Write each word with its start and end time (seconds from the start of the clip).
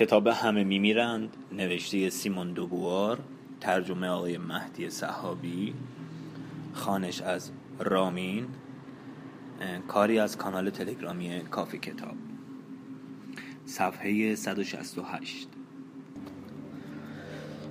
کتاب 0.00 0.26
همه 0.26 0.64
میمیرند 0.64 1.36
نوشته 1.52 2.10
سیمون 2.10 2.52
دوبوار 2.52 3.18
ترجمه 3.60 4.08
آقای 4.08 4.38
مهدی 4.38 4.90
صحابی 4.90 5.74
خانش 6.72 7.20
از 7.20 7.50
رامین 7.78 8.46
کاری 9.88 10.18
از 10.18 10.36
کانال 10.36 10.70
تلگرامی 10.70 11.40
کافی 11.40 11.78
کتاب. 11.78 12.14
صفحه 13.64 14.34
168 14.34 15.48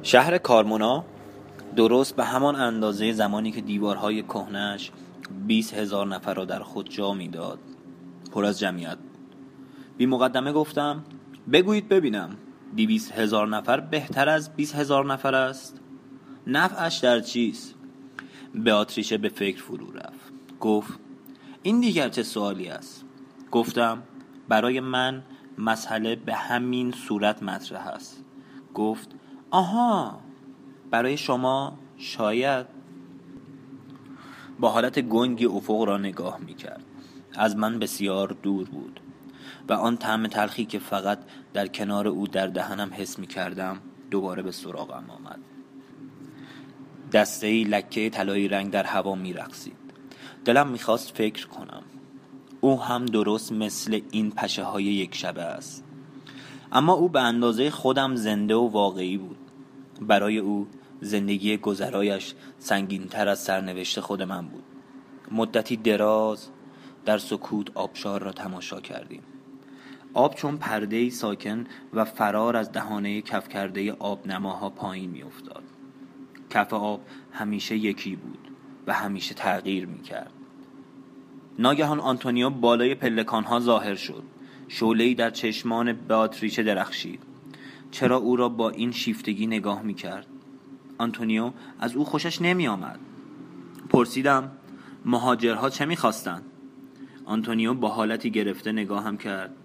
شهر 0.04 0.38
کارمونا 0.38 1.06
درست 1.76 2.16
به 2.16 2.26
همان 2.26 2.56
اندازه 2.56 3.12
زمانی 3.12 3.52
که 3.52 3.62
دیوارهای 3.62 4.24
کهنش 4.24 4.92
20 5.48 5.74
هزار 5.74 6.08
نفر 6.08 6.34
را 6.34 6.46
در 6.46 6.60
خود 6.60 6.90
جا 6.90 7.14
می‌داد. 7.14 7.60
پر 8.32 8.46
از 8.46 8.60
جمعیت. 8.60 8.98
بی 9.98 10.06
مقدمه 10.06 10.52
گفتم 10.52 11.04
بگویید 11.52 11.90
ببینم. 11.90 12.38
دیویس 12.76 13.12
هزار 13.12 13.48
نفر 13.48 13.80
بهتر 13.80 14.30
از 14.30 14.56
بیس 14.56 14.76
هزار 14.76 15.06
نفر 15.06 15.36
است؟ 15.36 15.82
نفعش 16.48 16.98
در 16.98 17.20
چیست؟ 17.20 17.76
آتریشه 18.74 19.18
به 19.18 19.30
فکر 19.30 19.64
فرو 19.64 19.92
رفت. 19.92 20.34
گفت 20.60 21.00
این 21.64 21.80
دیگر 21.80 22.10
چه 22.10 22.24
سوالی 22.24 22.70
است؟ 22.70 23.06
گفتم 23.52 24.04
برای 24.48 24.80
من 24.80 25.24
مسئله 25.58 26.16
به 26.16 26.36
همین 26.36 26.92
صورت 26.92 27.44
مطرح 27.44 27.88
است. 27.88 28.24
گفت 28.74 29.10
آها 29.52 30.20
برای 30.92 31.18
شما 31.18 31.80
شاید. 31.98 32.66
با 34.60 34.70
حالت 34.70 35.00
گنگی 35.00 35.46
افق 35.46 35.82
را 35.82 35.98
نگاه 35.98 36.40
می 36.40 36.54
کرد 36.54 36.86
از 37.36 37.56
من 37.56 37.80
بسیار 37.80 38.36
دور 38.44 38.70
بود. 38.70 39.00
و 39.70 39.74
آن 39.74 39.98
طعم 39.98 40.28
تلخی 40.28 40.66
که 40.66 40.80
فقط 40.80 41.20
در 41.54 41.68
کنار 41.68 42.08
او 42.08 42.28
در 42.28 42.48
دهنم 42.48 42.92
حس 42.94 43.20
می 43.20 43.28
کردم 43.28 43.80
دوباره 44.12 44.44
به 44.44 44.52
سراغم 44.52 45.06
آمد. 45.10 45.40
دسته 47.12 47.64
لکه 47.64 48.10
طلایی 48.10 48.48
رنگ 48.48 48.72
در 48.72 48.84
هوا 48.84 49.16
می 49.16 49.34
رقصید. 49.34 49.78
دلم 50.46 50.68
می‌خواست 50.68 51.18
فکر 51.18 51.48
کنم. 51.48 51.84
او 52.62 52.82
هم 52.82 53.06
درست 53.06 53.52
مثل 53.52 54.02
این 54.12 54.32
پشه 54.32 54.64
های 54.64 54.84
یک 54.84 55.16
شبه 55.16 55.42
است. 55.42 55.84
اما 56.72 56.94
او 56.94 57.10
به 57.10 57.22
اندازه 57.22 57.70
خودم 57.70 58.16
زنده 58.16 58.56
و 58.56 58.68
واقعی 58.68 59.18
بود. 59.18 59.38
برای 60.02 60.38
او 60.38 60.68
زندگی 61.02 61.58
گذرایش 61.58 62.34
سنگینتر 62.60 63.28
از 63.28 63.40
سرنوشت 63.40 64.00
خود 64.00 64.22
من 64.22 64.48
بود. 64.48 64.64
مدتی 65.32 65.78
دراز 65.78 66.50
در 67.06 67.18
سکوت 67.18 67.78
آبشار 67.78 68.22
را 68.24 68.32
تماشا 68.32 68.82
کردیم. 68.82 69.24
آب 70.14 70.36
چون 70.36 70.58
پرده 70.58 71.10
ساکن 71.10 71.66
و 71.94 72.06
فرار 72.06 72.58
از 72.58 72.72
دهانه 72.72 73.22
کف 73.22 73.50
کرده 73.50 73.94
آب 73.94 74.28
نماها 74.28 74.70
پایین 74.70 75.10
می 75.10 75.24
افتاد. 75.24 75.64
کف 76.50 76.74
آب 76.74 77.02
همیشه 77.32 77.76
یکی 77.76 78.16
بود 78.16 78.48
و 78.88 78.94
همیشه 78.94 79.34
تغییر 79.34 79.86
می 79.86 80.02
کرد. 80.02 80.32
ناگهان 81.60 82.00
آنتونیو 82.00 82.50
بالای 82.50 82.96
پلکانها 82.96 83.60
ظاهر 83.60 83.96
شد. 83.96 84.24
شعله‌ای 84.68 85.16
در 85.16 85.30
چشمان 85.30 85.94
باتریچه 85.94 86.64
درخشید. 86.64 87.24
چرا 87.92 88.18
او 88.18 88.36
را 88.36 88.50
با 88.50 88.70
این 88.70 88.92
شیفتگی 88.92 89.48
نگاه 89.48 89.82
می 89.82 89.94
کرد 89.94 90.28
آنتونیو 90.98 91.52
از 91.80 91.96
او 91.96 92.06
خوشش 92.06 92.42
نمی 92.42 92.68
آمد 92.68 93.00
پرسیدم 93.90 94.52
مهاجرها 95.06 95.70
چه 95.70 95.86
می‌خواستند؟ 95.86 96.46
آنتونیو 97.26 97.74
با 97.74 97.90
حالتی 97.90 98.32
گرفته 98.32 98.72
نگاهم 98.72 99.18
کرد. 99.18 99.56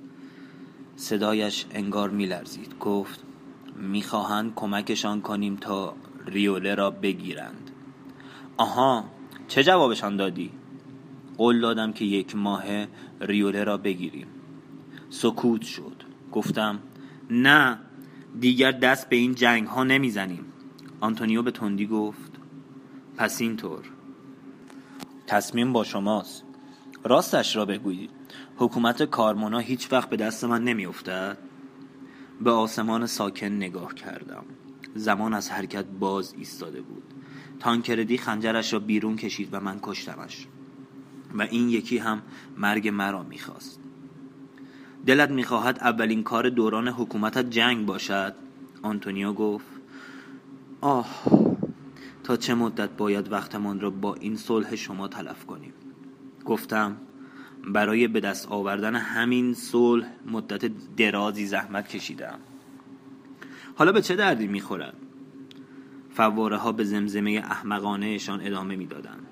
صدایش 0.96 1.66
انگار 1.70 2.10
میلرزید. 2.10 2.78
گفت 2.78 3.24
می‌خواهند 3.76 4.52
کمکشان 4.54 5.20
کنیم 5.20 5.56
تا 5.56 5.94
ریوله 6.26 6.74
را 6.74 6.90
بگیرند. 6.90 7.70
آها 8.56 9.04
چه 9.48 9.64
جوابشان 9.64 10.16
دادی؟ 10.16 10.50
قول 11.38 11.60
دادم 11.60 11.92
که 11.92 12.04
یک 12.04 12.36
ماه 12.36 12.64
ریوله 13.20 13.64
را 13.64 13.76
بگیریم. 13.76 14.26
سکوت 15.10 15.62
شد. 15.62 16.02
گفتم 16.32 16.78
نه 17.30 17.78
دیگر 18.40 18.72
دست 18.72 19.08
به 19.08 19.16
این 19.16 19.34
جنگ 19.34 19.66
ها 19.66 19.84
نمی‌زنیم. 19.84 20.44
آنتونیو 21.00 21.42
به 21.42 21.50
تندی 21.50 21.86
گفت 21.86 22.32
پس 23.16 23.40
اینطور. 23.40 23.84
تصمیم 25.26 25.72
با 25.72 25.84
شماست. 25.84 26.44
راستش 27.04 27.56
را 27.56 27.64
بگویید. 27.64 28.10
حکومت 28.56 29.02
کارمونا 29.02 29.58
هیچ 29.58 29.92
وقت 29.92 30.10
به 30.10 30.16
دست 30.16 30.44
من 30.44 30.64
نمیافتد؟ 30.64 31.38
به 32.40 32.50
آسمان 32.50 33.06
ساکن 33.06 33.46
نگاه 33.46 33.94
کردم. 33.94 34.44
زمان 34.94 35.34
از 35.34 35.50
حرکت 35.50 35.84
باز 35.84 36.34
ایستاده 36.38 36.82
بود. 36.82 37.02
تانکردی 37.60 38.18
خنجرش 38.18 38.72
را 38.72 38.78
بیرون 38.78 39.16
کشید 39.16 39.48
و 39.52 39.60
من 39.60 39.78
کشتمش. 39.82 40.46
و 41.34 41.42
این 41.42 41.68
یکی 41.68 41.98
هم 41.98 42.22
مرگ 42.56 42.88
مرا 42.88 43.22
می‌خواست. 43.22 43.80
دلت 45.06 45.30
می‌خواهد 45.30 45.78
اولین 45.78 46.22
کار 46.22 46.48
دوران 46.48 46.88
حکومتت 46.88 47.50
جنگ 47.50 47.86
باشد؟ 47.86 48.34
آنتونیو 48.82 49.32
گفت. 49.32 49.66
آه 50.80 51.22
تا 52.24 52.36
چه 52.36 52.54
مدت 52.54 52.90
باید 52.90 53.32
وقتمان 53.32 53.80
را 53.80 53.90
با 53.90 54.14
این 54.14 54.36
صلح 54.36 54.74
شما 54.74 55.08
تلف 55.08 55.46
کنیم؟ 55.46 55.72
گفتم. 56.44 56.96
برای 57.66 58.08
به 58.08 58.20
دست 58.20 58.48
آوردن 58.48 58.96
همین 58.96 59.54
صلح 59.54 60.06
مدت 60.26 60.70
درازی 60.96 61.46
زحمت 61.46 61.88
کشیدم 61.88 62.38
حالا 63.74 63.92
به 63.92 64.02
چه 64.02 64.16
دردی 64.16 64.46
می‌خورد؟ 64.46 64.96
فواره 66.10 66.56
ها 66.56 66.72
به 66.72 66.84
زمزمه 66.84 67.42
احمقانهشان 67.44 68.40
ادامه 68.46 68.76
می‌دادند. 68.76 69.26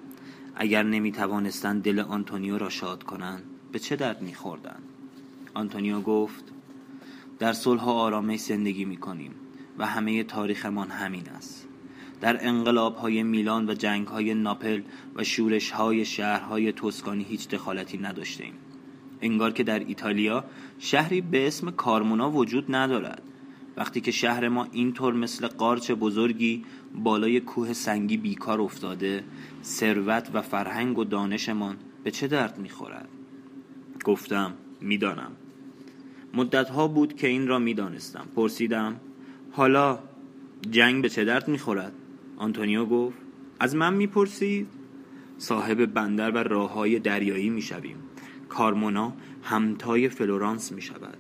اگر 0.54 0.82
نمی 0.82 1.12
توانستند 1.12 1.82
دل 1.82 1.98
آنتونیو 1.98 2.59
را 2.59 2.69
شاد 2.69 3.03
کنند 3.03 3.43
به 3.72 3.78
چه 3.78 3.97
درد 3.97 4.22
میخوردند؟ 4.22 4.82
آنتونیو 5.54 6.00
گفت 6.00 6.44
در 7.38 7.53
صلح 7.53 7.82
و 7.82 7.88
آرامش 7.88 8.41
زندگی 8.41 8.84
می 8.84 8.97
کنیم 8.97 9.34
و 9.78 9.87
همه 9.87 10.25
تاریخمان 10.25 10.91
همین 10.91 11.28
است. 11.28 11.69
در 12.22 12.47
انقلاب 12.49 12.97
های 12.97 13.22
میلان 13.22 13.71
و 13.71 13.75
جنگ 13.75 14.06
های 14.06 14.34
ناپل 14.34 14.83
و 15.16 15.25
شورش 15.25 15.71
های 15.71 16.05
شهرهای 16.05 16.72
توسکانی 16.72 17.25
هیچ 17.25 17.49
دخالتی 17.49 17.99
نداشتیم 17.99 18.53
انگار 19.21 19.53
که 19.53 19.62
در 19.62 19.78
ایتالیا 19.78 20.44
شهری 20.78 21.21
به 21.21 21.47
اسم 21.47 21.71
کارمونا 21.71 22.31
وجود 22.31 22.75
ندارد. 22.75 23.22
وقتی 23.77 24.00
که 24.00 24.11
شهر 24.11 24.49
ما 24.49 24.69
اینطور 24.72 25.15
مثل 25.15 25.47
قارچ 25.47 25.91
بزرگی 25.91 26.65
بالای 26.94 27.41
کوه 27.41 27.72
سنگی 27.72 28.16
بیکار 28.16 28.61
افتاده 28.61 29.25
ثروت 29.65 30.31
و 30.34 30.43
فرهنگ 30.43 30.99
و 30.99 31.05
دانشمان 31.05 31.77
به 32.05 32.11
چه 32.11 32.28
درد 32.28 32.59
می‌خورد؟ 32.59 33.09
گفتم 34.05 34.55
می‌دانم. 34.81 35.32
مدتها 36.34 36.88
بود 36.88 37.16
که 37.16 37.27
این 37.27 37.47
را 37.47 37.59
می‌دانستم. 37.59 38.27
پرسیدم 38.37 39.00
حالا 39.53 39.99
جنگ 40.71 41.03
به 41.03 41.09
چه 41.09 41.25
درد 41.25 41.49
می‌خورد؟ 41.49 41.93
آنتونیو 42.37 42.84
گفت 42.84 43.19
از 43.60 43.76
من 43.76 43.94
می‌پرسید؟ 43.94 44.66
صاحب 45.38 45.87
بندر 45.87 46.31
و 46.31 46.38
راه 46.38 46.72
های 46.72 46.98
دریایی 46.98 47.50
می‌شویم. 47.50 47.97
کارمونا 48.48 49.12
همتای 49.43 50.09
فلورانس 50.09 50.72
می‌شود. 50.72 51.16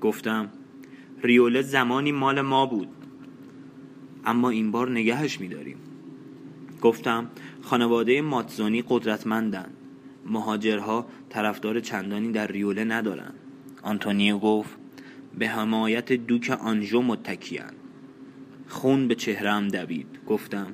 گفتم 0.00 0.48
ریوله 1.22 1.62
زمانی 1.62 2.12
مال 2.12 2.40
ما 2.40 2.66
بود. 2.66 2.88
اما 4.24 4.50
این 4.50 4.70
بار 4.70 4.90
نگهش 4.90 5.40
میداریم. 5.40 5.76
گفتم 6.82 7.30
خانواده 7.62 8.22
ماتزونی 8.22 8.84
قدرتمندند. 8.88 9.76
مهاجرها 10.26 11.06
طرفدار 11.28 11.80
چندانی 11.80 12.32
در 12.32 12.46
ریوله 12.46 12.84
ندارند. 12.84 13.34
آنتونیو 13.82 14.38
گفت 14.38 14.78
به 15.38 15.48
حمایت 15.48 16.12
دوک 16.12 16.50
آنژو 16.50 17.02
متکیان 17.02 17.72
خون 18.72 19.08
به 19.08 19.14
چهرم 19.14 19.68
دوید. 19.68 20.06
گفتم 20.26 20.66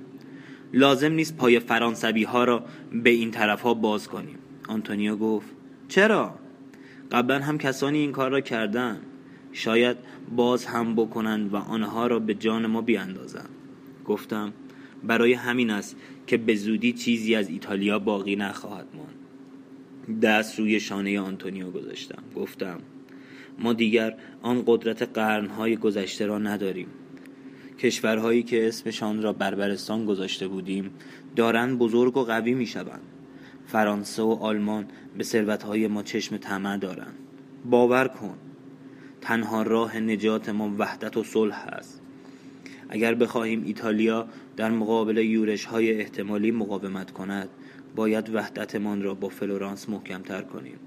لازم 0.72 1.12
نیست 1.12 1.36
پای 1.36 1.58
فرانسوی 1.58 2.24
ها 2.24 2.44
را 2.44 2.64
به 2.92 3.10
این 3.10 3.30
طرف 3.30 3.60
ها 3.62 3.74
باز 3.74 4.08
کنیم. 4.08 4.38
آنتونیو 4.68 5.16
گفت 5.16 5.48
چرا؟ 5.88 6.34
قبلا 7.12 7.38
هم 7.38 7.58
کسانی 7.58 7.98
این 7.98 8.12
کار 8.12 8.30
را 8.30 8.40
کردن 8.40 9.00
شاید 9.52 9.96
باز 10.36 10.66
هم 10.66 10.94
بکنند 10.94 11.54
و 11.54 11.56
آنها 11.56 12.06
را 12.06 12.18
به 12.18 12.34
جان 12.34 12.66
ما 12.66 12.82
بیاندازند. 12.82 13.50
گفتم 14.04 14.52
برای 15.04 15.32
همین 15.32 15.70
است 15.70 15.96
که 16.26 16.36
به 16.36 16.54
زودی 16.54 16.92
چیزی 16.92 17.34
از 17.34 17.48
ایتالیا 17.48 17.98
باقی 17.98 18.36
نخواهد 18.36 18.86
ماند. 18.94 20.20
دست 20.20 20.58
روی 20.58 20.80
شانه 20.80 21.20
آنتونیو 21.20 21.70
گذاشتم. 21.70 22.22
گفتم 22.36 22.78
ما 23.58 23.72
دیگر 23.72 24.14
آن 24.42 24.62
قدرت 24.66 25.02
قرنهای 25.02 25.76
گذشته 25.76 26.26
را 26.26 26.38
نداریم. 26.38 26.88
کشورهایی 27.78 28.42
که 28.42 28.68
اسمشان 28.68 29.22
را 29.22 29.32
بربرستان 29.32 30.04
گذاشته 30.04 30.48
بودیم 30.48 30.90
دارند 31.36 31.78
بزرگ 31.78 32.16
و 32.16 32.24
قوی 32.24 32.54
می 32.54 32.66
شوند 32.66 33.02
فرانسه 33.66 34.22
و 34.22 34.38
آلمان 34.40 34.86
به 35.18 35.24
ثروتهای 35.24 35.86
ما 35.86 36.02
چشم 36.02 36.36
طمع 36.36 36.76
دارند. 36.76 37.14
باور 37.70 38.08
کن 38.08 38.38
تنها 39.20 39.62
راه 39.62 39.98
نجات 39.98 40.48
ما 40.48 40.74
وحدت 40.78 41.16
و 41.16 41.24
صلح 41.24 41.66
است. 41.68 42.00
اگر 42.88 43.14
بخواهیم 43.14 43.64
ایتالیا 43.64 44.28
در 44.56 44.70
مقابل 44.70 45.16
یورش 45.16 45.64
های 45.64 46.00
احتمالی 46.00 46.50
مقاومت 46.50 47.10
کند 47.10 47.48
باید 47.96 48.34
وحدتمان 48.34 49.02
را 49.02 49.14
با 49.14 49.28
فلورانس 49.28 49.88
محکمتر 49.88 50.42
کنیم. 50.42 50.78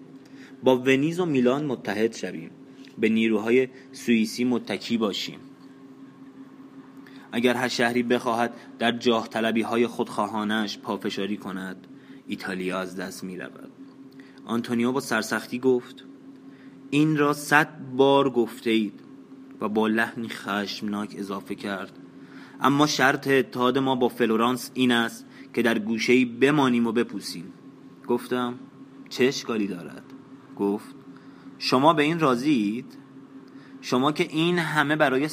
با 0.64 0.78
ونیز 0.78 1.20
و 1.20 1.26
میلان 1.26 1.66
متحد 1.66 2.16
شویم. 2.16 2.50
به 2.98 3.10
نیروهای 3.10 3.68
سوئیسی 3.92 4.44
متکی 4.44 4.98
باشیم. 4.98 5.40
اگر 7.32 7.54
هر 7.54 7.68
شهری 7.68 8.04
بخواهد 8.04 8.54
در 8.80 8.92
جاه 8.92 9.28
طلبی 9.28 9.62
های 9.62 9.88
خودخواهانه‌اش 9.88 10.78
پافشاری 10.78 11.38
کند 11.38 11.88
ایتالیا 12.28 12.80
از 12.80 12.96
دست 12.96 13.24
می 13.24 13.38
رود 13.38 13.72
آنتونیو 14.46 14.92
با 14.92 15.00
سرسختی 15.00 15.60
گفت 15.60 16.06
این 16.90 17.18
را 17.18 17.34
صد 17.34 17.80
بار 17.96 18.30
گفته 18.30 18.70
اید 18.70 19.00
و 19.62 19.70
با 19.70 19.88
لحنی 19.88 20.30
خشمناک 20.30 21.16
اضافه 21.18 21.56
کرد. 21.56 22.00
اما 22.62 22.88
شرط 22.88 23.28
اتحاد 23.28 23.78
ما 23.78 23.96
با 23.96 24.08
فلورانس 24.10 24.72
این 24.74 24.92
است 24.92 25.26
که 25.54 25.62
در 25.62 25.80
گوشه‌ای 25.80 26.26
بمانیم 26.26 26.88
و 26.88 26.92
بپوسیم. 26.92 27.54
گفتم 28.08 28.60
چه 29.10 29.26
اشکالی 29.26 29.68
دارد؟ 29.68 30.04
گفت 30.58 30.96
شما 31.60 31.94
به 31.94 32.04
این 32.04 32.20
راضیید 32.20 32.98
شما 33.82 34.12
که 34.12 34.28
این 34.30 34.60
همه 34.60 34.96
برای 34.96 35.28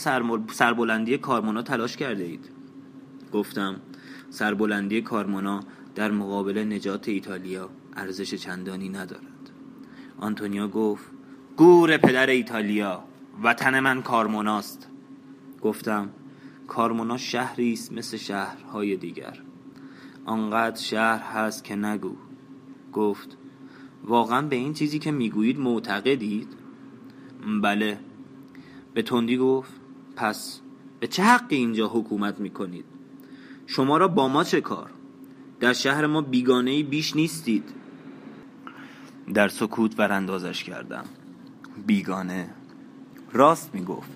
سربلندی 0.50 1.18
کارمونا 1.18 1.62
تلاش 1.62 1.96
کرده 1.96 2.24
اید. 2.24 2.50
گفتم 3.32 3.80
سربلندی 4.30 5.02
کارمونا 5.02 5.60
در 5.94 6.10
مقابل 6.10 6.58
نجات 6.58 7.08
ایتالیا 7.08 7.70
ارزش 7.96 8.34
چندانی 8.34 8.88
ندارد. 8.88 9.50
آنتونیو 10.18 10.68
گفت 10.68 11.04
گور 11.56 11.96
پدر 11.96 12.26
ایتالیا 12.26 13.04
وطن 13.42 13.80
من 13.80 14.02
کارموناست. 14.02 14.88
گفتم 15.62 16.10
کارمونا 16.66 17.16
شهری 17.16 17.72
است 17.72 17.92
مثل 17.92 18.16
شهرهای 18.16 18.96
دیگر. 18.96 19.42
آنقدر 20.24 20.80
شهر 20.80 21.22
هست 21.22 21.64
که 21.64 21.76
نگو. 21.76 22.16
گفت 22.92 23.36
واقعا 24.04 24.42
به 24.42 24.56
این 24.56 24.72
چیزی 24.72 24.98
که 24.98 25.10
می‌گویید 25.10 25.58
معتقدید؟ 25.58 26.48
بله. 27.62 27.98
به 28.94 29.02
تندی 29.02 29.36
گفت 29.36 29.72
پس 30.16 30.60
به 31.00 31.06
چه 31.06 31.22
حقی 31.22 31.56
اینجا 31.56 31.88
حکومت 31.88 32.40
می‌کنید؟ 32.40 32.84
شما 33.66 33.96
را 33.96 34.08
با 34.08 34.28
ما 34.28 34.44
چه 34.44 34.60
کار؟ 34.60 34.90
در 35.60 35.72
شهر 35.72 36.06
ما 36.06 36.20
بیگانه 36.20 36.82
بیش 36.82 37.16
نیستید. 37.16 37.64
در 39.34 39.48
سکوت 39.48 39.98
وراندازش 39.98 40.64
کردم. 40.64 41.04
بیگانه. 41.86 42.50
راست 43.32 43.74
می‌گفت. 43.74 44.10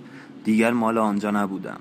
دیگر 0.44 0.72
مال 0.72 0.98
آنجا 0.98 1.30
نبودم. 1.30 1.80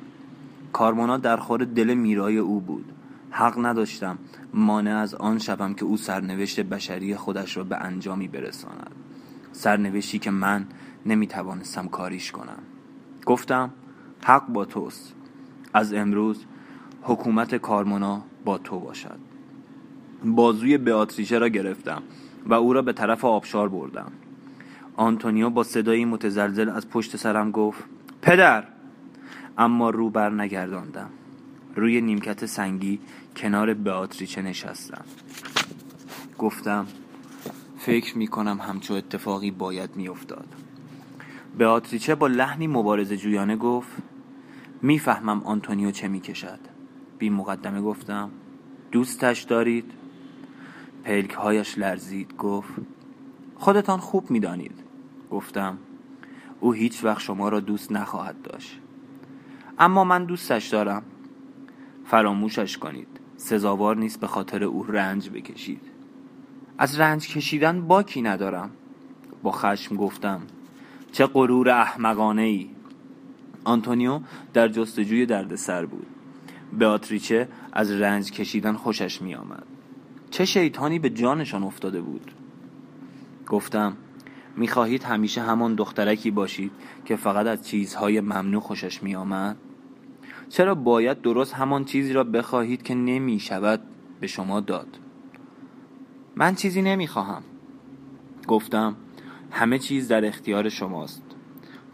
کارمونا 0.74 1.18
در 1.18 1.38
خور 1.38 1.64
دل 1.66 1.94
میرای 1.94 2.38
او 2.38 2.62
بود. 2.62 2.86
حق 3.32 3.66
نداشتم 3.66 4.18
مانع 4.54 4.96
از 4.96 5.16
آن 5.16 5.40
شوم 5.40 5.74
که 5.74 5.86
او 5.86 5.98
سرنوشت 5.98 6.60
بشری 6.60 7.16
خودش 7.16 7.58
را 7.58 7.64
به 7.64 7.78
انجامی 7.78 8.28
برساند. 8.28 8.92
سرنوشتی 9.52 10.20
که 10.20 10.32
من 10.32 10.68
نمی‌توانستم 11.06 11.88
کاریش 11.88 12.32
کنم. 12.32 12.64
گفتم 13.26 13.72
حق 14.26 14.48
با 14.48 14.66
توست. 14.66 15.16
از 15.74 15.94
امروز 15.94 16.46
حکومت 17.02 17.56
کارمونا 17.56 18.22
با 18.46 18.58
تو 18.58 18.80
باشد. 18.80 19.20
بازوی 20.26 20.78
بیاتریچه 20.78 21.40
را 21.40 21.48
گرفتم 21.48 22.04
و 22.46 22.54
او 22.54 22.74
را 22.74 22.82
به 22.82 22.94
طرف 22.94 23.26
آبشار 23.26 23.70
بردم. 23.70 24.12
آنتونیو 24.96 25.50
با 25.50 25.64
صدایی 25.64 26.06
متزلزل 26.06 26.70
از 26.70 26.90
پشت 26.90 27.18
سرم 27.18 27.52
گفت 27.52 27.84
پدر! 28.22 28.64
اما 29.58 29.90
رو 29.90 30.10
بر 30.10 30.30
نگرداندم. 30.30 31.10
روی 31.76 32.02
نیمکت 32.02 32.46
سنگی 32.46 33.00
کنار 33.36 33.74
بیاتریچه 33.74 34.42
نشستم. 34.42 35.06
گفتم 36.38 36.88
فکر 37.78 38.18
می 38.18 38.28
کنم 38.28 38.60
همچو 38.62 38.94
اتفاقی 38.94 39.52
باید 39.52 39.96
می 39.96 40.08
افتاد 40.08 40.48
بیاتریچه 41.58 42.16
با 42.16 42.28
لحنی 42.28 42.68
مبارز 42.68 43.14
جویانه 43.14 43.56
گفت 43.56 43.90
می‌فهمم 44.82 45.44
آنتونیو 45.44 45.92
چه 45.92 46.08
می‌کشد. 46.08 46.60
بی 47.18 47.30
مقدمه 47.30 47.82
گفتم 47.82 48.30
دوستش 48.92 49.42
دارید؟ 49.42 49.92
پلکهایش 51.04 51.78
لرزید 51.78 52.38
گفت 52.38 52.74
خودتان 53.56 54.00
خوب 54.00 54.32
می‌دانید. 54.32 54.84
گفتم 55.32 55.78
او 56.60 56.74
هیچ 56.74 57.04
وقت 57.04 57.20
شما 57.20 57.50
را 57.50 57.60
دوست 57.60 57.92
نخواهد 57.92 58.42
داشت. 58.42 58.80
اما 59.80 60.04
من 60.04 60.26
دوستش 60.26 60.68
دارم. 60.68 61.04
فراموشش 62.06 62.78
کنید 62.78 63.08
سزاوار 63.38 63.98
نیست 63.98 64.20
به 64.20 64.28
خاطر 64.28 64.64
او 64.64 64.84
رنج 64.84 65.30
بکشید. 65.30 65.82
از 66.78 67.00
رنج 67.00 67.28
کشیدن 67.28 67.82
باکی 67.82 68.22
ندارم. 68.22 68.70
با 69.44 69.52
خشم 69.52 69.96
گفتم 69.96 70.42
چه 71.12 71.26
غرور 71.26 71.70
احمقانه 71.70 72.42
ای 72.42 72.70
آنتونیو 73.64 74.20
در 74.54 74.68
جستجوی 74.68 75.26
دردسر 75.26 75.86
بود. 75.86 76.08
بیاتریچه 76.74 77.48
از 77.74 77.92
رنج 77.92 78.32
کشیدن 78.32 78.74
خوشش 78.74 79.22
می 79.22 79.36
آمد 79.36 79.64
چه 80.30 80.46
شیطانی 80.46 81.00
به 81.00 81.10
جانشان 81.10 81.64
افتاده 81.64 82.02
بود؟ 82.02 82.32
گفتم 83.48 83.98
می‌خواهید 84.56 85.04
همیشه 85.04 85.42
همان 85.42 85.76
دخترکی 85.76 86.32
باشید 86.32 86.72
که 87.06 87.16
فقط 87.16 87.48
از 87.48 87.68
چیزهای 87.68 88.22
ممنوع 88.22 88.62
خوشش 88.62 89.04
می 89.04 89.16
آمد؟ 89.16 89.58
چرا 90.50 90.76
باید 90.76 91.22
درست 91.22 91.54
همان 91.54 91.86
چیزی 91.86 92.14
را 92.14 92.24
بخواهید 92.24 92.84
که 92.84 92.96
نمی 92.96 93.40
شود 93.40 93.82
به 94.20 94.28
شما 94.28 94.60
داد؟ 94.60 95.00
من 96.36 96.56
چیزی 96.56 96.82
نمی 96.82 97.08
خواهم 97.08 97.44
گفتم 98.48 98.96
همه 99.52 99.80
چیز 99.80 100.08
در 100.08 100.26
اختیار 100.26 100.70
شماست. 100.70 101.24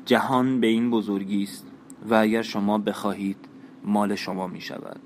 جهان 0.06 0.60
به 0.60 0.68
این 0.68 0.90
بزرگی 0.90 1.44
است 1.44 1.68
و 2.10 2.16
اگر 2.16 2.42
شما 2.42 2.78
بخواهید 2.78 3.38
مال 3.84 4.16
شما 4.16 4.48
می 4.48 4.62
شود 4.62 5.00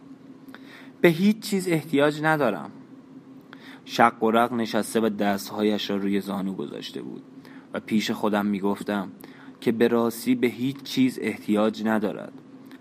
به 1.01 1.09
هیچ 1.09 1.39
چیز 1.39 1.67
احتیاج 1.67 2.23
ندارم. 2.23 2.71
شق 3.85 4.23
و 4.23 4.31
رق 4.31 4.53
نشسته 4.53 4.99
و 4.99 5.09
دستهایش 5.09 5.89
را 5.89 5.95
روی 5.95 6.21
زانو 6.21 6.53
گذاشته 6.53 7.01
بود 7.01 7.23
و 7.73 7.79
پیش 7.79 8.11
خودم 8.11 8.45
می 8.45 8.59
گفتم 8.59 9.11
که 9.61 9.71
به 9.71 9.87
راستی 9.87 10.35
به 10.35 10.47
هیچ 10.47 10.83
چیز 10.83 11.19
احتیاج 11.21 11.85
ندارد. 11.85 12.33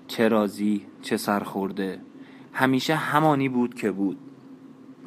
چه 0.08 0.28
راضی 0.28 0.86
چه 1.02 1.16
سرخورده. 1.16 2.00
همیشه 2.52 2.94
همانی 2.94 3.48
بود 3.48 3.74
که 3.74 3.90
بود. 3.90 4.18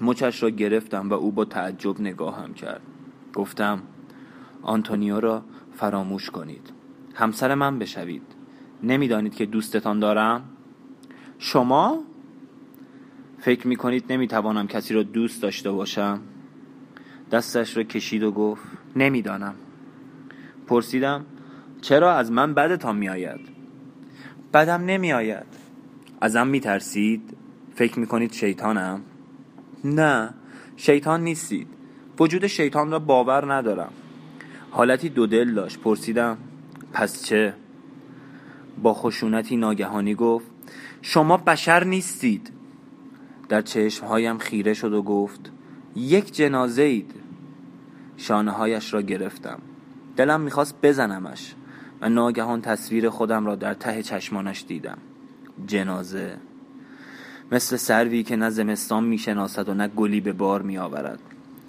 مچش 0.02 0.44
را 0.44 0.50
گرفتم 0.50 1.10
و 1.10 1.14
او 1.14 1.32
با 1.32 1.46
تعجب 1.46 2.02
نگاهم 2.02 2.54
کرد. 2.54 2.82
گفتم 3.34 3.82
آنتونیو 4.64 5.20
را 5.20 5.44
فراموش 5.74 6.30
کنید. 6.30 6.74
همسر 7.14 7.56
من 7.56 7.80
بشوید. 7.80 8.22
نمی‌دانید 8.84 9.36
که 9.36 9.46
دوستتان 9.46 10.00
دارم؟ 10.00 10.42
شما؟ 11.40 12.04
فکر 13.40 13.68
می 13.68 13.76
کنید 13.76 14.12
نمی 14.12 14.28
توانم 14.28 14.68
کسی 14.68 14.94
را 14.94 15.04
دوست 15.04 15.42
داشته 15.42 15.72
باشم؟ 15.72 16.20
دستش 17.32 17.78
را 17.78 17.84
کشید 17.84 18.24
و 18.24 18.32
گفت 18.32 18.64
نمی‌دانم. 18.96 19.56
پرسیدم 20.68 21.26
چرا 21.82 22.14
از 22.14 22.32
من 22.32 22.54
بدتان 22.54 22.96
می 22.96 23.10
آید 23.10 23.40
بدم 24.54 24.86
نمی 24.86 25.14
آید 25.14 25.46
ازم 26.22 26.48
می 26.48 26.60
ترسید 26.60 27.38
فکر 27.76 28.00
می 28.00 28.08
کنید 28.08 28.32
شیطانم؟ 28.32 29.02
نه 29.84 30.34
شیطان 30.76 31.24
نیستید. 31.24 31.68
وجود 32.20 32.48
شیطان 32.48 32.92
را 32.92 33.00
باور 33.00 33.54
ندارم. 33.54 33.92
حالتی 34.74 35.10
دو 35.10 35.28
دل 35.28 35.54
داشت. 35.54 35.80
پرسیدم 35.80 36.38
پس 36.94 37.24
چه؟ 37.24 37.54
با 38.82 38.94
خشونتی 38.94 39.58
ناگهانی 39.58 40.16
گفت 40.16 40.46
شما 41.02 41.38
بشر 41.38 41.84
نیستید. 41.84 42.52
در 43.50 43.62
چشمهایم 43.62 44.38
خیره 44.38 44.74
شد 44.74 44.94
و 44.94 45.02
گفت 45.02 45.52
یک 45.96 46.34
جنازه 46.34 46.82
اید. 46.82 47.12
شانه 48.18 48.52
هایش 48.52 48.94
را 48.94 49.02
گرفتم. 49.02 49.60
دلم 50.18 50.42
می‌خواست 50.42 50.76
بزنمش 50.84 51.56
و 52.02 52.10
ناگهان 52.10 52.62
تصویر 52.62 53.10
خودم 53.10 53.46
را 53.46 53.56
در 53.56 53.74
ته 53.74 54.04
چشمانش 54.04 54.66
دیدم. 54.68 54.98
جنازه. 55.68 56.38
مثل 57.52 57.76
سروی 57.76 58.24
که 58.24 58.36
نه 58.36 58.50
زمستان 58.50 59.04
می‌شناسد 59.04 59.70
و 59.70 59.74
نه 59.74 59.88
گلی 59.88 60.22
به 60.22 60.34
بار 60.34 60.62
میآورد. 60.62 61.20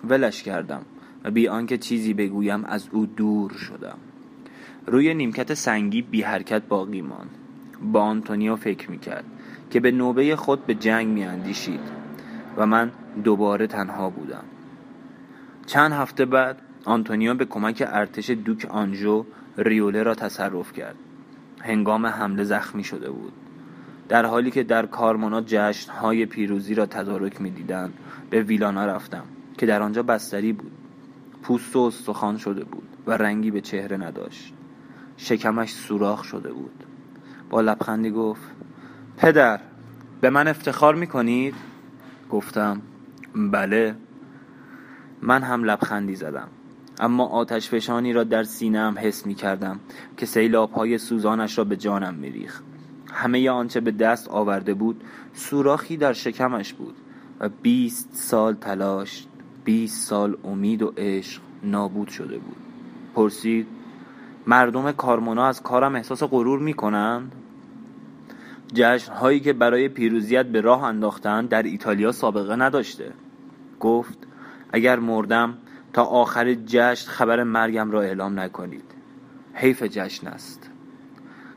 ولش 0.08 0.42
کردم. 0.42 0.82
و 1.24 1.30
بی 1.30 1.48
آنکه 1.48 1.78
چیزی 1.78 2.14
بگویم 2.14 2.64
از 2.64 2.88
او 2.92 3.06
دور 3.06 3.50
شدم. 3.50 3.98
روی 4.86 5.14
نیمکت 5.14 5.54
سنگی 5.54 6.02
بی 6.02 6.22
حرکت 6.22 6.62
باقی 6.62 7.02
ماند. 7.02 7.30
به 7.92 8.00
آنتونیو 8.00 8.56
فکر 8.56 8.90
می‌کرد 8.90 9.24
که 9.70 9.80
به 9.80 9.90
نوبه 9.90 10.36
خود 10.36 10.66
به 10.66 10.74
جنگ 10.74 11.08
میاندیشید 11.08 11.80
و 12.56 12.66
من 12.66 12.90
دوباره 13.24 13.66
تنها 13.66 14.10
بودم. 14.10 14.44
چند 15.66 15.92
هفته 15.92 16.24
بعد 16.24 16.58
آنتونیو 16.84 17.34
به 17.34 17.44
کمک 17.44 17.84
ارتش 17.86 18.30
دوک 18.30 18.66
آنژو 18.70 19.24
ریوله 19.58 20.02
را 20.02 20.14
تصرف 20.14 20.72
کرد. 20.72 20.96
هنگام 21.60 22.06
حمله 22.06 22.44
زخمی 22.44 22.84
شده 22.84 23.10
بود. 23.10 23.32
در 24.08 24.26
حالی 24.26 24.50
که 24.50 24.62
در 24.62 24.86
کارمونا 24.86 25.42
جشنهای 25.46 26.26
پیروزی 26.26 26.74
را 26.74 26.86
تدارک 26.86 27.40
می‌دیدند 27.40 27.94
به 28.30 28.42
ویلانا 28.42 28.86
رفتم 28.86 29.24
که 29.58 29.66
در 29.66 29.82
آنجا 29.82 30.02
بستری 30.02 30.52
بود. 30.52 30.72
پوست 31.44 31.76
و 31.76 31.80
استخوان 31.80 32.38
شده 32.38 32.64
بود 32.64 32.88
و 33.06 33.12
رنگی 33.12 33.50
به 33.50 33.60
چهره 33.60 33.96
نداشت 33.96 34.54
شکمش 35.16 35.72
سوراخ 35.72 36.24
شده 36.24 36.52
بود 36.52 36.84
با 37.50 37.60
لبخندی 37.60 38.10
گفت 38.10 38.42
پدر 39.16 39.60
به 40.20 40.30
من 40.30 40.48
افتخار 40.48 40.94
می‌کنید؟ 40.94 41.54
گفتم 42.30 42.82
بله 43.34 43.96
من 45.22 45.42
هم 45.42 45.64
لبخندی 45.64 46.14
زدم 46.14 46.48
اما 47.00 47.26
آتش 47.26 47.68
فشانی 47.68 48.12
را 48.12 48.24
در 48.24 48.42
سینهام 48.42 48.98
حس 48.98 49.26
می 49.26 49.34
کردم 49.34 49.80
که 50.16 50.26
سیلاب 50.26 50.72
های 50.72 50.98
سوزانش 50.98 51.58
را 51.58 51.64
به 51.64 51.76
جانم 51.76 52.14
می 52.14 52.30
ریخ. 52.30 52.60
همه 53.12 53.50
آنچه 53.50 53.80
به 53.80 53.90
دست 53.90 54.28
آورده 54.28 54.74
بود 54.74 55.04
سوراخی 55.32 55.96
در 55.96 56.12
شکمش 56.12 56.72
بود 56.72 56.96
و 57.40 57.48
بیست 57.48 58.08
سال 58.12 58.54
تلاش 58.54 59.26
بیست 59.64 60.08
سال 60.08 60.36
امید 60.44 60.82
و 60.82 60.92
عشق 60.96 61.42
نابود 61.62 62.08
شده 62.08 62.38
بود. 62.38 62.56
پرسید 63.14 63.66
مردم 64.46 64.92
کارمونا 64.92 65.46
از 65.46 65.62
کارم 65.62 65.94
احساس 65.94 66.22
غرور؟ 66.22 66.74
جشن 68.74 69.12
هایی 69.12 69.40
که 69.40 69.52
برای 69.52 69.88
پیروزیت 69.88 70.46
به 70.46 70.60
راه 70.60 70.84
انداختند 70.84 71.48
در 71.48 71.62
ایتالیا 71.62 72.12
سابقه 72.12 72.56
نداشته. 72.56 73.12
گفت 73.80 74.18
اگر 74.72 74.98
مردم 74.98 75.58
تا 75.92 76.04
آخر 76.04 76.54
جشن 76.54 77.10
خبر 77.10 77.42
مرگم 77.42 77.90
را 77.90 78.02
اعلام 78.02 78.40
نکنید 78.40 78.94
حیف 79.54 79.82
جشن 79.82 80.26
است. 80.26 80.70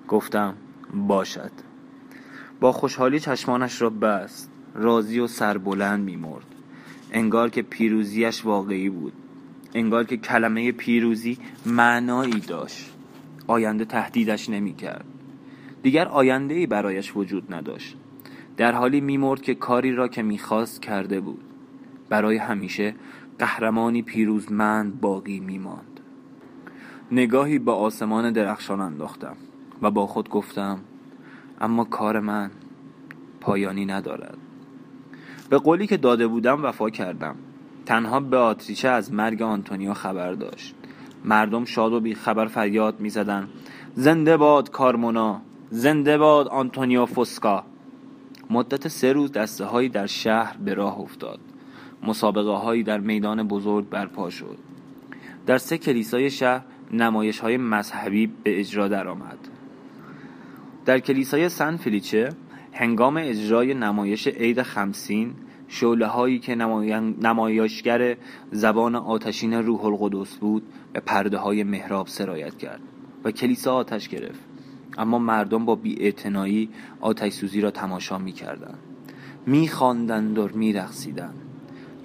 گفتم 0.08 0.54
باشد. 0.94 1.52
با 2.60 2.72
خوشحالی 2.72 3.20
چشمانش 3.20 3.82
را 3.82 3.90
بست 3.90 4.52
راضی 4.76 5.20
و 5.20 5.28
سربلند 5.28 6.04
میمرد. 6.04 6.57
انگار 7.12 7.50
که 7.50 7.62
پیروزیش 7.62 8.46
واقعی 8.46 8.90
بود. 8.90 9.14
انگار 9.74 10.04
که 10.04 10.18
کلمه 10.18 10.72
پیروزی 10.72 11.38
معنایی 11.66 12.40
داشت. 12.40 12.94
آینده 13.48 13.86
تهدیدش 13.86 14.50
نمی‌کرد. 14.50 15.06
دیگر 15.84 16.08
آینده 16.08 16.56
ای 16.56 16.68
برایش 16.68 17.16
وجود 17.16 17.54
نداشت. 17.54 17.96
در 18.58 18.72
حالی 18.72 19.02
میمرد 19.02 19.42
که 19.42 19.56
کاری 19.56 19.92
را 19.92 20.08
که 20.08 20.24
می‌خواست 20.24 20.82
کرده 20.82 21.20
بود. 21.20 21.42
برای 22.10 22.38
همیشه 22.38 22.96
قهرمانی 23.40 24.02
پیروزمند 24.02 25.02
باقی 25.02 25.40
میماند. 25.40 26.00
نگاهی 27.12 27.60
به 27.60 27.72
آسمان 27.72 28.32
درخشان 28.32 28.82
انداختم 28.82 29.36
و 29.82 29.92
با 29.92 30.08
خود 30.08 30.30
گفتم 30.30 30.80
اما 31.62 31.84
کار 31.84 32.20
من 32.20 32.52
پایانی 33.42 33.86
ندارد. 33.86 34.38
به 35.50 35.58
قولی 35.58 35.88
که 35.88 35.98
داده 35.98 36.28
بودم 36.28 36.64
وفا 36.64 36.90
کردم. 36.90 37.36
تنها 37.86 38.20
به 38.20 38.38
آتریچه 38.38 38.88
از 38.88 39.14
مرگ 39.14 39.42
آنتونیو 39.42 39.94
خبر 39.94 40.34
داشت. 40.34 40.76
مردم 41.26 41.66
شاد 41.66 41.94
و 41.94 42.00
بیخبر 42.00 42.46
فریاد 42.48 43.00
می‌زدند 43.00 43.50
زنده 43.96 44.38
باد 44.38 44.72
کارمونا 44.72 45.42
زنده 45.70 46.18
باد 46.18 46.48
آنتونیو 46.48 47.06
فوسکا. 47.06 47.64
مدت 48.50 48.88
سه 48.88 49.14
روز 49.14 49.32
دسته 49.32 49.66
هایی 49.66 49.90
در 49.90 50.06
شهر 50.06 50.58
به 50.58 50.74
راه 50.74 51.00
افتاد. 51.00 51.40
مسابقه 52.04 52.52
هایی 52.52 52.84
در 52.84 53.00
میدان 53.00 53.44
بزرگ 53.44 53.90
برپا 53.90 54.30
شد. 54.30 54.58
در 55.46 55.58
سه 55.58 55.78
کلیسای 55.78 56.30
شهر 56.30 56.62
نمایش 56.92 57.40
های 57.40 57.58
مذهبی 57.58 58.28
به 58.28 58.60
اجرا 58.60 58.88
درآمد. 58.88 59.38
در 60.86 61.00
کلیسای 61.00 61.50
سن 61.50 61.78
فلیچه 61.78 62.30
هنگام 62.74 63.18
اجرای 63.18 63.74
نمایش 63.74 64.28
عید 64.28 64.62
خمسین 64.62 65.34
شعله 65.68 66.08
هایی 66.08 66.40
که 66.40 66.56
نمایشگر 67.22 68.18
زبان 68.52 68.96
آتشین 68.96 69.54
روح 69.54 69.86
القدس 69.86 70.36
بود 70.36 70.64
به 70.94 71.00
پرده 71.00 71.38
های 71.38 71.64
محراب 71.64 72.08
سرایت 72.08 72.58
کرد 72.58 72.82
و 73.24 73.32
کلیسا 73.32 73.76
آتش 73.76 74.10
گرفت. 74.10 74.40
اما 74.98 75.20
مردم 75.20 75.66
با 75.66 75.76
بیاعتنایی 75.76 76.70
آتش 77.02 77.34
سوزی 77.34 77.62
را 77.62 77.72
تماشا 77.72 78.18
می 78.18 78.32
کردند 78.32 78.80
می 79.46 79.68
خواندند 79.68 80.38
و 80.38 80.50
می 80.54 80.74
رقصیدند 80.74 81.36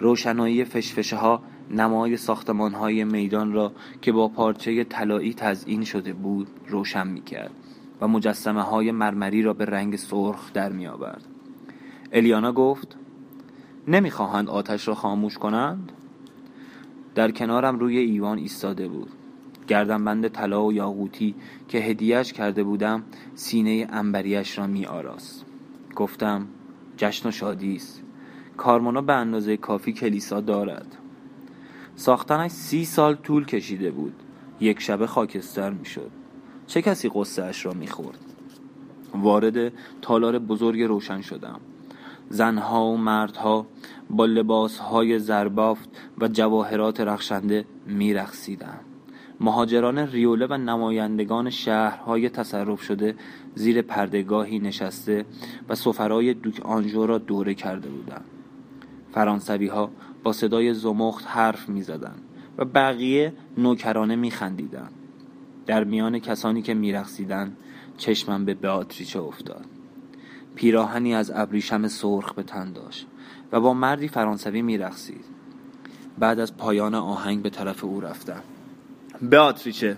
روشنایی 0.00 0.64
فشفشه 0.64 1.16
ها 1.16 1.42
نمای 1.70 2.16
ساختمان 2.16 2.74
های 2.74 3.04
میدان 3.04 3.52
را 3.52 3.72
که 4.02 4.12
با 4.12 4.28
پارچه 4.28 4.84
طلایی 4.84 5.34
تزئین 5.34 5.84
شده 5.84 6.12
بود 6.12 6.48
روشن 6.68 7.06
می 7.06 7.22
کرد 7.22 7.50
و 8.02 8.08
مجسمه 8.08 8.62
های 8.62 8.90
مرمری 8.90 9.42
را 9.42 9.52
به 9.52 9.64
رنگ 9.64 9.96
سرخ 9.96 10.52
در 10.52 10.72
می 10.72 10.86
آورد. 10.86 11.24
الیانا 12.12 12.52
گفت 12.52 12.96
نمی‌خواهند 13.88 14.50
آتش 14.50 14.88
را 14.88 14.94
خاموش 14.94 15.38
کنند؟ 15.38 15.92
در 17.14 17.30
کنارم 17.30 17.78
روی 17.78 17.98
ایوان 17.98 18.38
ایستاده 18.38 18.88
بود. 18.88 19.10
گردنبند 19.68 20.28
طلا 20.28 20.64
و 20.64 20.72
یاقوتی 20.72 21.34
که 21.68 21.78
هدیهش 21.78 22.32
کرده 22.32 22.64
بودم 22.64 23.02
سینه 23.34 23.86
انبریش 23.90 24.58
را 24.58 24.66
می 24.66 24.86
آراست 24.86 25.44
گفتم 25.96 26.46
جشن 26.96 27.28
و 27.28 27.32
شادی 27.32 27.76
است. 27.76 28.02
کارمانا 28.56 29.00
به 29.00 29.12
اندازه 29.12 29.56
کافی 29.56 29.92
کلیسا 29.92 30.40
دارد. 30.40 30.96
ساختنش 31.96 32.50
سی 32.50 32.84
سال 32.84 33.14
طول 33.14 33.46
کشیده 33.46 33.90
بود. 33.90 34.14
یک 34.60 34.80
شبه 34.80 35.06
خاکستر 35.06 35.70
می 35.70 35.84
شد 35.84 36.21
چه 36.66 36.82
کسی 36.82 37.10
قصه 37.14 37.42
اش 37.42 37.66
را 37.66 37.72
می 37.72 37.86
خورد 37.86 38.18
وارد 39.14 39.72
تالار 40.02 40.38
بزرگ 40.38 40.82
روشن 40.82 41.20
شدم 41.20 41.60
زنها 42.28 42.86
و 42.86 42.96
مردها 42.96 43.66
با 44.10 44.26
لباسهای 44.26 45.18
زربافت 45.18 45.90
و 46.18 46.28
جواهرات 46.28 47.00
رخشنده 47.00 47.64
می 47.86 48.14
رخصیدن. 48.14 48.80
مهاجران 49.40 49.98
ریوله 49.98 50.46
و 50.46 50.56
نمایندگان 50.56 51.50
شهرهای 51.50 52.28
تصرف 52.28 52.82
شده 52.82 53.14
زیر 53.54 53.82
پردگاهی 53.82 54.58
نشسته 54.58 55.24
و 55.68 55.74
سفرای 55.74 56.34
دوک 56.34 56.60
آنژو 56.60 57.06
را 57.06 57.18
دوره 57.18 57.54
کرده 57.54 57.88
بودند 57.88 58.24
فرانسوی 59.12 59.66
ها 59.66 59.90
با 60.22 60.32
صدای 60.32 60.74
زمخت 60.74 61.24
حرف 61.26 61.68
می 61.68 61.82
زدن 61.82 62.14
و 62.58 62.64
بقیه 62.64 63.32
نوکرانه 63.58 64.16
می 64.16 64.30
خندیدن. 64.30 64.88
در 65.66 65.84
میان 65.84 66.18
کسانی 66.18 66.62
که 66.62 66.74
می 66.74 66.92
رخصیدن 66.92 67.56
چشمم 67.98 68.44
به 68.44 68.54
بیاتریچه 68.54 69.20
افتاد. 69.20 69.64
پیراهنی 70.54 71.14
از 71.14 71.32
ابریشم 71.34 71.88
سرخ 71.88 72.34
به 72.34 72.42
تن 72.42 72.72
داشت 72.72 73.06
و 73.52 73.60
با 73.60 73.74
مردی 73.74 74.08
فرانسوی 74.08 74.62
می 74.62 74.78
رخصید. 74.78 75.24
بعد 76.18 76.38
از 76.38 76.56
پایان 76.56 76.94
آهنگ 76.94 77.42
به 77.42 77.50
طرف 77.50 77.84
او 77.84 78.00
رفتم. 78.00 78.42
بیاتریچه 79.20 79.96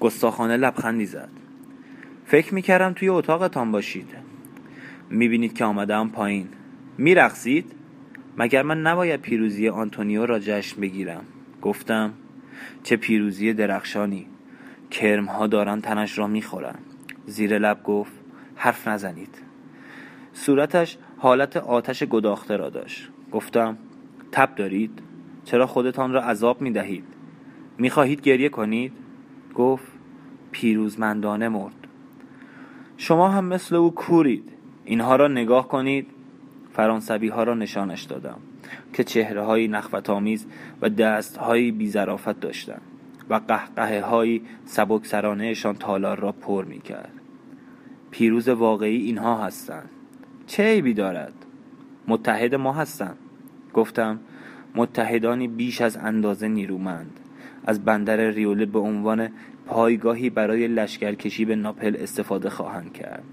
گستاخانه 0.00 0.56
لبخندی 0.56 1.06
زد. 1.06 1.28
فکر 2.24 2.54
می 2.54 2.62
کردم 2.62 2.92
توی 2.92 3.08
اتاقتان 3.08 3.72
باشید. 3.72 4.08
می 5.10 5.28
بینید 5.28 5.54
که 5.54 5.64
آمدم 5.64 6.08
پایین. 6.08 6.48
میرقصید؟ 6.98 7.72
مگر 8.38 8.62
من 8.62 8.82
نباید 8.82 9.20
پیروزی 9.20 9.68
آنتونیو 9.68 10.26
را 10.26 10.38
جشن 10.38 10.80
بگیرم؟ 10.80 11.24
گفتم. 11.62 12.12
چه 12.82 12.96
پیروزی 12.96 13.52
درخشانی. 13.52 14.26
کرمها 14.90 15.46
دارن 15.46 15.80
تنش 15.80 16.18
را 16.18 16.26
می‌خورن. 16.26 16.78
زیر 17.26 17.58
لب 17.58 17.82
گفت 17.82 18.12
حرف 18.56 18.88
نزنید. 18.88 19.42
صورتش 20.32 20.98
حالت 21.18 21.56
آتش 21.56 22.02
گداخته 22.02 22.56
را 22.56 22.70
داشت. 22.70 23.08
گفتم 23.32 23.78
تب 24.32 24.54
دارید؟ 24.54 25.02
چرا 25.44 25.66
خودتان 25.66 26.12
را 26.12 26.22
عذاب 26.22 26.60
می 26.60 26.70
دهید 26.70 27.04
گریه 28.22 28.48
کنید؟ 28.48 28.92
گفت 29.54 29.86
پیروزمندانه 30.50 31.48
مرد. 31.48 31.86
شما 32.96 33.28
هم 33.28 33.44
مثل 33.44 33.74
او 33.74 33.94
کورید. 33.94 34.52
اینها 34.84 35.16
را 35.16 35.28
نگاه 35.28 35.68
کنید. 35.68 36.06
فرانسوی 36.72 37.28
ها 37.28 37.42
را 37.42 37.54
نشانش 37.54 38.02
دادم. 38.02 38.38
که 38.92 39.04
چهره 39.04 39.42
های 39.42 39.68
نخوت 39.68 40.10
آمیز 40.10 40.46
و 40.82 40.88
دست 40.88 41.36
های 41.36 41.70
بیزرافت 41.70 42.40
داشتند 42.40 42.82
و 43.30 43.40
قهقه 43.48 44.00
های 44.00 44.40
سبک 44.64 45.02
تالار 45.78 46.18
را 46.18 46.32
پر 46.32 46.64
می 46.64 46.80
کرد 46.80 47.12
پیروز 48.10 48.48
واقعی 48.48 48.96
اینها 48.96 49.44
هستند. 49.44 49.90
چه 50.46 50.62
عیبی 50.62 50.94
دارد؟ 50.94 51.32
متحد 52.08 52.54
ما 52.54 52.72
هستند 52.72 53.16
گفتم 53.74 54.20
متحدانی 54.74 55.48
بیش 55.48 55.80
از 55.80 55.96
اندازه 55.96 56.48
نیرومند. 56.48 57.20
از 57.64 57.84
بندر 57.84 58.30
ریوله 58.30 58.66
به 58.66 58.78
عنوان 58.78 59.28
پایگاهی 59.66 60.30
برای 60.30 60.68
لشکرکشی 60.68 61.44
به 61.44 61.56
ناپل 61.56 61.96
استفاده 61.98 62.50
خواهند 62.50 62.92
کرد. 62.92 63.24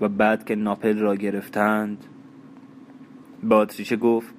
و 0.00 0.08
بعد 0.08 0.44
که 0.44 0.54
ناپل 0.54 0.98
را 0.98 1.16
گرفتند 1.16 2.04
باتریچه 3.42 3.96
گفت 3.96 4.34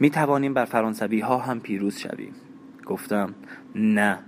می 0.00 0.10
توانیم 0.10 0.54
بر 0.54 0.64
فرانسوی 0.64 1.20
ها 1.20 1.38
هم 1.38 1.60
پیروز 1.60 1.96
شویم. 1.96 2.34
گفتم 2.86 3.34
نه. 3.74 4.18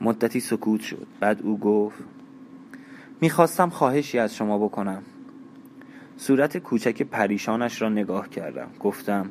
مدتی 0.00 0.40
سکوت 0.40 0.80
شد. 0.80 1.06
بعد 1.20 1.42
او 1.42 1.58
گفت 1.58 1.98
می‌خواستم 3.20 3.68
خواهشی 3.68 4.18
از 4.18 4.36
شما 4.36 4.58
بکنم. 4.58 5.02
صورت 6.16 6.58
کوچک 6.58 7.02
پریشانش 7.02 7.82
را 7.82 7.88
نگاه 7.88 8.28
کردم. 8.28 8.68
گفتم 8.80 9.30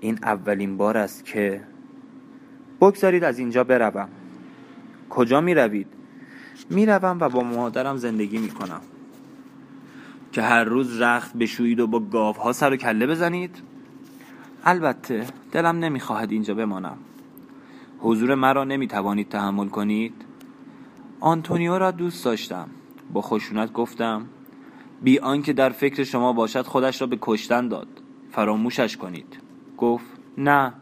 این 0.00 0.18
اولین 0.22 0.76
بار 0.76 0.96
است 0.96 1.24
که 1.24 1.60
بگذارید 2.80 3.24
از 3.24 3.38
اینجا 3.38 3.64
بروم. 3.64 4.08
کجا 5.10 5.40
می 5.40 5.54
روید؟ 5.54 5.86
می 6.70 6.86
روم 6.86 7.18
و 7.20 7.28
با 7.28 7.42
مادرم 7.42 7.96
زندگی 7.96 8.38
می 8.38 8.48
کنم 8.48 8.80
که 10.32 10.42
هر 10.42 10.64
روز 10.64 11.00
رخت 11.00 11.36
بشویید 11.36 11.80
و 11.80 11.86
با 11.86 12.00
گاوها 12.00 12.52
سر 12.52 12.72
و 12.72 12.76
کله 12.76 13.06
بزنید؟ 13.06 13.62
البته 14.66 15.26
دلم 15.52 15.78
نمی‌خواهد 15.78 16.32
اینجا 16.32 16.54
بمانم. 16.54 16.96
حضور 17.98 18.34
مرا 18.34 18.64
نمی 18.64 18.86
توانید 18.86 19.28
تحمل 19.28 19.68
کنید؟ 19.68 20.14
آنتونیو 21.20 21.78
را 21.78 21.90
دوست 21.90 22.24
داشتم. 22.24 22.68
با 23.12 23.20
خشونت 23.20 23.72
گفتم 23.72 24.26
بی 25.02 25.18
آنکه 25.18 25.52
در 25.52 25.70
فکر 25.70 26.04
شما 26.04 26.32
باشد 26.32 26.62
خودش 26.62 27.00
را 27.00 27.06
به 27.06 27.18
کشتن 27.20 27.68
داد. 27.68 27.88
فراموشش 28.30 28.96
کنید. 28.96 29.38
گفت 29.78 30.06
نه. 30.38 30.72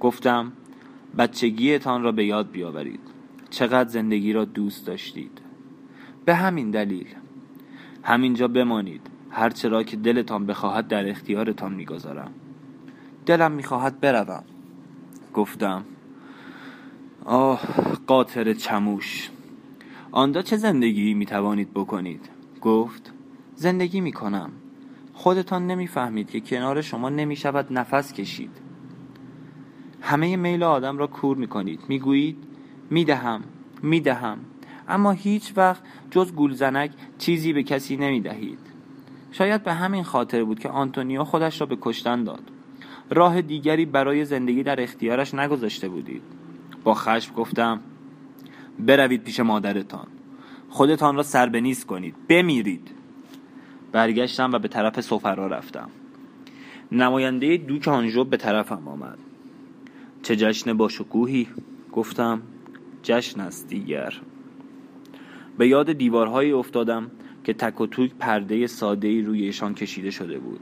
گفتم 0.00 0.52
بچگیتان 1.18 2.02
را 2.02 2.12
به 2.12 2.24
یاد 2.24 2.50
بیاورید. 2.50 3.00
چقدر 3.50 3.88
زندگی 3.88 4.32
را 4.32 4.44
دوست 4.44 4.86
داشتید. 4.86 5.40
به 6.24 6.34
همین 6.34 6.70
دلیل. 6.70 7.06
همینجا 8.02 8.48
بمانید. 8.48 9.06
هرچه 9.30 9.68
را 9.68 9.82
که 9.82 9.96
دلتان 9.96 10.46
بخواهد 10.46 10.88
در 10.88 11.10
اختیارتان 11.10 11.74
می‌گذارم. 11.74 12.30
دلم 13.26 13.52
می‌خواهد 13.52 14.00
بروم. 14.00 14.44
گفتم 15.34 15.84
آه 17.24 17.60
قاطر 18.06 18.52
چموش 18.52 19.30
آنجا 20.12 20.42
چه 20.42 20.56
زندگی 20.56 21.14
می 21.14 21.26
توانید 21.26 21.74
بکنید؟ 21.74 22.28
گفت 22.60 23.12
زندگی 23.54 24.00
می 24.00 24.12
کنم 24.12 24.52
خودتان 25.14 25.66
نمی‌فهمید 25.66 26.30
که 26.30 26.40
کنار 26.40 26.82
شما 26.82 27.08
نمی 27.08 27.36
شود 27.36 27.66
نفس 27.70 28.12
کشید. 28.12 28.50
همه 30.00 30.36
میل 30.36 30.62
آدم 30.62 30.98
را 30.98 31.06
کور 31.06 31.36
می 31.36 31.46
کنید 31.46 31.80
می 31.88 31.98
گویید 31.98 32.36
می 32.90 33.04
دهم 33.04 33.42
می 33.82 34.00
دهم 34.00 34.38
اما 34.88 35.10
هیچ 35.10 35.52
وقت 35.56 35.82
جز 36.10 36.32
گولزنک 36.32 36.90
چیزی 37.18 37.52
به 37.52 37.62
کسی 37.62 37.96
نمی 37.96 38.20
دهید 38.20 38.58
شاید 39.32 39.62
به 39.62 39.72
همین 39.72 40.02
خاطر 40.02 40.44
بود 40.44 40.58
که 40.58 40.68
آنتونیو 40.68 41.24
خودش 41.24 41.60
را 41.60 41.66
به 41.66 41.78
کشتن 41.80 42.24
داد. 42.24 42.50
راه 43.10 43.42
دیگری 43.42 43.84
برای 43.84 44.24
زندگی 44.24 44.62
در 44.62 44.82
اختیارش 44.82 45.34
نگذاشته 45.34 45.88
بودید. 45.88 46.22
با 46.84 46.94
خشم 46.94 47.34
گفتم 47.34 47.80
بروید 48.78 49.24
پیش 49.24 49.40
مادرتان. 49.40 50.06
خودتان 50.68 51.16
را 51.16 51.22
سربنیز 51.22 51.84
کنید. 51.84 52.14
بمیرید. 52.28 52.90
برگشتم 53.92 54.52
و 54.52 54.58
به 54.58 54.68
طرف 54.68 55.00
سفرا 55.00 55.46
رفتم. 55.46 55.90
نماینده 56.92 57.56
دوک 57.56 57.88
آنژو 57.88 58.24
به 58.24 58.36
طرفم 58.36 58.88
آمد. 58.88 59.18
چه 60.22 60.36
جشن 60.36 60.72
با 60.72 60.88
شکوهی؟ 60.88 61.48
گفتم 61.92 62.42
جشن 63.02 63.40
است 63.40 63.68
دیگر. 63.68 64.20
به 65.58 65.68
یاد 65.68 65.92
دیوارهایی 65.92 66.52
افتادم 66.52 67.10
که 67.44 67.52
تک 67.54 67.80
و 67.80 67.86
توک 67.86 68.10
پرده 68.18 68.66
ساده 68.66 69.22
رویشان 69.22 69.74
کشیده 69.74 70.10
شده 70.10 70.38
بود. 70.38 70.60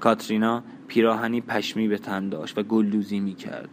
کاترینا 0.00 0.62
پیراهنی 0.88 1.40
پشمی 1.40 1.88
به 1.88 1.98
تن 1.98 2.28
داشت 2.28 2.58
و 2.58 2.62
گلدوزی 2.62 3.20
می 3.20 3.34
کرد 3.34 3.68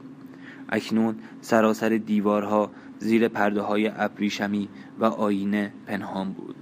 اکنون 0.70 1.16
سراسر 1.42 1.90
دیوارها 1.90 2.72
زیر 3.00 3.28
پرده 3.28 3.62
های 3.62 3.92
ابریشمی 3.96 4.70
و 5.00 5.06
آینه 5.06 5.74
پنهان 5.88 6.32
بود. 6.32 6.56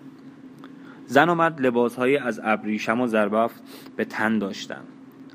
زن 1.06 1.30
و 1.30 1.36
مرد 1.36 1.62
لباس 1.62 1.96
های 1.96 2.18
از 2.18 2.42
ابریشم 2.44 3.02
و 3.02 3.08
زربافت 3.08 3.64
به 3.96 4.06
تن 4.06 4.40
داشتند 4.40 4.88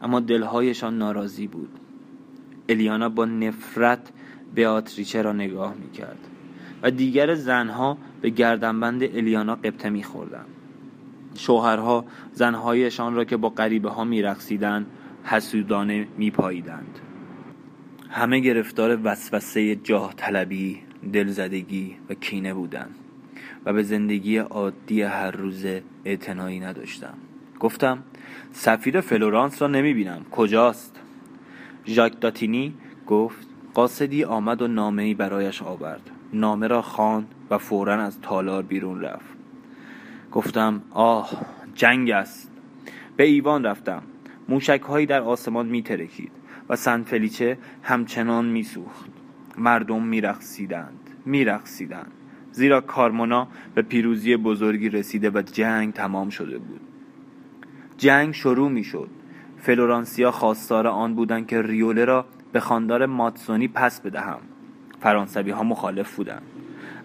اما 0.02 0.20
دلهایشان 0.20 0.98
ناراضی 0.98 1.46
بود. 1.46 1.70
الیانا 2.68 3.08
با 3.08 3.24
نفرت 3.24 4.12
بیاتریچه 4.54 5.22
را 5.22 5.32
نگاه 5.32 5.74
می 5.74 5.90
کرد 5.90 6.18
و 6.82 6.90
دیگر 6.90 7.34
زنها 7.34 7.98
به 8.20 8.30
گردنبند 8.30 9.02
الیانا 9.02 9.54
قبطه 9.54 9.90
می 9.90 10.02
خوردن. 10.02 10.44
شوهرها 11.34 12.04
زنهایشان 12.32 13.14
را 13.14 13.24
که 13.24 13.36
با 13.36 13.48
غریبه 13.48 13.90
ها 13.90 14.04
می 14.04 14.22
رقصیدن 14.22 14.86
حسودانه 15.30 16.08
می 16.16 16.30
پاییدند. 16.30 16.98
همه 18.10 18.40
گرفتار 18.40 18.98
وسوسه 19.04 19.76
جاه 19.76 20.14
طلبی، 20.16 20.78
دلزدگی 21.12 21.96
و 22.10 22.14
کینه 22.14 22.54
بودند 22.54 22.94
و 23.64 23.72
به 23.72 23.82
زندگی 23.82 24.36
عادی 24.36 25.02
هر 25.02 25.30
روزه 25.30 25.82
اعتنایی 26.04 26.60
نداشتم. 26.60 27.14
گفتم 27.60 28.02
سفیر 28.52 29.00
فلورانس 29.00 29.62
را 29.62 29.68
نمی 29.68 29.94
بینم 29.94 30.26
کجاست؟ 30.30 31.00
ژاک 31.86 32.20
داتینی 32.20 32.74
گفت 33.06 33.48
قاصدی 33.74 34.24
آمد 34.24 34.62
و 34.62 34.68
نامه 34.68 35.02
ای 35.02 35.14
برایش 35.14 35.62
آورد. 35.62 36.10
نامه 36.32 36.66
را 36.66 36.82
خواند 36.82 37.34
و 37.50 37.58
فورا 37.58 38.02
از 38.02 38.20
تالار 38.20 38.62
بیرون 38.62 39.00
رفت. 39.00 39.36
گفتم 40.32 40.82
آه 40.90 41.30
جنگ 41.74 42.10
است. 42.10 42.50
به 43.16 43.24
ایوان 43.24 43.64
رفتم. 43.64 44.02
موشک 44.48 44.80
هایی 44.80 45.06
در 45.06 45.20
آسمان 45.20 45.66
می 45.66 45.82
ترکید 45.82 46.32
و 46.68 46.76
سن 46.76 47.02
فلیچه 47.02 47.58
همچنان 47.82 48.44
می 48.44 48.62
سوخت 48.62 49.10
مردم 49.58 50.02
می 50.02 50.20
رقصیدند 50.20 51.10
می 51.26 51.44
رقصیدند 51.44 52.12
زیرا 52.52 52.80
کارمونا 52.80 53.48
به 53.74 53.82
پیروزی 53.82 54.36
بزرگی 54.36 54.88
رسیده 54.88 55.30
و 55.30 55.42
جنگ 55.42 55.92
تمام 55.92 56.28
شده 56.28 56.58
بود. 56.58 56.80
جنگ 57.98 58.34
شروع 58.34 58.70
می 58.70 58.84
شد 58.84 59.08
فلورانسیا 59.56 60.30
خواستار 60.30 60.86
آن 60.86 61.14
بودند 61.14 61.46
که 61.46 61.62
ریوله 61.62 62.04
را 62.04 62.24
به 62.52 62.60
خاندار 62.60 63.06
ماتسونی 63.06 63.68
پس 63.68 64.00
بدهم. 64.00 64.40
فرانسوی 65.00 65.50
ها 65.50 65.62
مخالف 65.62 66.16
بودند. 66.16 66.42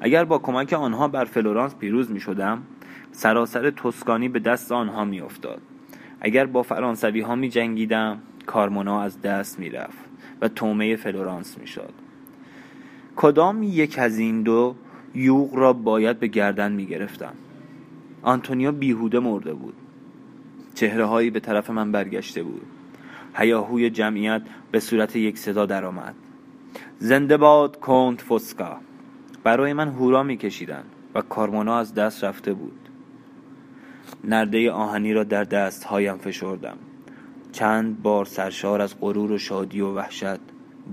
اگر 0.01 0.25
با 0.25 0.39
کمک 0.39 0.73
آنها 0.73 1.07
بر 1.07 1.25
فلورانس 1.25 1.75
پیروز 1.75 2.11
می 2.11 2.19
شدم 2.19 2.63
سراسر 3.11 3.69
توسکانی 3.69 4.29
به 4.29 4.39
دست 4.39 4.71
آنها 4.71 5.05
می 5.05 5.21
افتاد 5.21 5.61
اگر 6.23 6.45
با 6.45 6.63
فرانسوی 6.63 7.21
ها 7.21 7.35
می 7.35 7.49
جنگیدم 7.49 8.19
کارمونا 8.45 9.01
از 9.01 9.21
دست 9.21 9.59
می 9.59 9.69
رفت 9.69 10.05
و 10.41 10.47
طعمه 10.47 10.95
فلورانس 10.95 11.57
می 11.57 11.67
شد 11.67 11.93
کدام 13.15 13.63
یک 13.63 13.99
از 13.99 14.17
این 14.17 14.43
دو 14.43 14.75
یوغ 15.15 15.55
را 15.55 15.73
باید 15.73 16.19
به 16.19 16.27
گردن 16.27 16.71
می 16.71 16.85
گرفتم 16.85 17.33
آنتونیو 18.23 18.71
بیهوده 18.71 19.19
مرده 19.19 19.53
بود. 19.53 19.73
چهره 20.75 21.05
هایی 21.05 21.29
به 21.29 21.39
طرف 21.39 21.69
من 21.69 21.91
برگشته 21.91 22.43
بود. 22.43 22.65
هیاهوی 23.35 23.89
جمعیت 23.89 24.41
به 24.71 24.79
صورت 24.79 25.15
یک 25.15 25.37
صدا 25.37 25.65
درآمد. 25.65 26.15
زنده 26.99 27.37
باد 27.37 27.79
کنت 27.79 28.21
فوسکا 28.21 28.77
برای 29.43 29.73
من 29.73 29.87
هورا 29.87 30.23
میکشیدند 30.23 30.85
و 31.15 31.21
کارمونا 31.21 31.77
از 31.77 31.93
دست 31.93 32.23
رفته 32.23 32.53
بود. 32.53 32.82
نرده 34.23 34.71
آهنی 34.71 35.13
را 35.13 35.23
در 35.23 35.43
دستهایم 35.43 36.17
فشردم. 36.17 36.77
چند 37.51 38.01
بار 38.01 38.25
سرشار 38.25 38.81
از 38.81 38.99
غرور 38.99 39.31
و 39.31 39.37
شادی 39.37 39.81
و 39.81 39.93
وحشت 39.93 40.39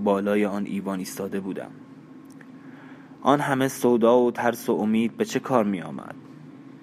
بالای 0.03 0.45
آن 0.45 0.65
ایوان 0.65 0.99
ایستاده 0.99 1.39
بودم. 1.39 1.71
آن 3.21 3.39
همه 3.39 3.67
سودا 3.67 4.19
و 4.19 4.31
ترس 4.31 4.69
و 4.69 4.73
امید 4.73 5.17
به 5.17 5.25
چه 5.25 5.39
کار 5.39 5.63
می 5.63 5.81
آمد؟ 5.81 6.15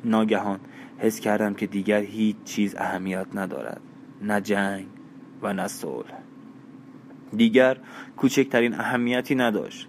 ناگهان 0.05 0.61
حس 0.99 1.21
کردم 1.21 1.55
که 1.55 1.67
دیگر 1.67 2.01
هیچ 2.01 2.37
چیز 2.45 2.75
اهمیت 2.79 3.27
ندارد. 3.35 3.81
نه 4.23 4.41
جنگ 4.41 4.87
و 5.43 5.53
نه 5.53 5.69
صلح. 5.69 6.13
دیگر 7.37 7.77
کوچکترین 8.17 8.75
اهمیتی 8.75 9.35
نداشت. 9.35 9.89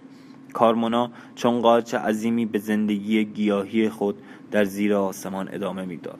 کارمونا 0.52 1.10
چون 1.34 1.60
قارچ 1.60 1.94
عظیمی 1.94 2.46
به 2.46 2.58
زندگی 2.58 3.24
گیاهی 3.24 3.88
خود 3.88 4.22
در 4.50 4.64
زیر 4.64 4.94
آسمان 4.94 5.48
ادامه 5.52 5.84
می‌داد. 5.84 6.18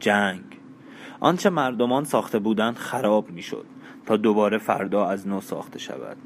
جنگ. 0.00 0.42
آنچه 1.20 1.50
مردمان 1.50 2.04
ساخته 2.04 2.38
بودند 2.38 2.76
خراب 2.76 3.30
می‌شد 3.30 3.66
تا 4.06 4.16
دوباره 4.16 4.58
فردا 4.58 5.06
از 5.06 5.28
نو 5.28 5.40
ساخته 5.40 5.78
شود. 5.78 6.16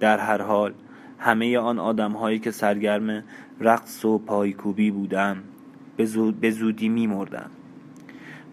در 0.00 0.18
هر 0.18 0.42
حال 0.42 0.74
همه 1.18 1.58
آن 1.58 1.78
آدم 1.78 2.12
هایی 2.12 2.38
که 2.38 2.50
سرگرم 2.50 3.24
رقص 3.60 4.04
و 4.04 4.18
پایکوبی 4.18 4.90
بودند 4.90 5.44
به 6.40 6.50
زودی 6.50 6.88
میمردند. 6.88 7.50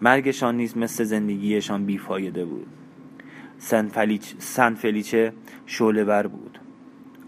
مرگشان 0.02 0.58
نیز 0.58 0.78
مثل 0.78 1.04
زندگیشان 1.04 1.86
بیفایده 1.86 2.46
بود. 2.46 2.68
سن, 3.58 3.88
فلیچ، 3.88 4.36
سن 4.38 4.74
فلیچه 4.74 5.34
شعله 5.66 6.04
بر 6.04 6.28
بود. 6.28 6.60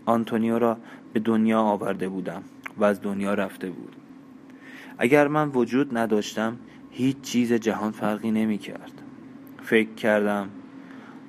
آنتونیو 0.06 0.60
را 0.60 0.78
به 1.14 1.20
دنیا 1.20 1.62
آورده 1.62 2.10
بودم 2.10 2.44
و 2.78 2.84
از 2.84 3.02
دنیا 3.02 3.34
رفته 3.34 3.70
بود. 3.70 3.96
اگر 4.98 5.28
من 5.28 5.50
وجود 5.50 5.98
نداشتم 5.98 6.58
هیچ 6.91 7.21
چیز 7.21 7.54
جهان 7.54 7.91
فرقی 7.91 8.32
نمی 8.32 8.58
کرد 8.58 9.02
فکر 9.63 9.93
کردم 9.93 10.49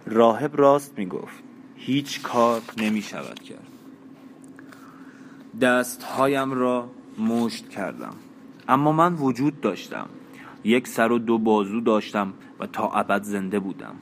راهب 0.07 0.57
راست 0.57 0.99
می 0.99 1.07
گفت 1.07 1.43
هیچ 1.77 2.23
کار 2.23 2.63
نمی 2.77 3.03
شود 3.03 3.41
کرد. 3.41 3.69
دستهایم 5.61 6.53
را 6.53 6.91
مشت 7.19 7.69
کردم. 7.69 8.15
اما 8.69 8.93
من 8.93 9.15
وجود 9.15 9.61
داشتم. 9.61 10.09
یک 10.65 10.89
سر 10.89 11.13
و 11.13 11.19
دو 11.19 11.39
بازو 11.39 11.81
داشتم 11.81 12.33
و 12.61 12.67
تا 12.67 12.91
ابد 12.91 13.23
زنده 13.23 13.59
بودم. 13.59 13.95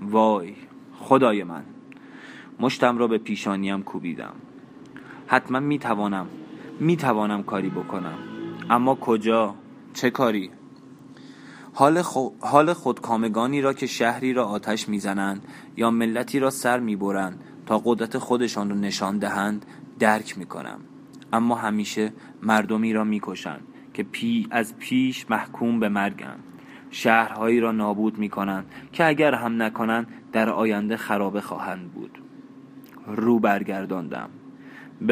وای 0.00 0.54
خدای 0.98 1.44
من. 1.44 1.64
مشتم 2.60 2.98
را 2.98 3.06
به 3.06 3.18
پیشانیم 3.18 3.82
کوبیدم. 3.82 4.34
حتما 5.26 5.60
می‌توانم 5.60 6.26
می‌توانم 6.80 7.42
کاری 7.42 7.68
بکنم. 7.68 8.18
اما 8.70 8.94
کجا؟ 8.94 9.54
چه 9.94 10.10
کاری؟ 10.10 10.50
حال, 11.78 12.02
خو... 12.02 12.28
حال 12.40 12.72
خودکامگانی 12.72 13.60
را 13.60 13.72
که 13.72 13.86
شهری 13.86 14.32
را 14.32 14.44
آتش 14.44 14.88
می‌زنند 14.88 15.44
یا 15.76 15.90
ملتی 15.90 16.38
را 16.38 16.50
سر 16.50 16.80
می‌برند 16.80 17.44
تا 17.66 17.82
قدرت 17.84 18.18
خودشان 18.18 18.70
را 18.70 18.76
نشان 18.76 19.18
دهند 19.18 19.66
درک 19.98 20.38
می‌کنم. 20.38 20.80
اما 21.32 21.54
همیشه 21.54 22.12
مردمی 22.42 22.92
را 22.92 23.04
می‌کشند 23.04 23.60
که 23.94 24.02
پی 24.02 24.46
از 24.50 24.76
پیش 24.76 25.30
محکوم 25.30 25.80
به 25.80 25.88
مرگند. 25.88 26.44
شهرهایی 26.90 27.60
را 27.60 27.72
نابود 27.72 28.18
می‌کنند 28.18 28.66
که 28.92 29.06
اگر 29.06 29.34
هم 29.34 29.62
نکنند 29.62 30.06
در 30.32 30.50
آینده 30.50 30.96
خرابه 30.96 31.40
خواهند 31.40 31.92
بود. 31.92 32.18
رو 33.06 33.38
برگرداندم. 33.38 34.28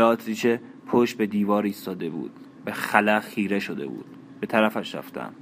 آتریچه 0.02 0.60
پشت 0.86 1.16
به 1.16 1.26
دیوار 1.26 1.64
ایستاده 1.64 2.10
بود. 2.10 2.32
به 2.64 2.72
خلق 2.72 3.22
خیره 3.22 3.58
شده 3.58 3.86
بود. 3.86 4.06
به 4.40 4.46
طرفش 4.46 4.94
رفتم. 4.94 5.32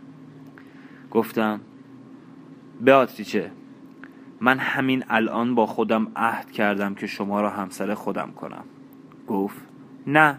گفتم 1.12 1.60
آتریچه 2.86 3.50
من 4.40 4.58
همین 4.58 5.04
الان 5.08 5.54
با 5.54 5.66
خودم 5.66 6.12
عهد 6.16 6.50
کردم 6.50 6.94
که 6.94 7.06
شما 7.06 7.40
را 7.40 7.50
همسر 7.50 7.94
خودم 7.94 8.30
کنم. 8.36 8.64
گفت 9.26 9.60
نه. 10.06 10.38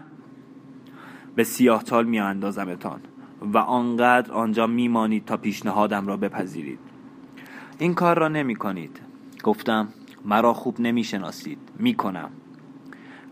به 1.34 1.44
سیاهتال 1.44 2.06
می 2.06 2.20
اندازمتان 2.20 3.00
و 3.40 3.58
آنقدر 3.58 4.32
آنجا 4.32 4.66
میمانید 4.66 5.24
تا 5.24 5.36
پیشنهادم 5.36 6.06
را 6.06 6.16
بپذیرید. 6.16 6.78
این 7.78 7.94
کار 7.94 8.18
را 8.18 8.28
نمی 8.28 8.54
کنید 8.54 9.00
گفتم 9.42 9.88
مرا 10.24 10.52
خوب 10.52 10.80
نمی 10.80 11.04
شناسید 11.04 11.58
می 11.78 11.94
کنم 11.94 12.30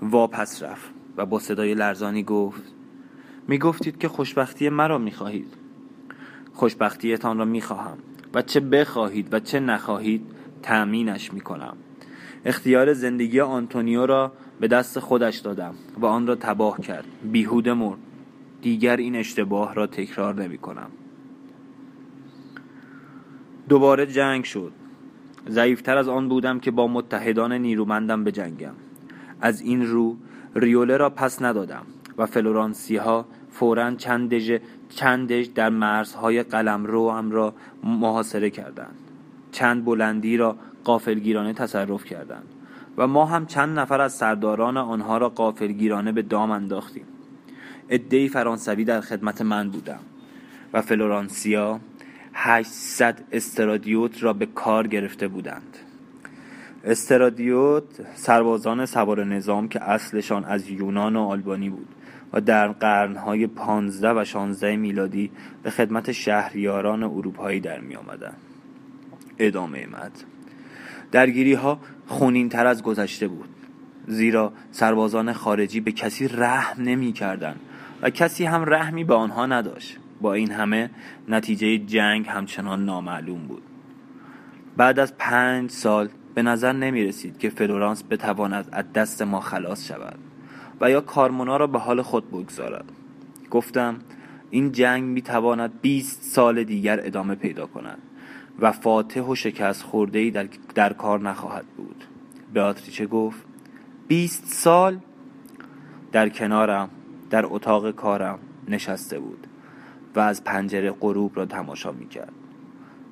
واپس 0.02 0.62
رفت 0.62 0.90
و 1.16 1.26
با 1.26 1.38
صدای 1.38 1.74
لرزانی 1.74 2.22
گفت 2.22 2.62
می 3.48 3.58
گفتید 3.58 3.98
که 3.98 4.08
خوشبختی 4.08 4.68
مرا 4.68 4.98
می 4.98 5.10
خواهید 5.10 5.61
خوشبختیتان 6.52 7.38
را 7.38 7.44
می 7.44 7.60
خواهم 7.60 7.98
و 8.34 8.42
چه 8.42 8.60
بخواهید 8.60 9.34
و 9.34 9.40
چه 9.40 9.60
نخواهید 9.60 10.26
تأمینش 10.62 11.32
می 11.32 11.40
کنم 11.40 11.76
اختیار 12.44 12.92
زندگی 12.92 13.40
آنتونیو 13.40 14.06
را 14.06 14.32
به 14.60 14.68
دست 14.68 14.98
خودش 14.98 15.38
دادم 15.38 15.74
و 16.00 16.06
آن 16.06 16.26
را 16.26 16.34
تباه 16.34 16.80
کرد. 16.80 17.04
بیهوده 17.32 17.72
مرد. 17.72 17.98
دیگر 18.62 18.96
این 18.96 19.16
اشتباه 19.16 19.74
را 19.74 19.86
تکرار 19.86 20.42
نمی 20.42 20.58
کنم 20.58 20.90
دوباره 23.68 24.06
جنگ 24.06 24.44
شد. 24.44 24.72
ضعیفتر 25.48 25.96
از 25.96 26.08
آن 26.08 26.28
بودم 26.28 26.60
که 26.60 26.70
با 26.70 26.86
متحدان 26.86 27.52
نیرومندم 27.52 28.24
بجنگم. 28.24 28.74
از 29.40 29.60
این 29.60 29.86
رو 29.86 30.16
ریوله 30.54 30.96
را 30.96 31.10
پس 31.10 31.42
ندادم 31.42 31.86
و 32.18 32.26
فلورانسی 32.26 32.96
ها 32.96 33.26
فورا 33.52 33.94
چند 33.94 34.60
چندش 34.88 35.46
در 35.46 35.68
مرزهای 35.68 36.42
قلمروم 36.42 37.30
را 37.30 37.54
محاصره 37.84 38.50
کردند. 38.50 38.98
چند 39.52 39.84
بلندی 39.84 40.36
را 40.36 40.56
قافلگیرانه 40.84 41.52
تصرف 41.52 42.04
کردند 42.04 42.44
و 42.96 43.06
ما 43.06 43.26
هم 43.26 43.46
چند 43.46 43.78
نفر 43.78 44.00
از 44.00 44.12
سرداران 44.12 44.76
آنها 44.76 45.18
را 45.18 45.28
قافلگیرانه 45.28 46.12
به 46.12 46.22
دام 46.22 46.50
انداختیم. 46.50 47.04
عدهای 47.90 48.28
فرانسوی 48.28 48.84
در 48.84 49.00
خدمت 49.00 49.42
من 49.42 49.70
بودم 49.70 50.00
و 50.72 50.82
فلورانسیا 50.82 51.80
800 52.34 53.20
استرادیوت 53.32 54.22
را 54.22 54.32
به 54.32 54.46
کار 54.46 54.86
گرفته 54.86 55.28
بودند. 55.28 55.76
استرادیوت 56.84 57.84
سربازان 58.14 58.86
سوار 58.86 59.24
نظام 59.24 59.68
که 59.68 59.82
اصلشان 59.82 60.44
از 60.44 60.70
یونان 60.70 61.16
و 61.16 61.20
آلبانی 61.20 61.70
بود. 61.70 61.88
و 62.32 62.40
در 62.40 62.68
قرنهای 62.68 63.46
پانزده 63.46 64.20
و 64.20 64.24
شانزده 64.24 64.76
میلادی 64.76 65.30
به 65.62 65.70
خدمت 65.70 66.12
شهریاران 66.12 67.02
اروپایی 67.02 67.60
در 67.60 67.80
می 67.80 67.96
آمدن. 67.96 68.34
ادامه 69.38 69.86
مد. 69.86 70.12
درگیری 71.12 71.54
ها 71.54 71.80
خونین 72.06 72.48
تر 72.48 72.66
از 72.66 72.82
گذشته 72.82 73.28
بود 73.28 73.48
زیرا 74.06 74.52
سربازان 74.70 75.32
خارجی 75.32 75.80
به 75.80 75.92
کسی 75.92 76.28
رحم 76.28 76.82
نمی 76.82 77.12
کردن 77.12 77.56
و 78.02 78.10
کسی 78.10 78.44
هم 78.44 78.64
رحمی 78.66 79.04
به 79.04 79.14
آنها 79.14 79.46
نداشت. 79.46 79.98
با 80.20 80.34
این 80.34 80.50
همه 80.50 80.90
نتیجه 81.28 81.78
جنگ 81.78 82.28
همچنان 82.28 82.84
نامعلوم 82.84 83.46
بود. 83.46 83.62
بعد 84.76 84.98
از 84.98 85.16
پنج 85.18 85.70
سال 85.70 86.08
به 86.34 86.42
نظر 86.42 86.72
نمی 86.72 87.04
رسید 87.04 87.38
که 87.38 87.50
فلورانس 87.50 88.04
بتواند 88.10 88.68
از 88.72 88.92
دست 88.92 89.22
ما 89.22 89.40
خلاص 89.40 89.88
شود. 89.88 90.18
و 90.82 90.90
یا 90.90 91.00
کارمونا 91.00 91.56
را 91.56 91.66
به 91.66 91.78
حال 91.78 92.02
خود 92.02 92.30
بگذارد. 92.30 92.84
گفتم 93.50 93.98
این 94.50 94.72
جنگ 94.72 95.04
می 95.04 95.22
تواند 95.22 95.80
20 95.80 96.22
سال 96.22 96.64
دیگر 96.64 97.00
ادامه 97.06 97.34
پیدا 97.34 97.66
کند 97.66 97.98
و 98.60 98.72
فاتح 98.72 99.20
و 99.20 99.34
شکست 99.34 99.82
خورده 99.82 100.18
ای 100.18 100.30
در, 100.30 100.48
در 100.74 100.92
کار 100.92 101.20
نخواهد 101.20 101.64
بود. 101.76 102.04
بیاتریچه 102.54 103.06
گفت 103.06 103.44
20 104.08 104.46
سال؟ 104.46 104.98
در 106.12 106.28
کنارم 106.28 106.90
در 107.30 107.46
اتاق 107.46 107.90
کارم 107.90 108.38
نشسته 108.68 109.18
بود 109.18 109.46
و 110.14 110.20
از 110.20 110.44
پنجره 110.44 110.90
غروب 110.90 111.36
را 111.36 111.46
تماشا 111.46 111.92
می 111.92 112.08
کرد 112.08 112.32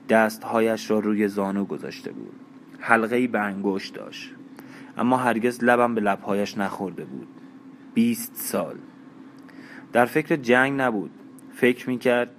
دستهایش 0.09 0.91
را 0.91 0.99
روی 0.99 1.29
زانو 1.29 1.65
گذاشته 1.65 2.13
بود. 2.13 2.35
حلقه 2.79 3.17
ای 3.17 3.27
به 3.27 3.41
انگشت 3.41 3.95
داشت. 3.95 4.31
اما 4.99 5.17
هرگز 5.17 5.65
لبم 5.65 5.95
به 5.95 6.01
لبهایش 6.01 6.59
نخورده 6.59 7.05
بود. 7.05 7.29
بیست 7.95 8.37
سال. 8.37 8.77
در 9.93 10.05
فکر 10.05 10.37
جنگ 10.37 10.81
نبود. 10.81 11.11
فکر 11.53 11.91
می 11.91 11.99
کرد 11.99 12.31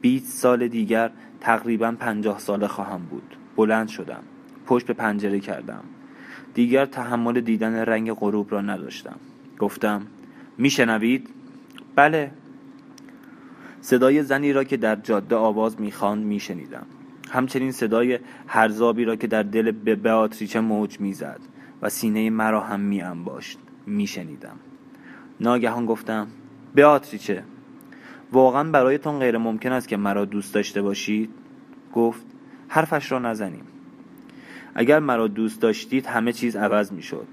بیست 0.00 0.38
سال 0.38 0.68
دیگر 0.68 1.10
تقریبا 1.40 1.92
پنجاه 1.92 2.38
ساله 2.38 2.66
خواهم 2.66 3.02
بود. 3.02 3.36
بلند 3.56 3.88
شدم. 3.88 4.22
پشت 4.66 4.86
به 4.86 4.92
پنجره 4.92 5.40
کردم. 5.40 5.84
دیگر 6.54 6.86
تحمل 6.86 7.40
دیدن 7.40 7.74
رنگ 7.74 8.12
غروب 8.12 8.52
را 8.52 8.60
نداشتم. 8.60 9.16
گفتم 9.58 10.06
میشنوید؟ 10.58 11.28
بله. 11.94 12.30
صدای 13.80 14.22
زنی 14.22 14.52
را 14.52 14.64
که 14.64 14.76
در 14.76 14.96
جاده 14.96 15.36
آواز 15.36 15.80
می‌خواند 15.80 16.24
میشنیدم. 16.24 16.86
همچنین 17.30 17.72
صدای 17.72 18.18
هرزابی 18.46 19.04
را 19.04 19.16
که 19.16 19.26
در 19.26 19.42
دل 19.42 19.70
به 19.70 19.94
بیاتریچه 19.94 20.60
موج 20.60 21.00
می‌زد 21.00 21.40
و 21.82 21.88
سینه 21.88 22.30
مرا 22.30 22.60
هم 22.60 22.80
می 22.80 23.02
انباشت 23.02 23.58
میشنیدم. 23.86 24.56
ناگهان 25.40 25.86
گفتم 25.86 26.26
بیاتریچه 26.74 27.42
واقعا 28.32 28.70
برایتان 28.70 29.18
غیر 29.18 29.38
ممکن 29.38 29.72
است 29.72 29.88
که 29.88 29.96
مرا 29.96 30.24
دوست 30.24 30.54
داشته 30.54 30.82
باشید؟ 30.82 31.30
گفت 31.94 32.26
حرفش 32.68 33.12
را 33.12 33.18
نزنیم. 33.18 33.64
اگر 34.74 34.98
مرا 34.98 35.28
دوست 35.28 35.60
داشتید 35.60 36.06
همه 36.06 36.32
چیز 36.32 36.56
عوض 36.56 36.92
می 36.92 37.02
شد 37.02 37.26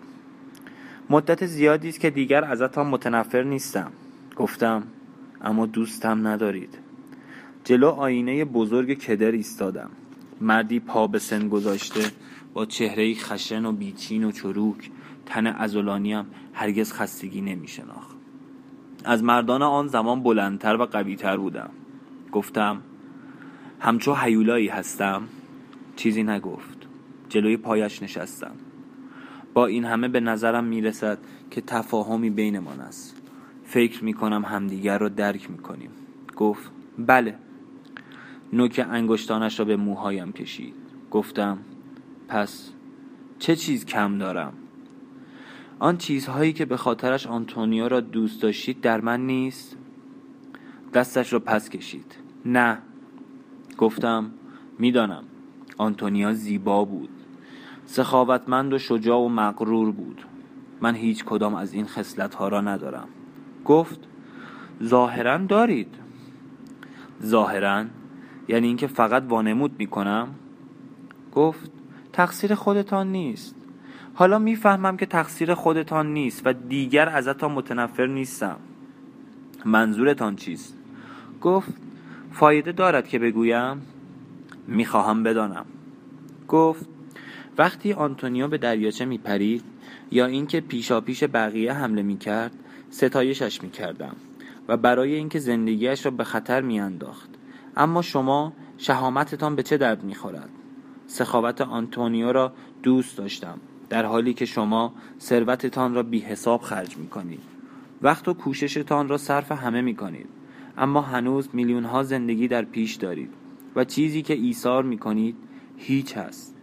مدت 1.09 1.45
زیادی 1.45 1.89
است 1.89 1.99
که 1.99 2.09
دیگر 2.09 2.43
ازتان 2.43 2.87
متنفر 2.87 3.43
نیستم. 3.43 3.91
گفتم 4.35 4.83
اما 5.41 5.65
دوستم 5.65 6.27
ندارید. 6.27 6.77
جلو 7.63 7.87
آینه 7.87 8.45
بزرگ 8.45 8.93
کدر 8.93 9.31
ایستادم. 9.31 9.89
مردی 10.41 10.79
پا 10.79 11.07
به 11.07 11.19
سن 11.19 11.49
گذاشته 11.49 12.11
با 12.53 12.65
چهره 12.65 13.15
خشن 13.15 13.65
و 13.65 13.71
بیچین 13.71 14.23
و 14.23 14.31
چروک 14.31 14.91
تن 15.31 15.47
ازولانیم 15.47 16.25
هرگز 16.53 16.93
خستگی 16.93 17.41
نمی 17.41 17.67
شناخت 17.67 18.17
از 19.03 19.23
مردان 19.23 19.61
آن 19.61 19.87
زمان 19.87 20.23
بلندتر 20.23 20.75
و 20.75 20.85
قویتر 20.85 21.37
بودم. 21.37 21.69
گفتم 22.31 22.81
همچو 23.79 24.13
حیولایی 24.13 24.67
هستم 24.67 25.21
چیزی 25.95 26.23
نگفت. 26.23 26.87
جلوی 27.29 27.57
پایش 27.57 28.03
نشستم. 28.03 28.51
با 29.53 29.65
این 29.65 29.85
همه 29.85 30.07
به 30.07 30.19
نظرم 30.19 30.63
می‌رسد 30.63 31.17
که 31.51 31.61
تفاهمی 31.61 32.29
بینمان 32.29 32.79
است. 32.79 33.21
فکر 33.63 34.03
می‌کنم 34.03 34.45
همدیگر 34.45 34.97
را 34.97 35.09
درک 35.09 35.51
می‌کنیم. 35.51 35.91
گفت 36.35 36.71
بله. 36.97 37.35
نوک 38.53 38.85
انگشتانش 38.91 39.59
را 39.59 39.65
به 39.65 39.75
موهایم 39.75 40.31
کشید. 40.31 40.73
گفتم 41.11 41.57
پس 42.27 42.71
چه 43.39 43.55
چیز 43.55 43.85
کم 43.85 44.17
دارم؟ 44.17 44.53
آن 45.81 45.97
چیزهایی 45.97 46.53
که 46.53 46.65
به 46.65 46.77
خاطرش 46.77 47.27
آنتونیو 47.27 47.87
را 47.87 47.99
دوست 47.99 48.41
داشتید 48.41 48.81
در 48.81 49.01
من 49.01 49.25
نیست؟ 49.25 49.77
دستش 50.93 51.33
را 51.33 51.39
پس 51.39 51.69
کشید. 51.69 52.15
نه. 52.45 52.77
گفتم 53.77 54.31
می‌دانم. 54.79 55.23
آنتونیا 55.77 56.33
زیبا 56.33 56.85
بود. 56.85 57.09
سخاوتمند 57.85 58.73
و 58.73 58.77
شجاع 58.77 59.19
و 59.19 59.27
مغرور 59.27 59.91
بود. 59.91 60.21
من 60.81 60.95
هیچ 60.95 61.25
کدام 61.25 61.55
از 61.55 61.73
این 61.73 61.85
خصلت 61.85 62.35
ها 62.35 62.47
را 62.47 62.61
ندارم. 62.61 63.07
گفت 63.65 63.99
ظاهرا 64.83 65.37
دارید. 65.37 65.95
ظاهرا؟ 67.23 67.85
یعنی 68.47 68.67
اینکه 68.67 68.87
فقط 68.87 69.23
وانمود 69.29 69.75
می‌کنم؟ 69.79 70.27
گفت 71.35 71.71
تقصیر 72.13 72.55
خودتان 72.55 73.11
نیست. 73.11 73.60
حالا 74.13 74.39
می‌فهمم 74.39 74.97
که 74.97 75.05
تقصیر 75.05 75.53
خودتان 75.53 76.13
نیست 76.13 76.41
و 76.45 76.53
دیگر 76.53 77.09
ازتان 77.09 77.51
متنفر 77.51 78.05
نیستم. 78.05 78.57
منظورتان 79.65 80.35
چیست؟ 80.35 80.77
گفت 81.41 81.73
فایده 82.31 82.71
دارد 82.71 83.07
که 83.07 83.19
بگویم 83.19 83.81
می‌خواهم 84.67 85.23
بدانم. 85.23 85.65
گفت 86.47 86.85
وقتی 87.57 87.93
آنتونیو 87.93 88.47
به 88.47 88.57
دریاچه 88.57 89.05
میپرید 89.05 89.63
یا 90.11 90.25
اینکه 90.25 90.61
پیشا 90.61 91.01
پیش 91.01 91.23
بقیه 91.23 91.73
حمله 91.73 92.01
می‌کرد 92.01 92.51
ستایشش 92.89 93.63
می‌کردم 93.63 94.15
و 94.67 94.77
برای 94.77 95.15
اینکه 95.15 95.39
زندگیش 95.39 96.05
را 96.05 96.11
به 96.11 96.23
خطر 96.23 96.61
میانداخت. 96.61 97.29
اما 97.77 98.01
شما 98.01 98.53
شهامتتان 98.77 99.55
به 99.55 99.63
چه 99.63 99.77
درد 99.77 100.03
می‌خورد؟ 100.03 100.49
سخاوت 101.07 101.61
آنتونیو 101.61 102.31
را 102.31 102.53
دوست 102.83 103.17
داشتم. 103.17 103.59
در 103.91 104.05
حالی 104.05 104.33
که 104.33 104.45
شما 104.45 104.93
ثروتتان 105.19 105.93
را 105.93 106.03
بی 106.03 106.19
حساب 106.19 106.61
خرج 106.61 106.97
می 106.97 107.07
کنید 107.07 107.39
وقت 108.01 108.27
و 108.27 108.33
کوششتان 108.33 109.07
را 109.07 109.17
صرف 109.17 109.51
همه 109.51 109.81
می 109.81 109.95
کنید 109.95 110.27
اما 110.77 111.01
هنوز 111.01 111.49
میلیون 111.53 111.83
ها 111.83 112.03
زندگی 112.03 112.47
در 112.47 112.61
پیش 112.61 112.95
دارید 112.95 113.29
و 113.75 113.83
چیزی 113.83 114.21
که 114.21 114.33
ایثار 114.33 114.83
می 114.83 114.97
کنید 114.97 115.35
هیچ 115.77 116.17
هست. 116.17 116.55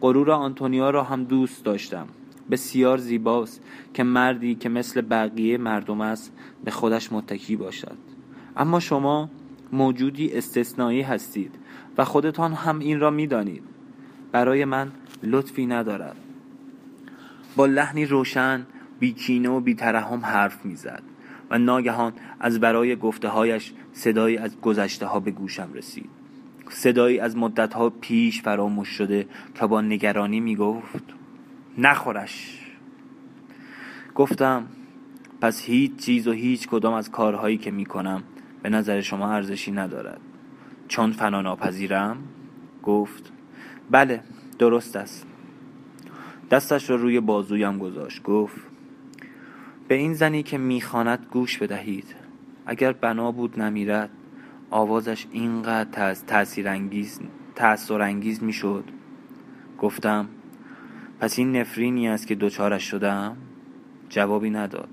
غرور 0.00 0.30
آنتونیا 0.30 0.90
را 0.90 1.04
هم 1.04 1.24
دوست 1.24 1.64
داشتم. 1.64 2.06
بسیار 2.50 2.98
زیباست 2.98 3.62
که 3.94 4.02
مردی 4.02 4.54
که 4.54 4.68
مثل 4.68 5.00
بقیه 5.00 5.58
مردم 5.58 6.00
است 6.00 6.32
به 6.64 6.70
خودش 6.70 7.12
متکی 7.12 7.56
باشد. 7.56 7.98
اما 8.56 8.80
شما 8.80 9.30
موجودی 9.72 10.32
استثنایی 10.32 11.02
هستید 11.02 11.54
و 11.98 12.04
خودتان 12.04 12.52
هم 12.52 12.78
این 12.78 13.00
را 13.00 13.10
می‌دانید. 13.10 13.62
برای 14.32 14.64
من 14.64 14.92
لطفی 15.22 15.66
ندارد. 15.66 16.25
با 17.56 17.66
لحنی 17.66 18.06
روشن 18.06 18.66
بیکینه 18.98 19.48
و 19.48 19.60
بیترحم 19.60 20.24
حرف 20.24 20.64
می‌زد 20.64 21.02
و 21.50 21.58
ناگهان 21.58 22.12
از 22.40 22.60
برای 22.60 22.96
گفته 22.96 23.28
هایش 23.28 23.72
صدایی 23.92 24.36
از 24.36 24.60
گذشته 24.60 25.06
ها 25.06 25.20
به 25.20 25.30
گوشم 25.30 25.72
رسید. 25.74 26.10
صدایی 26.68 27.20
از 27.20 27.36
مدت 27.36 27.74
ها 27.74 27.90
پیش 27.90 28.42
فراموش 28.42 28.88
شده 28.88 29.26
که 29.54 29.66
با 29.66 29.80
نگرانی 29.80 30.40
می 30.40 30.56
گفت 30.56 31.04
نخورش. 31.78 32.60
گفتم 34.14 34.66
پس 35.40 35.62
هیچ 35.62 35.96
چیز 35.96 36.28
و 36.28 36.32
هیچ 36.32 36.68
کدام 36.68 36.94
از 36.94 37.10
کارهایی 37.10 37.58
که 37.58 37.70
می 37.70 37.86
کنم 37.86 38.22
به 38.62 38.68
نظر 38.68 39.00
شما 39.00 39.32
ارزشی 39.32 39.72
ندارد. 39.72 40.20
چون 40.88 41.12
فنا 41.12 41.42
ناپذیرم؟ 41.42 42.16
گفت 42.82 43.32
بله 43.90 44.22
درست 44.58 44.96
است. 44.96 45.26
دستش 46.50 46.90
را 46.90 46.96
روی 46.96 47.20
بازویم 47.20 47.78
گذاشت. 47.78 48.22
گفت 48.22 48.60
به 49.88 49.94
این 49.94 50.14
زنی 50.14 50.42
که 50.42 50.58
می‌خواند 50.58 51.26
گوش 51.30 51.58
بدهید. 51.58 52.14
اگر 52.66 52.92
بنا 52.92 53.32
بود 53.32 53.60
نمیرد 53.60 54.10
آوازش 54.70 55.26
اینقدر 55.32 56.14
تأثیر 56.26 56.68
انگیز 56.68 57.20
تأثیر 57.54 58.02
انگیز 58.02 58.42
می‌شد. 58.42 58.84
گفتم 59.78 60.28
پس 61.20 61.38
این 61.38 61.56
نفرینی 61.56 62.08
است 62.08 62.26
که 62.26 62.34
دوچارش 62.34 62.90
شدم؟ 62.90 63.36
جوابی 64.08 64.50
نداد. 64.50 64.88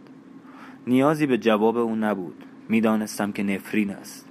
نیازی 0.88 1.26
به 1.26 1.38
جواب 1.38 1.78
او 1.78 1.96
نبود. 1.96 2.46
می‌دانستم 2.70 3.32
که 3.32 3.44
نفرین 3.44 3.90
است. 3.90 4.30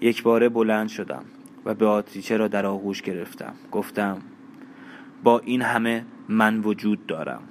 یک 0.00 0.22
باره 0.22 0.48
بلند 0.48 0.88
شدم 0.88 1.24
و 1.64 1.74
به 1.74 1.86
آتریچه 1.86 2.36
را 2.36 2.48
در 2.48 2.66
آغوش 2.66 3.02
گرفتم. 3.02 3.54
گفتم 3.72 4.18
با 5.22 5.38
این 5.38 5.62
همه 5.62 6.04
من 6.28 6.60
وجود 6.60 7.06
دارم. 7.06 7.42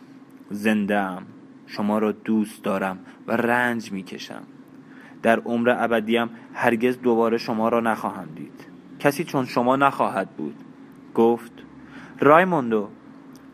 زنده 0.49 0.97
ام 0.97 1.25
شما 1.67 1.97
را 1.97 2.11
دوست 2.11 2.63
دارم 2.63 2.99
و 3.27 3.31
رنج 3.31 3.91
می‌کشم. 3.91 4.43
در 5.23 5.39
عمر 5.39 5.75
ابدیم 5.77 6.29
هرگز 6.53 7.01
دوباره 7.01 7.37
شما 7.37 7.69
را 7.69 7.79
نخواهم 7.79 8.27
دید. 8.35 8.67
کسی 8.99 9.23
چون 9.23 9.45
شما 9.45 9.75
نخواهد 9.75 10.29
بود. 10.29 10.55
گفت 11.15 11.51
رایموندو 12.19 12.89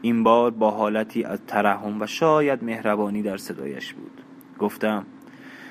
این 0.02 0.24
بار 0.24 0.52
با 0.52 0.72
حالتی 0.72 1.24
از 1.24 1.40
ترحم 1.48 2.02
و 2.02 2.08
شاید 2.08 2.64
مهربانی 2.64 3.22
در 3.22 3.38
صدایش 3.38 3.94
بود. 3.94 4.22
گفتم 4.60 5.06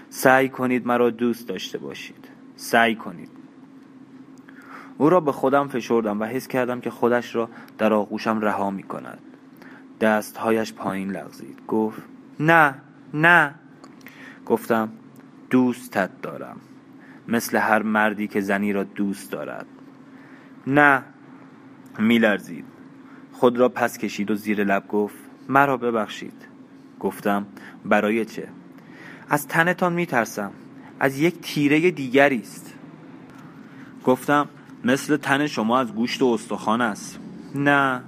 سعی 0.08 0.48
کنید 0.48 0.86
مرا 0.86 1.10
دوست 1.10 1.48
داشته 1.48 1.78
باشید. 1.78 2.28
سعی 2.56 2.94
کنید. 2.94 3.30
او 4.98 5.10
را 5.10 5.20
به 5.20 5.32
خودم 5.32 5.68
فشردم 5.68 6.20
و 6.20 6.24
حس 6.24 6.48
کردم 6.48 6.80
که 6.80 6.90
خودش 6.90 7.34
را 7.34 7.48
در 7.78 7.92
آغوشم 7.92 8.40
رها 8.40 8.70
می 8.70 8.82
کند 8.82 9.27
دستهایش 10.00 10.72
پایین 10.72 11.10
لغزید. 11.10 11.58
گفت 11.68 12.02
نه 12.40 12.74
نه. 13.14 13.54
گفتم 14.46 14.88
دوستت 15.50 16.10
دارم 16.22 16.56
مثل 17.28 17.58
هر 17.58 17.82
مردی 17.82 18.28
که 18.28 18.40
زنی 18.40 18.72
را 18.72 18.84
دوست 18.84 19.32
دارد. 19.32 19.66
نه. 20.66 21.02
میلرزید. 21.98 22.64
خود 23.32 23.58
را 23.58 23.68
پس 23.68 23.98
کشید 23.98 24.30
و 24.30 24.34
زیر 24.34 24.64
لب 24.64 24.88
گفت 24.88 25.16
مرا 25.48 25.76
ببخشید. 25.76 26.46
گفتم 27.00 27.46
برای 27.84 28.24
چه؟ 28.24 28.48
از 29.28 29.48
تنتان 29.48 29.92
میترسم 29.92 30.52
از 31.00 31.18
یک 31.18 31.40
تیره 31.40 31.90
دیگری 31.90 32.40
است. 32.40 32.74
گفتم 34.04 34.48
مثل 34.84 35.16
تن 35.16 35.46
شما 35.46 35.78
از 35.78 35.94
گوشت 35.94 36.22
و 36.22 36.26
استخوان 36.26 36.80
است. 36.80 37.18
نه. 37.54 38.02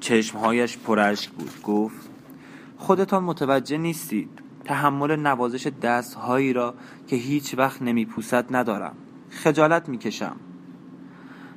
چشمهایش 0.00 0.78
پرشک 0.78 1.30
بود. 1.30 1.62
گفت 1.62 2.10
خودتان 2.76 3.24
متوجه 3.24 3.78
نیستید 3.78 4.30
تحمل 4.64 5.16
نوازش 5.16 5.66
دستهایی 5.66 6.52
را 6.52 6.74
که 7.06 7.16
هیچ 7.16 7.54
وقت 7.58 7.82
نمیپوسد 7.82 8.56
ندارم. 8.56 8.94
خجالت 9.30 9.88
می‌کشم. 9.88 10.36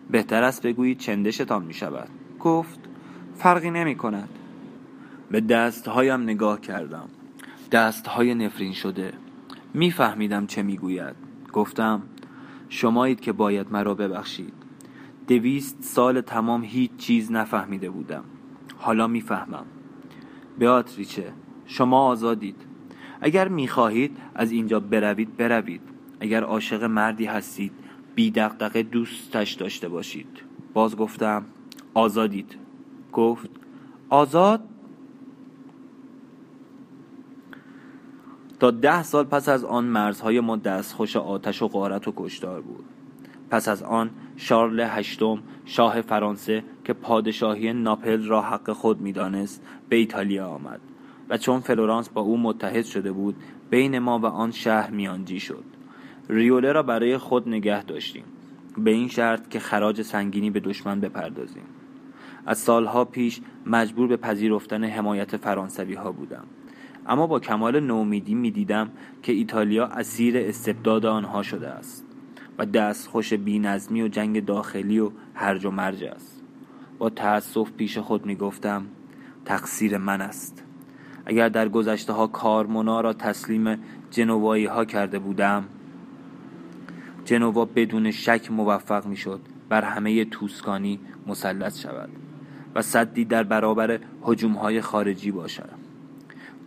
بهتر 0.09 0.43
است 0.43 0.61
بگویید 0.61 0.97
چندشتان 0.97 1.63
می‌شود. 1.63 2.09
گفت 2.39 2.79
فرقی 3.35 3.71
نمی 3.71 3.95
کند 3.95 4.29
به 5.31 5.41
دستهایم 5.41 6.21
نگاه 6.21 6.61
کردم. 6.61 7.09
دستهای 7.71 8.35
نفرین 8.35 8.73
شده. 8.73 9.13
میفهمیدم 9.73 10.45
چه 10.47 10.63
می‌گوید. 10.63 11.15
گفتم 11.53 12.01
شمایید 12.69 13.21
که 13.21 13.31
باید 13.31 13.71
مرا 13.71 13.95
ببخشید. 13.95 14.53
دویست 15.27 15.83
سال 15.83 16.21
تمام 16.21 16.63
هیچ 16.63 16.91
چیز 16.97 17.31
نفهمیده 17.31 17.89
بودم. 17.89 18.23
حالا 18.81 19.07
می‌فهمم. 19.07 19.65
بیاتریچه 20.59 21.33
شما 21.65 22.07
آزادید. 22.07 22.55
اگر 23.21 23.47
می‌خواهید 23.47 24.17
از 24.35 24.51
اینجا 24.51 24.79
بروید 24.79 25.37
بروید. 25.37 25.81
اگر 26.19 26.43
عاشق 26.43 26.83
مردی 26.83 27.25
هستید 27.25 27.71
بی 28.15 28.31
دقدقه 28.31 28.83
دوستش 28.83 29.53
داشته 29.53 29.89
باشید. 29.89 30.41
باز 30.73 30.95
گفتم 30.95 31.45
آزادید. 31.93 32.55
گفت 33.13 33.49
آزاد؟ 34.09 34.61
تا 38.59 38.71
ده 38.71 39.03
سال 39.03 39.23
پس 39.23 39.49
از 39.49 39.63
آن 39.63 39.85
مرزهای 39.85 40.39
ما 40.39 40.55
دستخوش 40.55 41.15
آتش 41.15 41.61
و 41.61 41.67
غارت 41.67 42.07
و 42.07 42.13
کشتار 42.17 42.61
بود. 42.61 42.85
پس 43.49 43.67
از 43.67 43.83
آن 43.83 44.09
شارل 44.35 44.79
هشتم 44.79 45.43
شاه 45.65 46.01
فرانسه 46.01 46.63
که 46.91 46.95
پادشاهی 46.95 47.73
ناپل 47.73 48.25
را 48.25 48.41
حق 48.41 48.71
خود 48.71 49.01
می‌دانست 49.01 49.63
به 49.89 49.95
ایتالیا 49.95 50.47
آمد 50.47 50.79
و 51.29 51.37
چون 51.37 51.59
فلورانس 51.59 52.09
با 52.09 52.21
او 52.21 52.37
متحد 52.37 52.85
شده 52.85 53.11
بود 53.11 53.35
بین 53.69 53.99
ما 53.99 54.19
و 54.19 54.25
آن 54.25 54.51
شهر 54.51 54.89
میانجی 54.89 55.39
شد. 55.39 55.63
ریوله 56.29 56.71
را 56.71 56.83
برای 56.83 57.17
خود 57.17 57.49
نگه 57.49 57.83
داشتیم. 57.83 58.23
به 58.77 58.91
این 58.91 59.07
شرط 59.07 59.49
که 59.49 59.59
خراج 59.59 60.01
سنگینی 60.01 60.49
به 60.49 60.59
دشمن 60.59 60.99
بپردازیم. 60.99 61.63
از 62.45 62.57
سالها 62.57 63.05
پیش 63.05 63.41
مجبور 63.65 64.07
به 64.07 64.17
پذیرفتن 64.17 64.83
حمایت 64.83 65.37
فرانسوی 65.37 65.93
ها 65.93 66.11
بودم. 66.11 66.43
اما 67.07 67.27
با 67.27 67.39
کمال 67.39 67.79
نومیدی 67.79 68.35
می‌دیدم 68.35 68.91
که 69.23 69.33
ایتالیا 69.33 69.85
اسیر 69.85 70.37
استبداد 70.37 71.05
آنها 71.05 71.43
شده 71.43 71.67
است 71.67 72.05
و 72.57 72.65
دستخوش 72.65 73.33
بینظمی 73.33 74.01
و 74.01 74.07
جنگ 74.07 74.45
داخلی 74.45 74.99
و 74.99 75.11
هرج 75.33 75.65
و 75.65 75.71
مرج 75.71 76.03
است. 76.03 76.40
با 77.01 77.09
تأسف 77.09 77.71
پیش 77.71 77.97
خود 77.97 78.25
می‌گفتم 78.25 78.85
تقصیر 79.45 79.97
من 79.97 80.21
است. 80.21 80.63
اگر 81.25 81.49
در 81.49 81.69
گذشته 81.69 82.13
ها 82.13 82.27
کارمونا 82.27 83.01
را 83.01 83.13
تسلیم 83.13 83.77
جنوایی 84.11 84.65
ها 84.65 84.85
کرده 84.85 85.19
بودم 85.19 85.63
جنوا 87.25 87.65
بدون 87.65 88.11
شک 88.11 88.51
موفق 88.51 89.05
می‌شد 89.05 89.39
بر 89.69 89.81
همه 89.81 90.25
توسکانی 90.25 90.99
مسلط 91.27 91.77
شود 91.77 92.09
و 92.75 92.81
صدی 92.81 93.25
در 93.25 93.43
برابر 93.43 93.99
حجوم 94.21 94.53
های 94.53 94.81
خارجی 94.81 95.31
باشد 95.31 95.69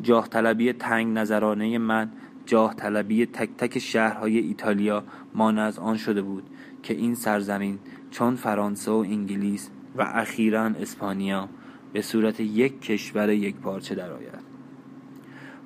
جاه 0.03 0.29
طلبی 0.29 0.73
تنگ 0.73 1.19
نظرانه 1.19 1.79
من 1.79 2.11
جاه 2.47 2.75
طلبی 2.75 3.27
تک 3.27 3.51
تک 3.59 3.79
شهرهای 3.79 4.39
ایتالیا 4.39 5.05
مانع 5.35 5.63
از 5.63 5.79
آن 5.79 5.97
شده 5.97 6.23
بود 6.23 6.51
که 6.83 6.95
این 6.95 7.15
سرزمین 7.15 7.79
چون 8.11 8.37
فرانسه 8.37 8.91
و 8.91 8.95
انگلیس 8.95 9.71
و 9.97 10.03
اخیرا 10.03 10.65
اسپانیا 10.65 11.49
به 11.93 12.03
صورت 12.03 12.41
یک 12.41 12.81
کشور 12.81 13.31
یک 13.31 13.57
پارچه 13.57 13.95
درآید. 13.95 14.45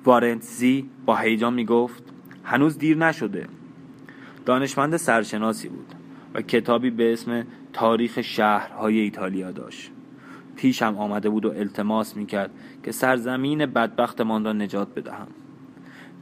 وارنتزی 0.05 0.89
با 1.05 1.15
هیجان 1.15 1.53
می 1.53 1.65
گفت 1.65 2.03
هنوز 2.43 2.77
دیر 2.77 2.97
نشده. 2.97 3.47
دانشمند 4.45 4.97
سرشناسی 4.97 5.69
بود 5.69 5.93
و 6.33 6.41
کتابی 6.41 6.89
به 6.89 7.13
اسم 7.13 7.43
تاریخ 7.73 8.21
شهرهای 8.21 8.99
ایتالیا 8.99 9.51
داشت. 9.51 9.91
پیشم 10.55 10.95
آمده 10.97 11.29
بود 11.29 11.45
و 11.45 11.51
التماس 11.51 12.17
می‌کرد 12.17 12.51
که 12.83 12.91
سرزمین 12.91 13.65
بدبختمان 13.65 14.45
را 14.45 14.53
نجات 14.53 14.95
بدهم. 14.95 15.27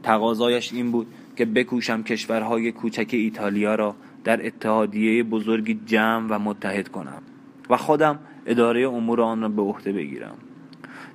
تقاضایش 0.02 0.72
این 0.72 0.90
بود 0.90 1.06
که 1.36 1.44
بکوشم 1.44 2.02
کشورهای 2.02 2.72
کوچک 2.72 3.08
ایتالیا 3.10 3.74
را 3.74 3.96
در 4.24 4.46
اتحادیه 4.46 5.22
بزرگی 5.22 5.80
جمع 5.86 6.26
و 6.30 6.38
متحد 6.38 6.88
کنم. 6.88 7.22
و 7.70 7.76
خودم 7.76 8.18
اداره 8.46 8.80
امور 8.80 9.20
آن 9.20 9.40
را 9.42 9.48
به 9.48 9.62
عهده 9.62 9.92
بگیرم. 9.92 10.34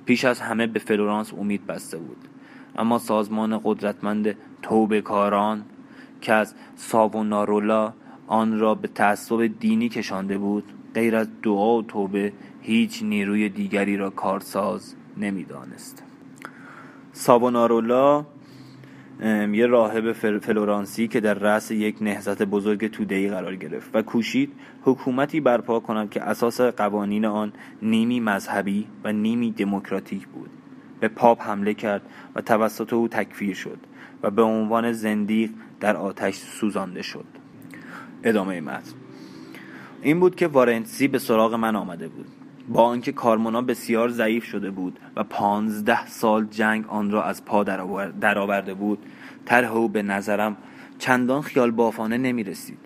پیش 0.04 0.24
از 0.24 0.40
همه 0.40 0.66
به 0.66 0.78
فلورانس 0.78 1.32
امید 1.32 1.66
بسته 1.66 1.98
بود. 1.98 2.16
اما 2.76 2.98
سازمان 2.98 3.60
قدرتمند 3.64 4.36
توبه 4.62 5.00
کاران 5.00 5.64
که 6.20 6.32
از 6.32 6.54
ساونارولا 6.76 7.92
آن 8.26 8.58
را 8.58 8.74
به 8.74 8.88
تعصب 8.88 9.46
دینی 9.60 9.88
کشانده 9.88 10.38
بود 10.38 10.64
غیر 10.94 11.16
از 11.16 11.28
دعا 11.42 11.76
و 11.76 11.82
توبه 11.82 12.32
هیچ 12.62 13.02
نیروی 13.02 13.48
دیگری 13.48 13.96
را 13.96 14.10
کارساز 14.10 14.94
نمی‌دانست. 15.16 16.02
ساونارولا 17.12 18.26
یه 19.52 19.66
راهب 19.66 20.12
فلورانسی 20.12 21.08
که 21.08 21.20
در 21.20 21.34
رأس 21.34 21.70
یک 21.70 21.96
نهضت 22.00 22.42
بزرگ 22.42 22.90
تودهی 22.90 23.28
قرار 23.28 23.56
گرفت 23.56 23.90
و 23.94 24.02
کوشید 24.02 24.52
حکومتی 24.82 25.40
برپا 25.40 25.80
کند 25.80 26.10
که 26.10 26.22
اساس 26.22 26.60
قوانین 26.60 27.24
آن 27.24 27.52
نیمی 27.82 28.20
مذهبی 28.20 28.86
و 29.04 29.12
نیمی 29.12 29.52
دموکراتیک 29.52 30.26
بود. 30.26 30.50
به 31.00 31.08
پاپ 31.08 31.42
حمله 31.42 31.74
کرد 31.74 32.02
و 32.34 32.40
توسط 32.40 32.92
او 32.92 33.08
تکفیر 33.08 33.54
شد 33.54 33.78
و 34.22 34.30
به 34.30 34.42
عنوان 34.42 34.92
زندیق 34.92 35.50
در 35.80 35.96
آتش 35.96 36.34
سوزانده 36.34 37.02
شد. 37.02 37.26
ادامه 38.22 38.60
متن. 38.60 38.92
این 40.02 40.20
بود 40.20 40.36
که 40.36 40.46
وارنسی 40.46 41.08
به 41.08 41.18
سراغ 41.18 41.54
من 41.54 41.76
آمده 41.76 42.08
بود. 42.08 42.26
با 42.68 42.82
آنکه 42.82 43.12
کارمونا 43.12 43.62
بسیار 43.62 44.08
ضعیف 44.08 44.44
شده 44.44 44.70
بود 44.70 44.98
و 45.16 45.24
پانزده 45.24 46.06
سال 46.06 46.46
جنگ 46.46 46.84
آن 46.88 47.10
را 47.10 47.22
از 47.24 47.44
پا 47.44 47.64
درآورده 48.20 48.74
بود 48.74 48.98
طرح 49.44 49.72
او 49.72 49.88
به 49.88 50.02
نظرم 50.02 50.56
چندان 50.98 51.42
خیال 51.42 51.70
بافانه 51.70 52.18
نمی 52.18 52.44
رسید 52.44 52.78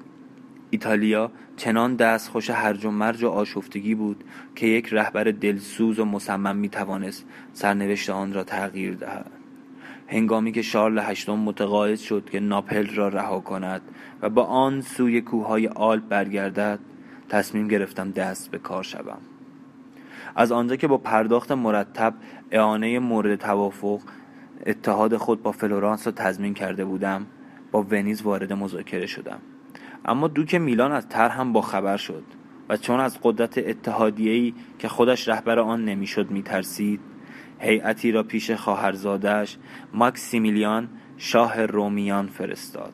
ایتالیا 0.71 1.31
چنان 1.57 1.97
دست 1.97 2.31
خوش 2.31 2.51
هرج 2.51 2.85
و 2.85 2.91
مرج 2.91 3.23
و 3.23 3.29
آشفتگی 3.29 3.95
بود 3.95 4.25
که 4.57 4.67
یک 4.67 4.89
رهبر 4.93 5.25
دلسوز 5.25 5.99
و 5.99 6.05
مصمم 6.05 6.57
می 6.57 6.69
توانست 6.69 7.27
سرنوشت 7.53 8.11
آن 8.11 8.33
را 8.33 8.45
تغییر 8.45 8.95
دهد. 8.95 9.31
هنگامی 10.09 10.53
که 10.53 10.63
شارل 10.63 10.99
هشتم 10.99 11.39
متقاعد 11.39 11.99
شد 11.99 12.31
که 12.31 12.41
ناپل 12.41 12.87
را 12.87 13.09
رها 13.09 13.41
کند 13.41 13.83
و 14.23 14.31
با 14.31 14.45
آن 14.45 14.81
سوی 14.81 15.21
کوههای 15.21 15.69
آلپ 15.69 16.09
برگردد 16.09 16.79
تصمیم 17.29 17.69
گرفتم 17.69 18.11
دست 18.11 18.51
به 18.51 18.59
کار 18.59 18.83
شوم. 18.83 19.19
از 20.39 20.53
آنجا 20.53 20.77
که 20.77 20.87
با 20.87 20.99
پرداخت 20.99 21.53
مرتب 21.53 22.15
اعانه 22.51 22.99
مورد 22.99 23.35
توافق 23.35 24.01
اتحاد 24.67 25.17
خود 25.17 25.43
با 25.43 25.53
فلورانس 25.53 26.07
را 26.07 26.13
تضمین 26.13 26.55
کرده 26.55 26.85
بودم 26.85 27.27
با 27.71 27.83
ونیز 27.83 28.23
وارد 28.23 28.53
مذاکره 28.53 29.07
شدم. 29.07 29.39
اما 30.05 30.29
دوک 30.29 30.55
میلان 30.55 30.93
از 30.93 31.09
طرحم 31.09 31.53
با 31.53 31.61
خبر 31.61 31.97
شد 31.97 32.23
و 32.69 32.77
چون 32.77 33.01
از 33.01 33.19
قدرت 33.23 33.59
اتحادیه‌ای 33.59 34.55
که 34.79 34.89
خودش 34.89 35.29
رهبر 35.29 35.59
آن 35.59 35.85
نمی‌شد 35.85 36.31
میترسید 36.31 37.01
هیئتی 37.59 38.13
را 38.13 38.23
پیش 38.23 38.51
خواهرزادش 38.51 39.57
ماکسیمیلیان 39.95 40.89
شاه 41.17 41.67
رومیان 41.67 42.27
فرستاد. 42.27 42.93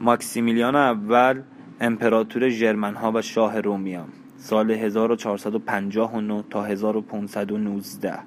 ماکسیمیلیان 0.00 0.76
اول 0.76 1.42
امپراتور 1.80 2.48
ژرمنها 2.48 3.12
و 3.12 3.22
شاه 3.22 3.60
رومیان. 3.60 4.08
سال 4.44 4.70
1459 4.70 6.44
تا 6.50 6.64
1519 6.64 8.18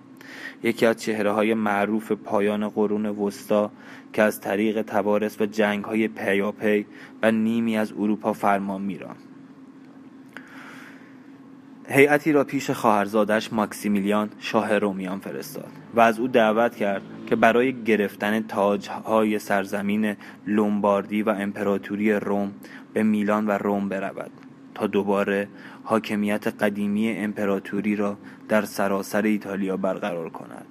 یکی 0.64 0.86
از 0.86 1.02
چهره 1.02 1.32
های 1.32 1.54
معروف 1.54 2.12
پایان 2.12 2.70
قرون 2.70 3.06
وسطا 3.06 3.72
که 4.14 4.22
از 4.22 4.42
طریق 4.42 4.82
توارث 4.82 5.42
و 5.42 5.46
جنگ 5.46 5.84
های 5.84 6.08
پیاپی 6.08 6.86
و 7.24 7.32
نیمی 7.32 7.78
از 7.78 7.92
اروپا 7.92 8.34
فرمان 8.34 8.82
میران 8.82 9.16
هیئتی 11.88 12.32
را 12.32 12.44
پیش 12.44 12.70
خواهرزادش 12.70 13.54
ماکسیمیلیان 13.54 14.30
شاه 14.40 14.78
رومیان 14.78 15.20
فرستاد 15.20 15.72
و 15.96 16.00
از 16.00 16.20
او 16.20 16.28
دعوت 16.28 16.76
کرد 16.76 17.02
که 17.28 17.36
برای 17.36 17.84
گرفتن 17.84 18.42
تاجهای 18.42 19.40
سرزمین 19.40 20.16
لومباردی 20.48 21.22
و 21.22 21.30
امپراتوری 21.30 22.14
روم 22.14 22.52
به 22.94 23.04
میلان 23.04 23.48
و 23.48 23.52
روم 23.52 23.90
برود. 23.90 24.47
تا 24.78 24.88
دوباره 24.88 25.48
حاکمیت 25.84 26.48
قدیمی 26.48 27.10
امپراتوری 27.10 27.96
را 27.96 28.18
در 28.50 28.66
سراسر 28.66 29.22
ایتالیا 29.22 29.78
برقرار 29.78 30.30
کند. 30.30 30.66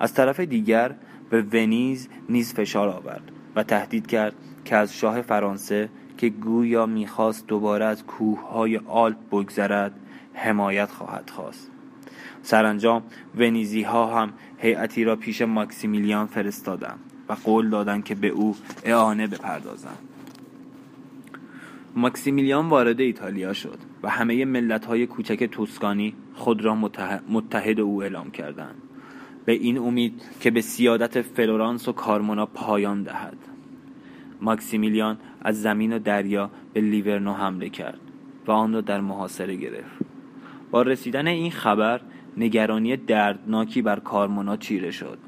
از 0.00 0.14
طرف 0.14 0.40
دیگر 0.40 0.94
به 1.30 1.42
ونیز 1.42 2.08
نیز 2.28 2.54
فشار 2.54 2.88
آورد 2.88 3.30
و 3.56 3.62
تهدید 3.62 4.06
کرد 4.06 4.32
که 4.64 4.76
از 4.76 4.94
شاه 4.94 5.22
فرانسه 5.22 5.88
که 6.18 6.28
گویا 6.28 6.86
می‌خواست 6.86 7.46
دوباره 7.46 7.84
از 7.84 8.04
کوههای 8.04 8.76
آلپ 8.76 9.16
بگذرد 9.30 9.92
حمایت 10.34 10.90
خواهد 10.90 11.30
خواست. 11.30 11.70
سرانجام 12.42 13.02
ونیزی 13.38 13.82
ها 13.82 14.20
هم 14.20 14.32
هیئتی 14.58 15.04
را 15.04 15.16
پیش 15.16 15.42
ماکسیمیلیان 15.42 16.26
فرستادند 16.26 16.98
و 17.28 17.32
قول 17.32 17.70
دادند 17.70 18.04
که 18.04 18.14
به 18.14 18.28
او 18.28 18.56
اعانه 18.84 19.26
بپردازند. 19.26 19.98
ماکسیمیلیان 21.98 22.68
وارد 22.68 23.00
ایتالیا 23.00 23.52
شد 23.52 23.78
و 24.02 24.08
همه 24.08 24.44
ملت 24.44 24.86
های 24.86 25.06
کوچک 25.06 25.44
توسکانی 25.44 26.14
خود 26.34 26.64
را 26.64 26.74
متحد 27.28 27.80
او 27.80 28.02
اعلام 28.02 28.30
کردند. 28.30 28.82
به 29.44 29.52
این 29.52 29.78
امید 29.78 30.22
که 30.40 30.50
به 30.50 30.60
سیادت 30.60 31.22
فلورانس 31.22 31.88
و 31.88 31.92
کارمونا 31.92 32.46
پایان 32.46 33.02
دهد. 33.02 33.36
ماکسیمیلیان 34.40 35.18
از 35.42 35.62
زمین 35.62 35.92
و 35.92 35.98
دریا 35.98 36.50
به 36.72 36.80
لیورنو 36.80 37.32
حمله 37.32 37.68
کرد 37.68 38.00
و 38.46 38.50
آن 38.52 38.72
را 38.72 38.80
در 38.80 39.00
محاصره 39.00 39.56
گرفت. 39.56 39.98
با 40.70 40.82
رسیدن 40.82 41.26
این 41.26 41.50
خبر 41.50 42.00
نگرانی 42.36 42.96
دردناکی 42.96 43.82
بر 43.82 44.00
کارمونا 44.00 44.56
چیره 44.56 44.90
شد. 44.90 45.18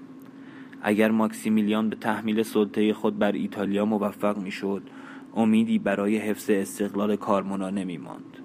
اگر 0.83 1.11
ماکسیمیلیان 1.11 1.89
به 1.89 1.97
تحمیل 1.97 2.43
سلطه 2.43 2.93
خود 2.93 3.19
بر 3.19 3.33
ایتالیا 3.33 3.85
موفق 3.85 4.39
می‌شد 4.39 4.83
امیدی 5.39 5.79
برای 5.79 6.17
حفظ 6.17 6.51
استقلال 6.51 7.17
کارمونا 7.17 7.71
نمی 7.71 7.99
ماند. 7.99 8.37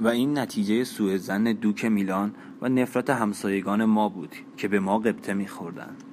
و 0.00 0.08
این 0.08 0.38
نتیجه 0.38 0.84
سوء 0.84 1.16
زن 1.16 1.44
دوک 1.52 1.84
میلان 1.84 2.34
و 2.62 2.68
نفرت 2.68 3.10
همسایگان 3.10 3.84
ما 3.84 4.08
بود 4.08 4.34
که 4.56 4.68
به 4.68 4.80
ما 4.80 4.98
قبطه 4.98 5.34
میخوردند. 5.34 6.04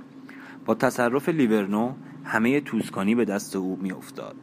با 0.65 0.75
تصرف 0.75 1.29
لیورنو 1.29 1.93
همه 2.23 2.61
توسکانی 2.61 3.15
به 3.15 3.25
دست 3.25 3.55
او 3.55 3.79
میافتاد. 3.81 4.35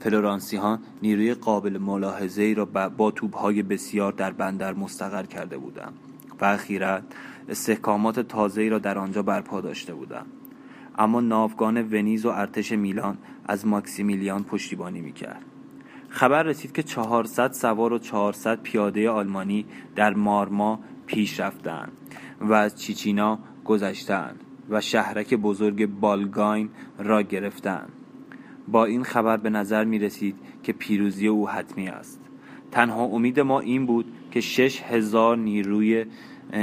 فلورانسی 0.00 0.56
ها 0.56 0.78
نیروی 1.02 1.34
قابل 1.34 1.78
ملاحظه 1.78 2.42
ای 2.42 2.54
را 2.54 2.64
با 2.96 3.10
توپ 3.10 3.36
های 3.36 3.62
بسیار 3.62 4.12
در 4.12 4.32
بندر 4.32 4.74
مستقر 4.74 5.22
کرده 5.22 5.58
بودند 5.58 5.94
و 6.40 6.44
اخیرا 6.44 7.00
استحکامات 7.48 8.20
تازه 8.20 8.62
ای 8.62 8.68
را 8.68 8.78
در 8.78 8.98
آنجا 8.98 9.22
برپا 9.22 9.60
داشته 9.60 9.94
بودند. 9.94 10.26
اما 10.98 11.20
ناوگان 11.20 11.82
ونیز 11.82 12.26
و 12.26 12.28
ارتش 12.28 12.72
میلان 12.72 13.18
از 13.46 13.66
ماکسیمیلیان 13.66 14.44
پشتیبانی 14.44 15.00
می‌کرد. 15.00 15.44
خبر 16.08 16.42
رسید 16.42 16.72
که 16.72 16.82
400 16.82 17.52
سوار 17.52 17.92
و 17.92 17.98
400 17.98 18.62
پیاده 18.62 19.10
آلمانی 19.10 19.66
در 19.96 20.14
مارما 20.14 20.80
پیش 21.06 21.40
رفتند 21.40 21.92
و 22.40 22.52
از 22.52 22.80
چیچینا 22.80 23.38
گذشتند 23.64 24.40
و 24.70 24.80
شهرک 24.80 25.34
بزرگ 25.34 25.86
بالگاین 25.86 26.70
را 26.98 27.22
گرفتند. 27.22 27.92
با 28.68 28.84
این 28.84 29.04
خبر 29.04 29.36
به 29.36 29.50
نظر 29.50 29.84
می 29.84 29.98
رسید 29.98 30.36
که 30.62 30.72
پیروزی 30.72 31.26
او 31.26 31.48
حتمی 31.48 31.88
است. 31.88 32.20
تنها 32.70 33.04
امید 33.04 33.40
ما 33.40 33.60
این 33.60 33.86
بود 33.86 34.12
که 34.30 34.40
شش 34.40 34.82
هزار 34.82 35.36
نیروی 35.36 36.04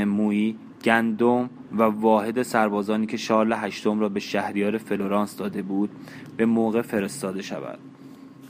مویی 0.06 0.58
گندم 0.84 1.50
و 1.72 1.84
واحد 1.84 2.42
سربازانی 2.42 3.06
که 3.06 3.18
شارل 3.18 3.54
هشتم 3.54 4.00
را 4.00 4.10
به 4.10 4.20
شهریار 4.20 4.78
فلورانس 4.78 5.38
داده 5.38 5.62
بود 5.62 5.90
به 6.38 6.46
موقع 6.46 6.82
فرستاده 6.82 7.42
شود. 7.42 7.80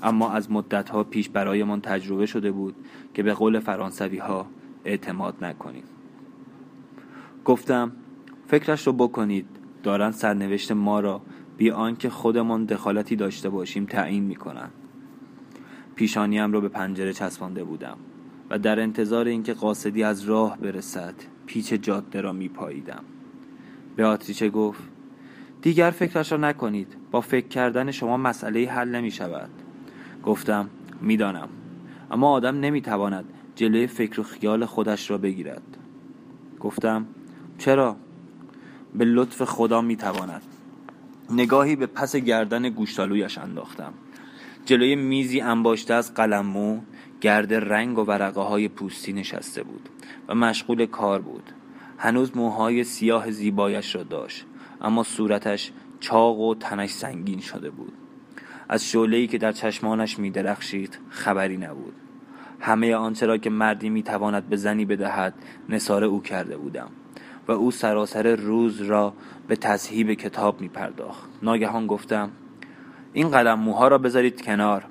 اما 0.03 0.31
از 0.31 0.51
مدتها 0.51 1.03
پیش 1.03 1.29
برایمان 1.29 1.81
تجربه 1.81 2.25
شده 2.25 2.51
بود 2.51 2.75
که 3.13 3.23
به 3.23 3.33
قول 3.33 3.59
فرانسوی 3.59 4.17
ها 4.17 4.45
اعتماد 4.85 5.35
نکنیم 5.41 5.83
گفتم 7.45 7.91
فکرش 8.47 8.87
رو 8.87 8.93
بکنید. 8.93 9.45
دارن 9.83 10.11
سرنوشت 10.11 10.71
ما 10.71 10.99
را 10.99 11.21
بی 11.57 11.71
آنکه 11.71 12.09
خودمان 12.09 12.65
دخالتی 12.65 13.15
داشته 13.15 13.49
باشیم 13.49 13.85
تعیین 13.85 14.23
می‌کنند. 14.23 14.71
پیشانیم 15.95 16.51
را 16.51 16.59
به 16.61 16.69
پنجره 16.69 17.13
چسبانده 17.13 17.63
بودم 17.63 17.97
و 18.49 18.59
در 18.59 18.79
انتظار 18.79 19.27
اینکه 19.27 19.53
قاصدی 19.53 20.03
از 20.03 20.23
راه 20.23 20.57
برسد 20.57 21.13
پیچ 21.51 21.73
جاده 21.73 22.21
را 22.21 22.33
میپاییدم. 22.33 23.03
به 23.95 24.05
آتریچه 24.05 24.49
گفت 24.49 24.83
دیگر 25.61 25.91
فکرش 25.91 26.31
را 26.31 26.37
نکنید. 26.37 26.87
با 27.11 27.21
فکر 27.21 27.47
کردن 27.47 27.91
شما 27.91 28.17
مسئله 28.17 28.69
حل 28.69 28.89
نمی 28.89 29.11
شود 29.11 29.49
گفتم 30.23 30.69
می‌دانم. 31.01 31.49
اما 32.11 32.31
آدم 32.31 32.59
نمی‌تواند 32.59 33.25
جلوی 33.55 33.87
فکر 33.87 34.19
و 34.19 34.23
خیال 34.23 34.65
خودش 34.65 35.11
را 35.11 35.17
بگیرد. 35.17 35.77
گفتم 36.59 37.07
چرا؟ 37.57 37.95
به 38.95 39.05
لطف 39.05 39.41
خدا 39.43 39.81
می‌تواند. 39.81 40.43
نگاهی 41.29 41.75
به 41.75 41.85
پس 41.85 42.15
گردن 42.15 42.69
گوشتالویش 42.69 43.37
انداختم. 43.37 43.93
جلوی 44.65 44.95
میزی 44.95 45.41
انباشته 45.41 45.93
از 45.93 46.13
قلمو 46.13 46.81
گرد 47.21 47.53
رنگ 47.53 47.97
و 47.97 48.01
ورقه 48.01 48.41
های 48.41 48.67
پوستی 48.67 49.13
نشسته 49.13 49.63
بود. 49.63 49.89
و 50.27 50.35
مشغول 50.35 50.85
کار 50.85 51.21
بود. 51.21 51.51
هنوز 51.97 52.37
موهای 52.37 52.83
سیاه 52.83 53.31
زیبایش 53.31 53.95
را 53.95 54.03
داشت 54.03 54.45
اما 54.81 55.03
صورتش 55.03 55.71
چاق 55.99 56.39
و 56.39 56.55
تنش 56.55 56.89
سنگین 56.89 57.39
شده 57.39 57.69
بود. 57.69 57.93
از 58.69 58.89
شعله‌ای 58.89 59.27
که 59.27 59.37
در 59.37 59.51
چشمانش 59.51 60.19
میدرخشید 60.19 60.99
خبری 61.09 61.57
نبود. 61.57 61.93
همه 62.59 62.95
آنچه 62.95 63.25
را 63.25 63.37
که 63.37 63.49
مردی 63.49 63.89
می‌تواند 63.89 64.49
به 64.49 64.55
زنی 64.55 64.85
بدهد 64.85 65.33
نصار 65.69 66.03
او 66.03 66.21
کرده 66.21 66.57
بودم 66.57 66.89
و 67.47 67.51
او 67.51 67.71
سراسر 67.71 68.35
روز 68.35 68.81
را 68.81 69.13
به 69.47 69.55
تصحیب 69.55 70.13
کتاب 70.13 70.61
می 70.61 70.69
پرداخت 70.69 71.29
ناگهان 71.43 71.87
گفتم 71.87 72.31
این 73.13 73.29
قلم 73.29 73.59
موها 73.59 73.87
را 73.87 73.97
بذارید 73.97 74.41
کنار. 74.41 74.83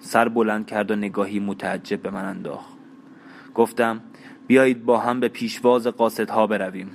سر 0.00 0.28
بلند 0.28 0.66
کرد 0.66 0.90
و 0.90 0.96
نگاهی 0.96 1.40
متعجب 1.40 2.02
به 2.02 2.10
من 2.10 2.24
انداخت. 2.24 2.74
گفتم 3.54 4.00
بیایید 4.50 4.84
با 4.84 4.98
هم 4.98 5.20
به 5.20 5.28
پیشواز 5.28 5.86
قاصدها 5.86 6.46
برویم. 6.46 6.90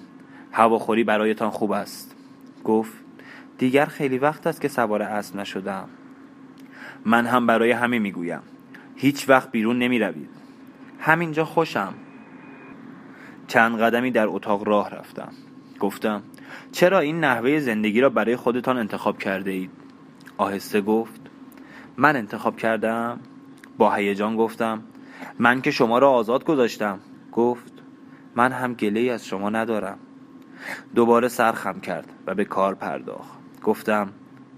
هواخوری 0.52 1.04
برایتان 1.04 1.50
خوب 1.50 1.72
است. 1.72 2.16
گفت 2.64 2.94
دیگر 3.58 3.86
خیلی 3.86 4.18
وقت 4.18 4.48
است 4.48 4.62
که 4.62 4.68
سوار 4.68 5.02
اسب 5.02 5.36
نشدم. 5.36 5.90
من 7.06 7.26
هم 7.26 7.48
برای 7.48 7.72
همه 7.72 8.00
می‌گویم. 8.00 8.42
هیچ 8.96 9.30
وقت 9.30 9.52
بیرون 9.52 9.80
نمی 9.80 10.00
روید 10.00 10.30
همینجا 11.00 11.46
خوشم. 11.46 11.94
چند 13.48 13.80
قدمی 13.80 14.12
در 14.12 14.28
اتاق 14.28 14.68
راه 14.68 14.90
رفتم. 14.90 15.32
گفتم 15.80 16.24
چرا 16.72 17.00
این 17.00 17.20
نحوه 17.20 17.60
زندگی 17.60 18.02
را 18.02 18.10
برای 18.10 18.36
خودتان 18.36 18.78
انتخاب 18.78 19.18
کرده 19.18 19.52
اید؟ 19.52 19.72
آهسته 20.38 20.82
گفت 20.82 21.22
من 21.98 22.16
انتخاب 22.16 22.58
کردم. 22.58 23.20
با 23.78 23.94
هیجان 23.94 24.36
گفتم 24.36 24.84
من 25.40 25.62
که 25.62 25.72
شما 25.72 26.00
را 26.00 26.12
آزاد 26.12 26.44
گذاشتم. 26.44 27.00
گفت 27.36 27.74
من 28.36 28.52
هم 28.52 28.74
گله 28.74 29.12
از 29.12 29.26
شما 29.26 29.50
ندارم. 29.50 29.98
دوباره 30.96 31.28
سرخم 31.28 31.80
کرد 31.80 32.14
و 32.28 32.36
به 32.36 32.46
کار 32.46 32.76
پرداخت. 32.76 33.40
گفتم 33.64 34.10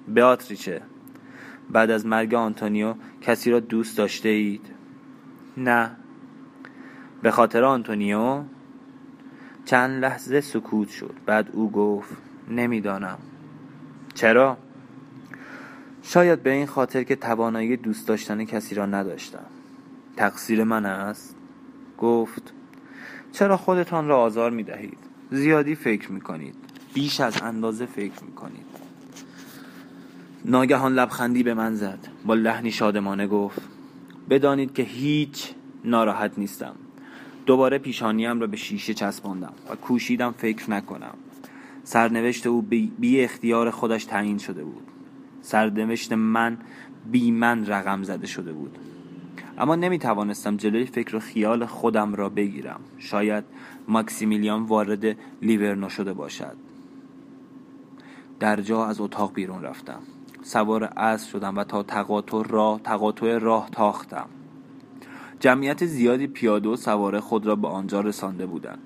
بیاتریچه 0.08 0.82
بعد 1.70 1.92
از 1.92 2.06
مرگ 2.06 2.34
آنتونیو 2.34 2.96
کسی 3.22 3.52
را 3.52 3.60
دوست 3.60 3.98
داشته 3.98 4.30
اید؟ 4.30 4.66
نه. 5.58 5.92
به 7.22 7.32
خاطر 7.32 7.64
آنتونیو؟ 7.64 8.44
چند 9.66 10.04
لحظه 10.04 10.42
سکوت 10.42 10.90
شد. 10.90 11.16
بعد 11.26 11.50
او 11.54 11.72
گفت 11.72 12.18
نمی‌دانم. 12.50 13.18
چرا؟ 14.14 14.58
شاید 16.02 16.44
به 16.44 16.50
این 16.50 16.66
خاطر 16.66 17.04
که 17.04 17.16
توانایی 17.16 17.78
دوست 17.78 18.08
داشتن 18.08 18.46
کسی 18.46 18.76
را 18.76 18.86
نداشتم. 18.86 19.46
تقصیر 20.18 20.64
من 20.64 20.86
است؟ 20.86 21.36
گفت 21.98 22.54
چرا 23.32 23.58
خودتان 23.58 24.08
را 24.08 24.18
آزار 24.18 24.52
می 24.52 24.64
دهید 24.64 24.98
زیادی 25.32 25.76
فکر 25.76 26.12
می 26.12 26.22
کنید 26.22 26.56
بیش 26.94 27.20
از 27.20 27.42
اندازه 27.42 27.86
فکر 27.86 28.24
می 28.24 28.32
کنید 28.32 28.88
ناگهان 30.46 30.94
لبخندی 30.94 31.44
به 31.44 31.54
من 31.54 31.76
زد. 31.76 32.00
با 32.26 32.34
لحنی 32.34 32.72
شادمانه 32.72 33.28
گفت 33.28 33.62
بدانید 34.30 34.74
که 34.74 34.84
هیچ 34.84 35.54
ناراحت 35.86 36.32
نیستم. 36.38 36.76
دوباره 37.46 37.78
پیشانیم 37.78 38.40
را 38.40 38.48
به 38.48 38.58
شیشه 38.58 38.94
چسباندم 38.94 39.54
و 39.72 39.76
کوشیدم 39.76 40.32
فکر 40.32 40.70
نکنم. 40.72 41.14
سرنوشت 41.84 42.48
او 42.48 42.62
بی 43.00 43.22
اختیار 43.22 43.70
خودش 43.72 44.06
تعیین 44.06 44.38
شده 44.38 44.64
بود. 44.64 44.88
سرنوشت 45.42 46.14
من 46.14 46.58
بی 47.12 47.32
من 47.32 47.66
رقم 47.66 48.04
زده 48.04 48.28
شده 48.28 48.54
بود. 48.54 48.78
اما 49.58 49.76
نمی 49.76 50.00
توانستم 50.00 50.58
جلوی 50.58 50.86
فکر 50.86 51.16
و 51.16 51.20
خیال 51.20 51.66
خودم 51.66 52.16
را 52.16 52.30
بگیرم. 52.30 52.80
شاید 52.98 53.44
ماکسیمیلیان 53.88 54.64
وارد 54.64 55.18
لیورنو 55.42 55.90
شده 55.90 56.14
باشد. 56.14 56.56
در 58.40 58.62
جا 58.62 58.86
از 58.86 59.02
اتاق 59.02 59.34
بیرون 59.34 59.64
رفتم. 59.64 60.00
سوار 60.44 60.84
اسب 60.84 61.30
شدم 61.30 61.58
و 61.58 61.64
تا 61.64 61.84
تقاطع 61.84 62.44
راه 62.50 62.80
تقاطع 62.80 63.38
راه 63.38 63.70
تاختم. 63.72 64.28
جمعیت 65.40 65.86
زیادی 65.86 66.28
پیاده 66.28 66.70
و 66.70 66.76
سواره 66.76 67.20
خود 67.20 67.46
را 67.46 67.56
به 67.56 67.68
آنجا 67.68 68.02
رسانده 68.02 68.46
بودند. 68.46 68.80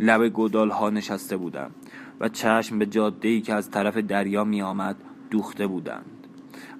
لب 0.00 0.28
گودال 0.28 0.70
ها 0.70 0.90
نشسته 0.90 1.36
بودند 1.36 1.74
و 2.20 2.28
چشم 2.28 2.78
به 2.78 2.86
جاده 2.86 3.28
ای 3.28 3.40
که 3.40 3.54
از 3.54 3.70
طرف 3.70 3.96
دریا 3.96 4.44
می 4.44 4.62
آمد 4.62 4.96
دوخته 5.30 5.66
بودند. 5.66 6.26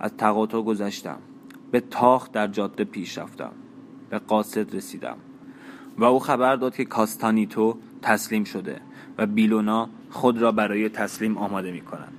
از 0.01 0.17
تقاطع 0.17 0.61
گذشتم. 0.61 1.19
به 1.71 1.81
تاخت 1.81 2.33
در 2.33 2.47
جاده 2.47 2.85
پیش 2.85 3.19
رفتم. 3.19 3.53
به 4.11 4.19
قاصد 4.19 4.75
رسیدم. 4.75 5.17
و 5.99 6.05
او 6.05 6.19
خبر 6.19 6.57
داد 6.57 6.77
که 6.77 6.85
کاستانیتو 6.85 7.79
تسلیم 8.03 8.45
شده 8.45 8.81
و 9.19 9.27
بیلونا 9.27 9.89
خود 10.11 10.39
را 10.39 10.53
برای 10.53 10.89
تسلیم 10.89 11.39
آماده 11.39 11.73
می 11.73 11.81
کنند 11.81 12.13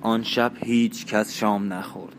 آن 0.00 0.22
شب 0.22 0.52
هیچ 0.56 1.06
کس 1.06 1.34
شام 1.34 1.72
نخورد. 1.72 2.16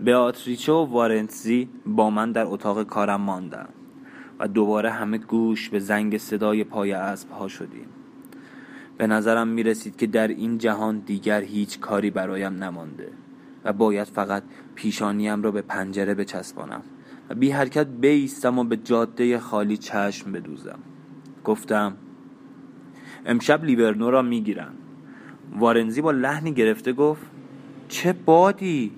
بیاتریچه 0.00 0.72
و 0.72 0.84
وارنتزی 0.84 1.68
با 1.86 2.10
من 2.10 2.32
در 2.32 2.44
اتاق 2.44 2.82
کارم 2.82 3.20
ماندند 3.20 3.74
و 4.38 4.48
دوباره 4.48 4.90
همه 4.90 5.18
گوش 5.18 5.68
به 5.68 5.78
زنگ 5.78 6.18
صدای 6.18 6.64
پای 6.64 6.92
اسب 6.92 7.30
ها 7.30 7.48
شدیم. 7.48 7.86
به 8.98 9.06
نظرم 9.06 9.48
می 9.48 9.62
رسید 9.62 9.96
که 9.96 10.06
در 10.06 10.28
این 10.28 10.58
جهان 10.58 10.98
دیگر 10.98 11.42
هیچ 11.42 11.80
کاری 11.80 12.10
برایم 12.10 12.52
نمانده 12.64 13.12
و 13.64 13.72
باید 13.72 14.06
فقط 14.06 14.42
پیشانیم 14.76 15.42
را 15.42 15.50
به 15.50 15.62
پنجره 15.62 16.14
بچسبانم 16.14 16.82
و 17.30 17.34
بی 17.34 17.50
حرکت 17.50 17.86
بیستم 17.86 18.58
و 18.58 18.64
به 18.64 18.76
جاده 18.76 19.38
خالی 19.38 19.76
چشم 19.76 20.32
بدوزم. 20.32 20.78
گفتم 21.44 21.96
امشب 23.26 23.64
لیورنو 23.64 24.10
را 24.10 24.22
می‌گیرن. 24.22 24.72
وارنزی 25.58 26.00
با 26.00 26.10
لحنی 26.10 26.52
گرفته 26.52 26.92
گفت 26.92 27.26
چه 27.88 28.12
بادی! 28.12 28.92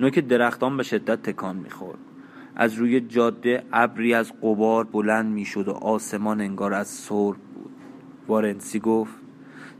نوک 0.00 0.18
درختان 0.18 0.76
به 0.76 0.82
شدت 0.82 1.22
تکان 1.22 1.56
می‌خورد. 1.56 1.98
از 2.56 2.74
روی 2.74 3.00
جاده 3.00 3.62
ابری 3.72 4.14
از 4.14 4.32
قبار 4.42 4.84
بلند 4.84 5.32
می‌شد 5.32 5.68
و 5.68 5.72
آسمان 5.72 6.40
انگار 6.40 6.74
از 6.74 6.88
سرب 6.88 7.36
بود. 7.36 7.70
وارنسی 8.28 8.80
گفت 8.80 9.14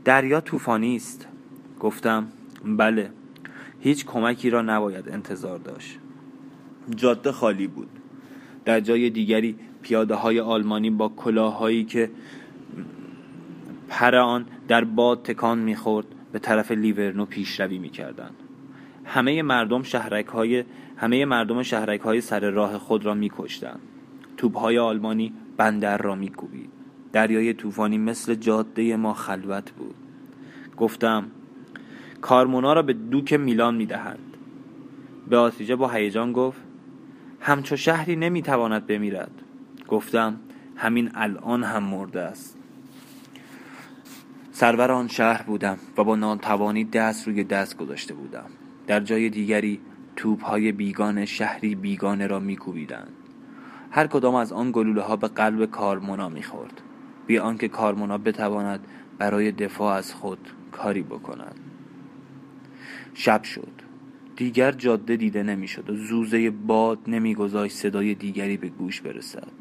دریا 0.05 0.41
طوفانی 0.41 0.95
است. 0.95 1.27
گفتم 1.79 2.27
بله. 2.65 3.11
هیچ 3.83 4.05
کمکی 4.05 4.49
را 4.49 4.61
نباید 4.61 5.09
انتظار 5.09 5.59
داشت. 5.59 5.99
جاده 6.95 7.31
خالی 7.31 7.67
بود. 7.67 7.89
در 8.65 8.79
جای 8.79 9.09
دیگری 9.09 9.55
پیاده 9.81 10.15
های 10.15 10.39
آلمانی 10.39 10.89
با 10.89 11.09
کلاههایی 11.09 11.83
که 11.83 12.11
پر 13.89 14.15
آن 14.15 14.45
در 14.67 14.83
باد 14.83 15.23
تکان 15.23 15.59
می‌خورد 15.59 16.05
به 16.31 16.39
طرف 16.39 16.71
لیورنو 16.71 17.25
پیشروی 17.25 17.77
می‌کردند. 17.77 18.35
همه 19.05 19.41
مردم 19.41 19.83
شهرک 19.83 20.25
های 20.25 20.63
همه 20.97 21.25
مردم 21.25 21.63
شهرک 21.63 22.01
های 22.01 22.21
سر 22.21 22.49
راه 22.49 22.77
خود 22.77 23.05
را 23.05 23.13
میکشتند. 23.13 23.79
توپ 24.37 24.57
های 24.57 24.77
آلمانی 24.79 25.33
بندر 25.57 25.97
را 25.97 26.15
میکوبید. 26.15 26.69
دریای 27.11 27.53
طوفانی 27.53 27.97
مثل 27.97 28.35
جاده 28.35 28.95
ما 28.95 29.13
خلوت 29.13 29.71
بود. 29.71 29.95
گفتم 30.77 31.25
کارمونا 32.23 32.73
را 32.73 32.81
به 32.81 32.93
دوک 32.93 33.33
میلان 33.33 33.75
می‌دهند. 33.75 34.37
به 35.29 35.37
آسیجه 35.37 35.75
با 35.75 35.89
هیجان 35.89 36.33
گفت 36.33 36.61
همچو 37.39 37.75
شهری 37.75 38.15
نمی‌تواند 38.15 38.87
بمیرد. 38.87 39.31
گفتم 39.87 40.39
همین 40.75 41.11
الان 41.15 41.63
هم 41.63 41.83
مرده 41.83 42.21
است. 42.21 42.57
سرور 44.51 44.91
آن 44.91 45.07
شهر 45.07 45.43
بودم 45.43 45.77
و 45.97 46.03
با 46.03 46.15
ناتوانی 46.15 46.83
دست 46.83 47.27
روی 47.27 47.43
دست 47.43 47.77
گذاشته 47.77 48.13
بودم. 48.13 48.49
در 48.87 48.99
جای 48.99 49.29
دیگری 49.29 49.79
توپ 50.15 50.43
های 50.43 50.71
بیگان 50.71 51.25
شهری 51.25 51.75
بیگانه 51.75 52.27
را 52.27 52.39
میکوبیدند. 52.39 53.13
هر 53.91 54.07
کدام 54.07 54.35
از 54.35 54.53
آن 54.53 54.71
گلوله 54.71 55.01
ها 55.01 55.15
به 55.15 55.27
قلب 55.27 55.65
کارمونا 55.65 56.29
می‌خورد. 56.29 56.81
بی 57.27 57.39
آنکه 57.39 57.67
کارمونا 57.67 58.17
بتواند 58.17 58.87
برای 59.17 59.51
دفاع 59.51 59.95
از 59.95 60.13
خود 60.13 60.49
کاری 60.71 61.01
بکنند 61.01 61.72
شب 63.13 63.43
شد. 63.43 63.71
دیگر 64.35 64.71
جاده 64.71 65.15
دیده 65.15 65.43
نمی‌شد 65.43 65.89
و 65.89 65.95
زوزه 65.95 66.49
باد 66.49 66.99
نمیگذاشت 67.07 67.75
صدای 67.75 68.15
دیگری 68.15 68.57
به 68.57 68.69
گوش 68.69 69.01
برسد. 69.01 69.51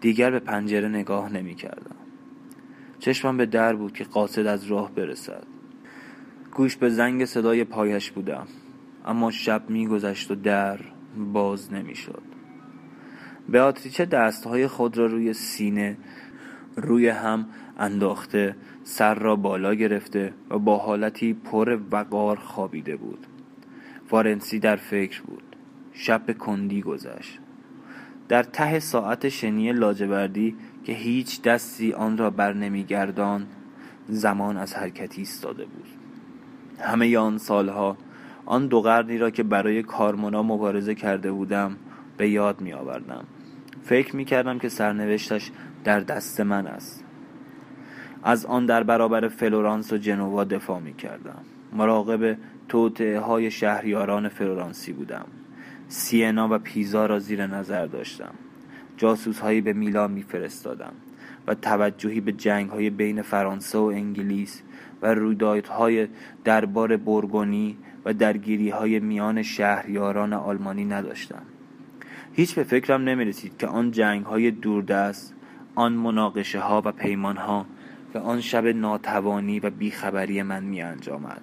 دیگر 0.00 0.30
به 0.30 0.38
پنجره 0.38 0.88
نگاه 0.88 1.32
نمی 1.32 1.54
کردم 1.54 1.96
چشمم 2.98 3.36
به 3.36 3.46
در 3.46 3.76
بود 3.76 3.92
که 3.92 4.04
قاصد 4.04 4.46
از 4.46 4.64
راه 4.64 4.94
برسد. 4.94 5.46
گوش 6.54 6.76
به 6.76 6.88
زنگ 6.88 7.24
صدای 7.24 7.64
پایش 7.64 8.10
بودم. 8.10 8.46
اما 9.04 9.30
شب 9.30 9.70
میگذشت 9.70 10.30
و 10.30 10.34
در 10.34 10.78
باز 11.32 11.72
نمی‌شد. 11.72 12.22
آتریچه 13.54 14.04
دستهای 14.04 14.66
خود 14.66 14.98
را 14.98 15.06
روی 15.06 15.32
سینه 15.32 15.96
روی 16.76 17.08
هم 17.08 17.46
انداخته 17.78 18.56
سر 18.88 19.14
را 19.14 19.36
بالا 19.36 19.74
گرفته 19.74 20.32
و 20.50 20.58
با 20.58 20.78
حالتی 20.78 21.34
پر 21.34 21.78
وقار 21.90 22.36
خوابیده 22.36 22.96
بود. 22.96 23.26
وارنسی 24.10 24.58
در 24.58 24.76
فکر 24.76 25.22
بود. 25.22 25.56
شب 25.92 26.26
به 26.26 26.34
کندی 26.34 26.82
گذشت. 26.82 27.38
در 28.28 28.42
ته 28.42 28.78
ساعت 28.80 29.28
شنی 29.28 29.72
لاجوردی 29.72 30.56
که 30.84 30.92
هیچ 30.92 31.42
دستی 31.42 31.92
آن 31.92 32.18
را 32.18 32.30
بر 32.30 32.52
نمیگردان 32.52 33.46
زمان 34.08 34.56
از 34.56 34.74
حرکتی 34.74 35.20
ایستاده 35.20 35.64
بود. 35.64 35.86
همه 36.80 37.18
آن 37.18 37.38
سالها 37.38 37.96
آن 38.44 38.66
دو 38.66 38.82
قرنی 38.82 39.18
را 39.18 39.30
که 39.30 39.42
برای 39.42 39.82
کارمونا 39.82 40.42
مبارزه 40.42 40.94
کرده 40.94 41.32
بودم 41.32 41.76
به 42.16 42.28
یاد 42.28 42.60
می 42.60 42.72
آوردم. 42.72 43.24
فکر 43.82 44.16
می 44.16 44.24
کردم 44.24 44.58
که 44.58 44.68
سرنوشتش 44.68 45.50
در 45.84 46.00
دست 46.00 46.40
من 46.40 46.66
است. 46.66 47.05
از 48.28 48.46
آن 48.46 48.66
در 48.66 48.82
برابر 48.82 49.28
فلورانس 49.28 49.92
و 49.92 49.96
جنوا 49.96 50.44
دفاع 50.44 50.80
می 50.80 50.94
کردم 50.94 51.42
مراقب 51.72 52.36
توطعه 52.68 53.20
های 53.20 53.50
شهریاران 53.50 54.28
فلورانسی 54.28 54.92
بودم. 54.92 55.26
سینا 55.88 56.48
و 56.50 56.58
پیزا 56.58 57.06
را 57.06 57.18
زیر 57.18 57.46
نظر 57.46 57.86
داشتم. 57.86 58.34
جاسوس 58.96 59.38
هایی 59.38 59.60
به 59.60 59.72
میلان 59.72 60.10
میفرستادم 60.10 60.92
و 61.46 61.54
توجهی 61.54 62.20
به 62.20 62.32
جنگ 62.32 62.70
های 62.70 62.90
بین 62.90 63.22
فرانسه 63.22 63.78
و 63.78 63.82
انگلیس 63.82 64.62
و 65.02 65.14
رویدادهای 65.14 66.08
دربار 66.44 66.96
برگونی 66.96 67.76
و 68.04 68.14
درگیری 68.14 68.70
های 68.70 69.00
میان 69.00 69.42
شهریاران 69.42 70.32
آلمانی 70.32 70.84
نداشتم. 70.84 71.42
هیچ 72.32 72.54
به 72.54 72.62
فکرم 72.62 73.02
نمی 73.02 73.24
رسید 73.24 73.56
که 73.58 73.66
آن 73.66 73.90
جنگ 73.90 74.24
های 74.24 74.50
دوردست 74.50 75.34
آن 75.74 75.92
مناقشه 75.92 76.60
ها 76.60 76.82
و 76.84 76.92
پیمان 76.92 77.36
ها 77.36 77.66
به 78.16 78.22
آن 78.22 78.40
شب 78.40 78.66
ناتوانی 78.66 79.60
و 79.60 79.70
بیخبری 79.70 80.42
من 80.42 80.64
می 80.64 80.82
انجامد 80.82 81.40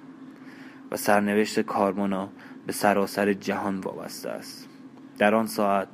و 0.91 0.97
سرنوشت 0.97 1.59
کارمونا 1.59 2.29
به 2.67 2.73
سراسر 2.73 3.33
جهان 3.33 3.79
وابسته 3.79 4.29
است. 4.29 4.69
در 5.17 5.35
آن 5.35 5.47
ساعت 5.47 5.87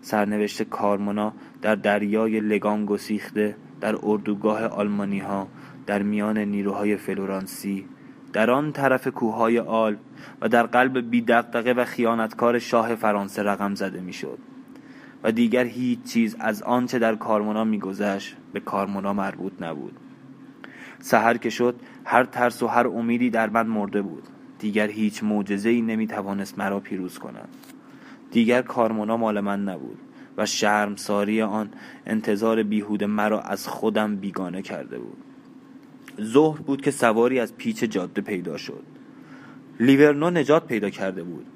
سرنوشت 0.00 0.62
کارمونا 0.62 1.32
در 1.62 1.74
دریای 1.74 2.40
لگان 2.40 2.86
گسیخته 2.86 3.56
در 3.80 3.96
اردوگاه 4.02 4.66
آلمانی 4.66 5.18
ها 5.18 5.48
در 5.86 6.02
میان 6.02 6.38
نیروهای 6.38 6.96
فلورانسی 6.96 7.88
در 8.32 8.50
آن 8.50 8.72
طرف 8.72 9.08
کوههای 9.08 9.58
آل 9.58 9.96
و 10.40 10.48
در 10.48 10.66
قلب 10.66 11.10
بیدقدقه 11.10 11.72
و 11.72 11.84
خیانتکار 11.84 12.58
شاه 12.58 12.94
فرانسه 12.94 13.42
رقم 13.42 13.74
زده 13.74 14.00
می‌شد 14.00 14.38
و 15.22 15.32
دیگر 15.32 15.64
هیچ 15.64 16.02
چیز 16.02 16.36
از 16.40 16.62
آنچه 16.62 16.98
در 16.98 17.14
کارمونا 17.14 17.64
میگذشت 17.64 18.36
به 18.52 18.60
کارمونا 18.60 19.12
مربوط 19.12 19.52
نبود. 19.62 20.03
سحر 21.04 21.36
که 21.36 21.50
شد 21.50 21.74
هر 22.04 22.24
ترس 22.24 22.62
و 22.62 22.66
هر 22.66 22.86
امیدی 22.86 23.30
در 23.30 23.50
من 23.50 23.66
مرده 23.66 24.02
بود. 24.02 24.22
دیگر 24.58 24.88
هیچ 24.88 25.24
معجزه 25.24 25.68
ای 25.68 25.82
نمی 25.82 26.06
توانست 26.06 26.58
مرا 26.58 26.80
پیروز 26.80 27.18
کند. 27.18 27.48
دیگر 28.30 28.62
کارمونا 28.62 29.16
مال 29.16 29.40
من 29.40 29.64
نبود 29.64 29.98
و 30.36 30.46
شرمساری 30.46 31.42
آن 31.42 31.70
انتظار 32.06 32.62
بیهوده 32.62 33.06
مرا 33.06 33.40
از 33.40 33.68
خودم 33.68 34.16
بیگانه 34.16 34.62
کرده 34.62 34.98
بود. 34.98 35.16
ظهر 36.20 36.60
بود 36.60 36.82
که 36.82 36.90
سواری 36.90 37.40
از 37.40 37.56
پیچ 37.56 37.84
جاده 37.84 38.22
پیدا 38.22 38.56
شد. 38.56 38.82
لیورنو 39.80 40.30
نجات 40.30 40.66
پیدا 40.66 40.90
کرده 40.90 41.22
بود. 41.22 41.46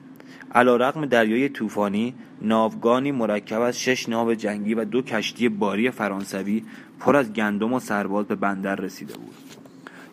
علا 0.54 0.76
رقم 0.76 1.06
دریای 1.06 1.48
طوفانی 1.48 2.14
ناوگانی 2.42 3.12
مرکب 3.12 3.60
از 3.60 3.80
شش 3.80 4.08
ناو 4.08 4.34
جنگی 4.34 4.74
و 4.74 4.84
دو 4.84 5.02
کشتی 5.02 5.48
باری 5.48 5.90
فرانسوی 5.90 6.62
پر 7.00 7.16
از 7.16 7.32
گندم 7.32 7.72
و 7.72 7.80
سرباز 7.80 8.26
به 8.26 8.34
بندر 8.34 8.76
رسیده 8.76 9.14
بود. 9.14 9.34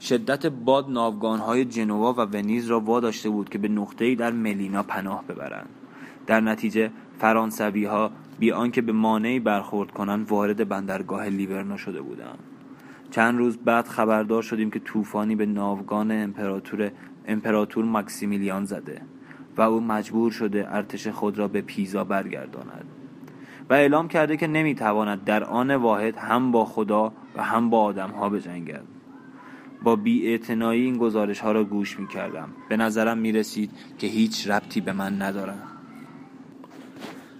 شدت 0.01 0.45
باد 0.45 0.89
ناوگانهای 0.89 1.65
جنوا 1.65 2.13
و 2.13 2.17
ونیز 2.17 2.67
را 2.67 2.79
واداشته 2.79 3.29
بود 3.29 3.49
که 3.49 3.57
به 3.57 3.67
نقطه‌ای 3.67 4.15
در 4.15 4.31
ملینا 4.31 4.83
پناه 4.83 5.23
ببرند. 5.27 5.69
در 6.27 6.41
نتیجه 6.41 6.91
فرانسوی 7.19 7.85
ها 7.85 8.11
بی 8.39 8.51
آنکه 8.51 8.81
به 8.81 8.91
مانعی 8.91 9.39
برخورد 9.39 9.91
کنند 9.91 10.29
وارد 10.29 10.69
بندرگاه 10.69 11.29
لیورنو 11.29 11.77
شده 11.77 12.01
بودند. 12.01 12.39
چند 13.11 13.37
روز 13.37 13.57
بعد 13.57 13.87
خبردار 13.87 14.41
شدیم 14.41 14.71
که 14.71 14.79
طوفانی 14.79 15.35
به 15.35 15.45
ناوگان 15.45 16.11
امپراتور 16.11 16.91
امپراتور 17.27 17.85
ماکسیمیلیان 17.85 18.65
زده 18.65 19.01
و 19.57 19.61
او 19.61 19.81
مجبور 19.81 20.31
شده 20.31 20.75
ارتش 20.75 21.07
خود 21.07 21.37
را 21.37 21.47
به 21.47 21.61
پیزا 21.61 22.03
برگرداند. 22.03 22.85
و 23.69 23.73
اعلام 23.73 24.07
کرده 24.07 24.37
که 24.37 24.47
نمی‌تواند 24.47 25.23
در 25.23 25.43
آن 25.43 25.75
واحد 25.75 26.17
هم 26.17 26.51
با 26.51 26.65
خدا 26.65 27.13
و 27.35 27.43
هم 27.43 27.69
با 27.69 27.83
آدم 27.83 28.09
ها 28.09 28.29
بجنگد. 28.29 28.83
با 29.83 29.95
بی 29.95 30.39
این 30.61 30.97
گزارش 30.97 31.39
ها 31.39 31.51
را 31.51 31.63
گوش 31.63 31.99
می 31.99 32.07
کردم 32.07 32.49
به 32.69 32.77
نظرم 32.77 33.17
می 33.17 33.31
رسید 33.31 33.71
که 33.97 34.07
هیچ 34.07 34.47
ربطی 34.47 34.81
به 34.81 34.93
من 34.93 35.21
ندارد. 35.21 35.63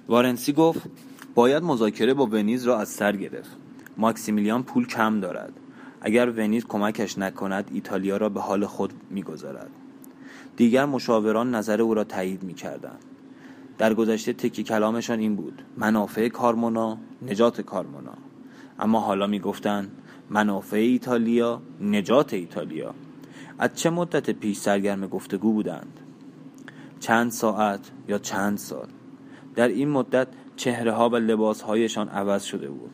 وارنسی 0.07 0.53
گفت 0.53 0.89
باید 1.35 1.63
مذاکره 1.63 2.13
با 2.13 2.25
ونیز 2.25 2.63
را 2.63 2.79
از 2.79 2.89
سر 2.89 3.15
گرفت. 3.15 3.57
ماکسیمیلیان 3.97 4.63
پول 4.63 4.87
کم 4.87 5.19
دارد. 5.19 5.53
اگر 6.01 6.29
ونیز 6.29 6.65
کمکش 6.65 7.17
نکند 7.17 7.71
ایتالیا 7.73 8.17
را 8.17 8.29
به 8.29 8.41
حال 8.41 8.65
خود 8.65 8.93
می‌گذارد. 9.09 9.69
دیگر 10.55 10.85
مشاوران 10.85 11.55
نظر 11.55 11.81
او 11.81 11.93
را 11.93 12.03
تایید 12.03 12.43
می‌کردند. 12.43 12.99
در 13.77 13.93
گذشته 13.93 14.33
تکی 14.33 14.63
کلامشان 14.63 15.19
این 15.19 15.35
بود. 15.35 15.61
منافع 15.77 16.27
کارمونا 16.27 16.97
نجات 17.21 17.61
کارمونا. 17.61 18.13
اما 18.79 18.99
حالا 18.99 19.27
می‌گفتند 19.27 19.91
منافع 20.29 20.77
ایتالیا 20.77 21.61
نجات 21.81 22.33
ایتالیا. 22.33 22.93
از 23.59 23.75
چه 23.75 23.89
مدت 23.89 24.29
پیش 24.29 24.57
سرگرم 24.57 25.07
گفتگو 25.07 25.53
بودند؟ 25.53 25.99
چند 26.99 27.31
ساعت 27.31 27.91
یا 28.07 28.17
چند 28.17 28.57
سال؟ 28.57 28.87
در 29.55 29.67
این 29.67 29.89
مدت 29.89 30.27
چهره 30.55 30.91
ها 30.91 31.09
و 31.09 31.15
لباس 31.15 31.61
هایشان 31.61 32.09
عوض 32.09 32.43
شده 32.43 32.69
بود. 32.69 32.91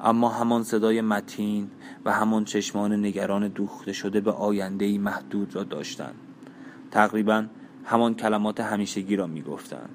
اما 0.00 0.28
همان 0.28 0.62
صدای 0.62 1.00
متین 1.00 1.70
و 2.04 2.12
همان 2.12 2.44
چشمان 2.44 2.92
نگران 2.92 3.48
دوخته 3.48 3.92
شده 3.92 4.20
به 4.20 4.32
آینده 4.32 4.98
محدود 4.98 5.56
را 5.56 5.62
داشتند. 5.62 6.14
تقریبا 6.90 7.46
همان 7.84 8.14
کلمات 8.14 8.60
همیشگی 8.60 9.16
را 9.16 9.26
می‌گفتند. 9.26 9.90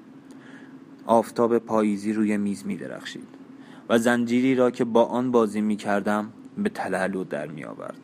آفتاب 1.10 1.58
پاییزی 1.58 2.12
روی 2.12 2.36
میز 2.36 2.66
می 2.66 2.76
درخشید 2.76 3.28
و 3.88 3.98
زنجیری 3.98 4.54
را 4.54 4.70
که 4.70 4.84
با 4.84 5.04
آن 5.04 5.30
بازی 5.30 5.60
می 5.60 5.76
کردم 5.76 6.32
به 6.58 6.68
تلالو 6.68 7.24
در 7.24 7.46
می 7.46 7.64
آورد 7.64 7.98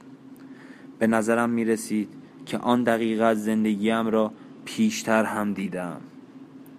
به 0.98 1.06
نظرم 1.06 1.50
می 1.50 1.64
رسید 1.64 2.08
که 2.46 2.58
آن 2.58 2.84
دقیقه 2.84 3.24
از 3.24 3.44
زندگیم 3.44 4.06
را 4.06 4.32
پیشتر 4.64 5.24
هم 5.24 5.52
دیدم. 5.52 6.00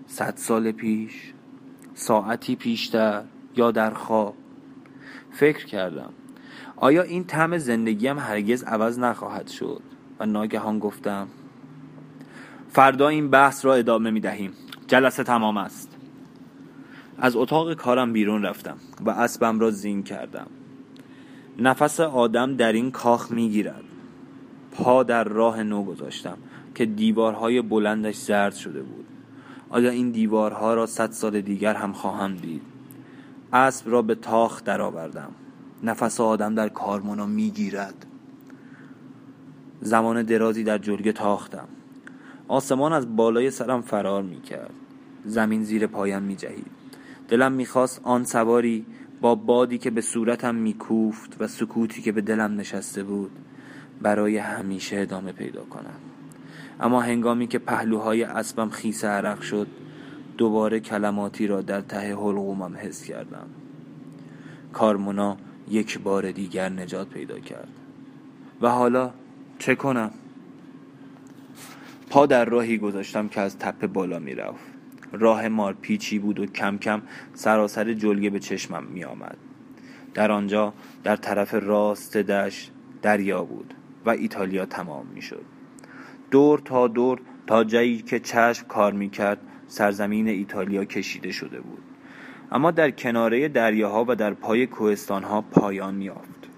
صد 0.07 0.33
سال 0.37 0.71
پیش 0.71 1.33
ساعتی 1.93 2.55
پیشتر 2.55 3.23
یا 3.55 3.71
در 3.71 3.93
خواب. 3.93 4.35
فکر 5.31 5.65
کردم 5.65 6.09
آیا 6.75 7.01
این 7.01 7.23
طعم 7.23 7.57
زندگیم 7.57 8.19
هرگز 8.19 8.63
عوض 8.63 8.99
نخواهد 8.99 9.47
شد؟ 9.47 9.81
و 10.19 10.25
ناگهان 10.25 10.79
گفتم 10.79 11.27
فردا 12.69 13.07
این 13.07 13.29
بحث 13.29 13.65
را 13.65 13.73
ادامه 13.73 14.11
می 14.11 14.19
دهیم 14.19 14.53
جلسه 14.87 15.23
تمام 15.23 15.57
است. 15.57 15.96
از 17.19 17.35
اتاق 17.35 17.73
کارم 17.73 18.13
بیرون 18.13 18.43
رفتم 18.43 18.77
و 19.05 19.09
اسبم 19.09 19.59
را 19.59 19.71
زین 19.71 20.03
کردم. 20.03 20.47
نفس 21.59 21.99
آدم 21.99 22.55
در 22.55 22.73
این 22.73 22.91
کاخ 22.91 23.31
می 23.31 23.49
گیرد 23.49 23.83
پا 24.71 25.03
در 25.03 25.23
راه 25.23 25.63
نو 25.63 25.83
گذاشتم 25.83 26.37
که 26.75 26.85
دیوارهای 26.85 27.61
بلندش 27.61 28.15
زرد 28.15 28.55
شده 28.55 28.81
بود. 28.81 29.05
آیا 29.69 29.89
این 29.89 30.11
دیوارها 30.11 30.73
را 30.73 30.85
صد 30.85 31.11
سال 31.11 31.41
دیگر 31.41 31.73
هم 31.73 31.93
خواهم 31.93 32.35
دید؟ 32.35 32.61
اسب 33.53 33.91
را 33.91 34.01
به 34.01 34.15
تاخ 34.15 34.63
درآوردم. 34.63 35.31
نفس 35.83 36.21
آدم 36.21 36.55
در 36.55 36.69
کارمونا 36.69 37.25
می‌گیرد. 37.25 38.05
زمان 39.81 40.23
درازی 40.23 40.63
در 40.63 40.77
جلگه 40.77 41.11
تاختم. 41.11 41.67
آسمان 42.47 42.93
از 42.93 43.15
بالای 43.15 43.51
سرم 43.51 43.81
فرار 43.81 44.23
می‌کرد. 44.23 44.73
زمین 45.25 45.63
زیر 45.63 45.87
پایم 45.87 46.23
میجهید. 46.23 46.76
دلم 47.27 47.51
می‌خواست 47.51 48.01
آن 48.03 48.23
سواری 48.23 48.85
با 49.21 49.35
بادی 49.35 49.77
که 49.77 49.89
به 49.89 50.01
صورتم 50.01 50.55
میکوفت 50.55 51.35
و 51.39 51.47
سکوتی 51.47 52.01
که 52.01 52.11
به 52.11 52.21
دلم 52.21 52.55
نشسته 52.55 53.03
بود 53.03 53.31
برای 54.01 54.37
همیشه 54.37 54.99
ادامه 54.99 55.31
پیدا 55.31 55.63
کنم. 55.63 55.99
اما 56.79 57.01
هنگامی 57.01 57.47
که 57.47 57.59
پهلوهای 57.59 58.23
اسبم 58.23 58.69
خیس 58.69 59.05
عرق 59.05 59.41
شد 59.41 59.67
دوباره 60.37 60.79
کلماتی 60.79 61.47
را 61.47 61.61
در 61.61 61.81
ته 61.81 62.15
حلقومم 62.15 62.77
حس 62.77 63.03
کردم. 63.03 63.47
کارمونا 64.73 65.37
یک 65.69 65.99
بار 65.99 66.31
دیگر 66.31 66.69
نجات 66.69 67.09
پیدا 67.09 67.39
کرد. 67.39 67.69
و 68.61 68.69
حالا 68.69 69.11
چه 69.59 69.75
کنم؟ 69.75 70.11
پا 72.09 72.25
در 72.25 72.45
راهی 72.45 72.77
گذاشتم 72.77 73.27
که 73.27 73.41
از 73.41 73.57
تپه 73.57 73.87
بالا 73.87 74.19
می 74.19 74.35
رفت 74.35 74.76
راه 75.11 75.47
مار 75.47 75.73
پیچی 75.73 76.19
بود 76.19 76.39
و 76.39 76.45
کم 76.45 76.77
کم 76.77 77.01
سراسر 77.33 77.93
جلگه 77.93 78.29
به 78.29 78.39
چشمم 78.39 78.83
می 78.83 79.03
آمد. 79.03 79.37
در 80.13 80.31
آنجا 80.31 80.73
در 81.03 81.15
طرف 81.15 81.53
راست 81.53 82.17
دشت 82.17 82.71
دریا 83.01 83.43
بود 83.43 83.73
و 84.05 84.09
ایتالیا 84.09 84.65
تمام 84.65 85.05
می 85.07 85.21
شد. 85.21 85.45
دور 86.31 86.59
تا 86.59 86.87
دور 86.87 87.21
تا 87.47 87.63
جایی 87.63 87.97
که 88.01 88.19
چشم 88.19 88.67
کار 88.67 88.93
می 88.93 89.09
کرد 89.09 89.39
سرزمین 89.67 90.27
ایتالیا 90.27 90.85
کشیده 90.85 91.31
شده 91.31 91.61
بود 91.61 91.83
اما 92.51 92.71
در 92.71 92.91
کناره 92.91 93.47
دریاها 93.47 94.05
و 94.07 94.15
در 94.15 94.33
پای 94.33 94.67
کوهستانها 94.67 95.41
پایان 95.41 95.95
میافت 95.95 96.49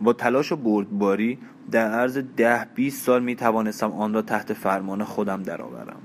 با 0.00 0.12
تلاش 0.12 0.52
و 0.52 0.56
بردباری 0.56 1.38
در 1.70 1.90
عرض 1.90 2.18
ده 2.18 2.66
20 2.74 3.04
سال 3.04 3.22
می 3.22 3.36
توانستم 3.36 3.92
آن 3.92 4.14
را 4.14 4.22
تحت 4.22 4.52
فرمان 4.52 5.04
خودم 5.04 5.42
درآورم 5.42 6.02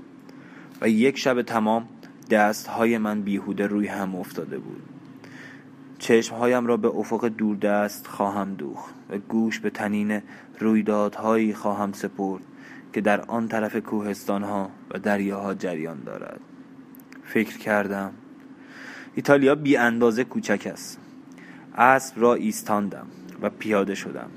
و 0.82 0.88
یک 0.88 1.18
شب 1.18 1.42
تمام 1.42 1.88
دستهای 2.30 2.98
من 2.98 3.22
بیهوده 3.22 3.66
روی 3.66 3.86
هم 3.86 4.16
افتاده 4.16 4.58
بود. 4.58 4.82
چشمهایم 5.98 6.66
را 6.66 6.76
به 6.76 6.88
افق 6.88 7.28
دوردست 7.28 8.06
خواهم 8.06 8.54
دوخت 8.54 8.94
و 9.10 9.18
گوش 9.18 9.60
به 9.60 9.70
تنین 9.70 10.22
رویدادهایی 10.58 11.54
خواهم 11.54 11.92
سپرد 11.92 12.42
که 12.92 13.00
در 13.00 13.20
آن 13.20 13.48
طرف 13.48 13.76
کوهستانها 13.76 14.70
و 14.90 14.98
دریاها 14.98 15.54
جریان 15.54 16.02
دارد. 16.04 16.40
فکر 17.24 17.58
کردم 17.58 18.12
ایتالیا 19.14 19.54
بی 19.54 19.76
اندازه 19.76 20.24
کوچک 20.24 20.68
است. 20.72 20.98
اسب 21.74 22.20
را 22.20 22.34
ایستاندم 22.34 23.06
و 23.42 23.50
پیاده 23.50 23.94
شدم. 23.94 24.30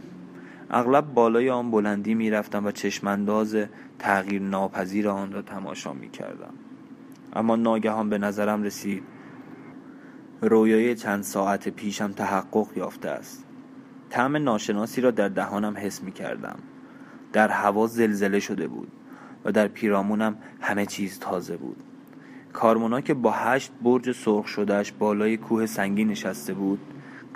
اغلب 0.71 1.13
بالای 1.13 1.49
آن 1.49 1.71
بلندی 1.71 2.13
می 2.13 2.29
رفتم 2.29 2.65
و 2.65 2.71
چشمانداز 2.71 3.57
تغییر 3.99 4.41
ناپذیر 4.41 5.09
آن 5.09 5.31
را 5.31 5.41
تماشا 5.41 5.93
می 5.93 6.09
کردم 6.09 6.53
اما 7.33 7.55
ناگهان 7.55 8.09
به 8.09 8.17
نظرم 8.17 8.63
رسید 8.63 9.03
رویای 10.41 10.95
چند 10.95 11.23
ساعت 11.23 11.69
پیشم 11.69 12.11
تحقق 12.11 12.67
یافته 12.75 13.09
است. 13.09 13.45
طعم 14.09 14.37
ناشناسی 14.37 15.01
را 15.01 15.11
در 15.11 15.29
دهانم 15.29 15.77
حس 15.77 16.03
می 16.03 16.11
کردم 16.11 16.59
در 17.33 17.47
هوا 17.47 17.87
زلزله 17.87 18.39
شده 18.39 18.67
بود 18.67 18.91
و 19.45 19.51
در 19.51 19.67
پیرامونم 19.67 20.37
همه 20.61 20.85
چیز 20.85 21.19
تازه 21.19 21.57
بود. 21.57 21.83
کارمونا 22.53 23.01
که 23.01 23.13
با 23.13 23.31
هشت 23.31 23.71
برج 23.81 24.11
سرخ 24.11 24.47
شدهش 24.47 24.91
بالای 24.91 25.37
کوه 25.37 25.65
سنگی 25.65 26.05
نشسته 26.05 26.53
بود 26.53 26.79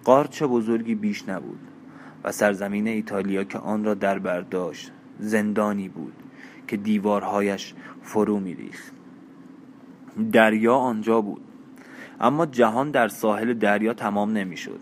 قارچ 0.04 0.44
بزرگی 0.44 0.96
بیش 0.96 1.30
نبود 1.30 1.60
و 2.24 2.32
سرزمین 2.32 2.88
ایتالیا 2.88 3.44
که 3.44 3.58
آن 3.60 3.84
را 3.84 3.94
در 3.94 4.20
برداشت 4.20 4.92
زندانی 5.20 5.90
بود. 5.90 6.19
که 6.70 6.78
دیوارهایش 6.78 7.74
فرو 8.02 8.40
میریخت. 8.40 8.94
دریا 10.32 10.76
آنجا 10.76 11.22
بود. 11.22 11.42
اما 12.20 12.46
جهان 12.46 12.92
در 12.92 13.08
ساحل 13.08 13.54
دریا 13.54 13.94
تمام 13.94 14.32
نمی‌شد. 14.32 14.80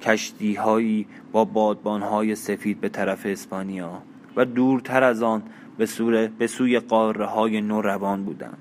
کشتیهایی 0.00 1.06
با 1.32 1.44
بادبانهای 1.44 2.34
سفید 2.34 2.80
به 2.80 2.88
طرف 2.88 3.26
اسپانیا 3.26 4.02
و 4.36 4.44
دورتر 4.44 5.04
از 5.04 5.22
آن 5.22 5.42
به, 5.78 5.86
به 6.38 6.46
سوی 6.46 6.78
قاره 6.78 7.26
های 7.26 7.60
نو 7.60 7.82
روان 7.82 8.24
بودند. 8.24 8.58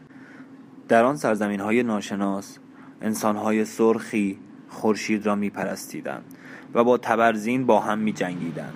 در 0.87 1.03
آن 1.03 1.15
سرزمین 1.15 1.59
های 1.59 1.83
ناشناس 1.83 2.57
انسان 3.01 3.35
های 3.35 3.65
سرخی 3.65 4.39
خورشید 4.69 5.25
را 5.25 5.35
می 5.35 5.49
پرستیدند 5.49 6.23
و 6.73 6.83
با 6.83 6.97
تبرزین 6.97 7.65
با 7.65 7.79
هم 7.79 7.99
می 7.99 8.13
جنگیدند 8.13 8.73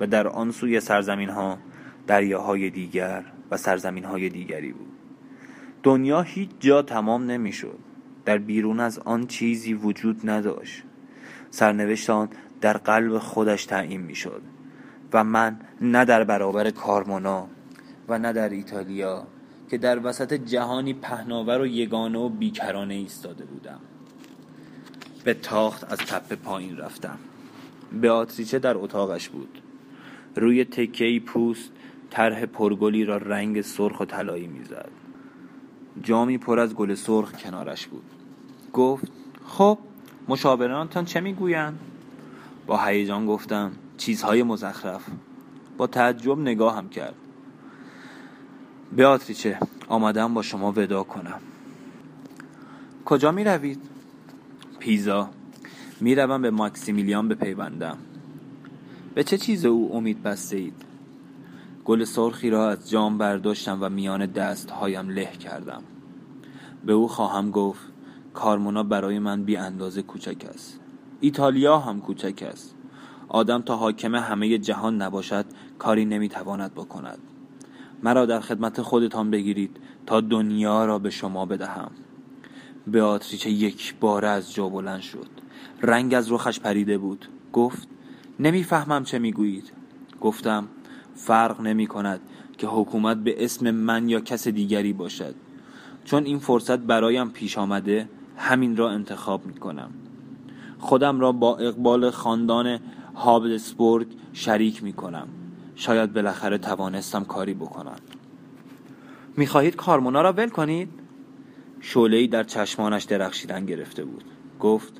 و 0.00 0.06
در 0.06 0.28
آن 0.28 0.50
سوی 0.50 0.80
سرزمین 0.80 1.28
ها 1.28 1.58
دریاهای 2.06 2.70
دیگر 2.70 3.24
و 3.50 3.56
سرزمین 3.56 4.04
های 4.04 4.28
دیگری 4.28 4.72
بود. 4.72 4.92
دنیا 5.82 6.22
هیچ 6.22 6.50
جا 6.60 6.82
تمام 6.82 7.30
نمی‌شد. 7.30 7.78
در 8.24 8.38
بیرون 8.38 8.80
از 8.80 8.98
آن 8.98 9.26
چیزی 9.26 9.74
وجود 9.74 10.30
نداشت. 10.30 10.82
سرنوشت 11.50 12.10
آن 12.10 12.28
در 12.60 12.76
قلب 12.76 13.18
خودش 13.18 13.66
تعیین 13.66 14.00
می‌شد 14.00 14.42
و 15.12 15.24
من 15.24 15.60
نه 15.80 16.04
در 16.04 16.24
برابر 16.24 16.70
کارمونا 16.70 17.48
و 18.08 18.18
نه 18.18 18.32
در 18.32 18.48
ایتالیا 18.48 19.26
که 19.70 19.78
در 19.78 20.06
وسط 20.06 20.32
جهانی 20.32 20.94
پهناور 20.94 21.60
و 21.60 21.66
یگانه 21.66 22.18
و 22.18 22.28
بیکرانه 22.28 22.94
ایستاده 22.94 23.44
بودم. 23.44 23.80
به 25.24 25.34
تاخت 25.34 25.92
از 25.92 25.98
تپه 25.98 26.36
پایین 26.36 26.76
رفتم. 26.76 27.18
آتریچه 28.10 28.58
در 28.58 28.76
اتاقش 28.76 29.28
بود. 29.28 29.62
روی 30.36 30.64
تکهی 30.64 31.20
پوست 31.20 31.70
طرح 32.12 32.46
پرگلی 32.46 33.04
را 33.04 33.16
رنگ 33.16 33.60
سرخ 33.60 34.00
و 34.00 34.04
طلایی 34.04 34.46
می‌زد. 34.46 34.90
جامی 36.02 36.38
پر 36.38 36.58
از 36.58 36.74
گل 36.74 36.94
سرخ 36.94 37.32
کنارش 37.32 37.86
بود. 37.86 38.04
گفت 38.72 39.12
خب 39.46 39.78
مشاورانتان 40.28 41.04
چه 41.04 41.20
می‌گویند؟ 41.20 41.78
با 42.66 42.84
هیجان 42.84 43.26
گفتم 43.26 43.72
چیزهای 43.96 44.42
مزخرف. 44.42 45.04
با 45.76 45.86
تعجب 45.86 46.38
نگاهم 46.38 46.88
کرد. 46.88 47.14
بیاتریچه 48.92 49.58
آمدم 49.88 50.34
با 50.34 50.42
شما 50.42 50.72
ودا 50.72 51.02
کنم. 51.02 51.40
کجا 53.04 53.32
می 53.32 53.44
روید؟ 53.44 53.80
پیزا. 54.78 55.30
می 56.00 56.14
روم 56.14 56.42
به 56.42 56.50
ماکسیمیلیان 56.50 57.28
بپیوندم. 57.28 57.98
به 59.14 59.24
چه 59.24 59.38
چیز 59.38 59.64
او 59.64 59.96
امید 59.96 60.22
بسته 60.22 60.56
اید؟ 60.56 60.91
گل 61.84 62.04
سرخی 62.04 62.50
را 62.50 62.70
از 62.70 62.90
جام 62.90 63.18
برداشتم 63.18 63.78
و 63.80 63.88
میان 63.88 64.26
دستهایم 64.26 65.08
له 65.08 65.32
کردم. 65.32 65.82
به 66.86 66.92
او 66.92 67.08
خواهم 67.08 67.50
گفت 67.50 67.92
کارمونا 68.34 68.82
برای 68.82 69.18
من 69.18 69.44
بی 69.44 69.56
اندازه 69.56 70.02
کوچک 70.02 70.46
است. 70.54 70.80
ایتالیا 71.20 71.78
هم 71.78 72.00
کوچک 72.00 72.44
است. 72.50 72.74
آدم 73.28 73.62
تا 73.62 73.76
حاکم 73.76 74.14
همه 74.14 74.58
جهان 74.58 75.02
نباشد 75.02 75.46
کاری 75.78 76.04
نمی‌تواند 76.04 76.74
بکند. 76.74 77.18
مرا 78.02 78.26
در 78.26 78.40
خدمت 78.40 78.82
خودتان 78.82 79.30
بگیرید 79.30 79.76
تا 80.06 80.20
دنیا 80.20 80.84
را 80.84 80.98
به 80.98 81.10
شما 81.10 81.46
بدهم. 81.46 81.90
بیاتریچه 82.86 83.50
یک 83.50 83.94
بار 84.00 84.24
از 84.24 84.54
جا 84.54 84.68
بلند 84.68 85.00
شد. 85.00 85.28
رنگ 85.82 86.14
از 86.14 86.32
رخش 86.32 86.60
پریده 86.60 86.98
بود. 86.98 87.28
گفت 87.52 87.88
نمی‌فهمم 88.40 89.04
چه 89.04 89.18
می‌گویید. 89.18 89.72
گفتم 90.20 90.68
فرق 91.14 91.60
نمی 91.60 91.86
کند 91.86 92.20
که 92.58 92.66
حکومت 92.66 93.16
به 93.16 93.44
اسم 93.44 93.70
من 93.70 94.08
یا 94.08 94.20
کس 94.20 94.48
دیگری 94.48 94.92
باشد. 94.92 95.34
چون 96.04 96.24
این 96.24 96.38
فرصت 96.38 96.78
برایم 96.78 97.30
پیش 97.30 97.58
آمده 97.58 98.08
همین 98.36 98.76
را 98.76 98.90
انتخاب 98.90 99.46
می 99.46 99.54
کنم. 99.54 99.90
خودم 100.78 101.20
را 101.20 101.32
با 101.32 101.56
اقبال 101.56 102.10
خاندان 102.10 102.78
هابلسبورگ 103.14 104.06
شریک 104.32 104.82
می 104.84 104.92
کنم. 104.92 105.28
شاید 105.74 106.12
بالاخره 106.12 106.58
توانستم 106.58 107.24
کاری 107.24 107.54
بکنم. 107.54 107.96
می‌خواهید 109.36 109.76
کارمونا 109.76 110.22
را 110.22 110.32
ول 110.32 110.48
کنید؟ 110.48 110.88
شعله 111.80 112.26
در 112.26 112.44
چشمانش 112.44 113.04
درخشیدن 113.04 113.66
گرفته 113.66 114.04
بود. 114.04 114.24
گفت 114.60 114.92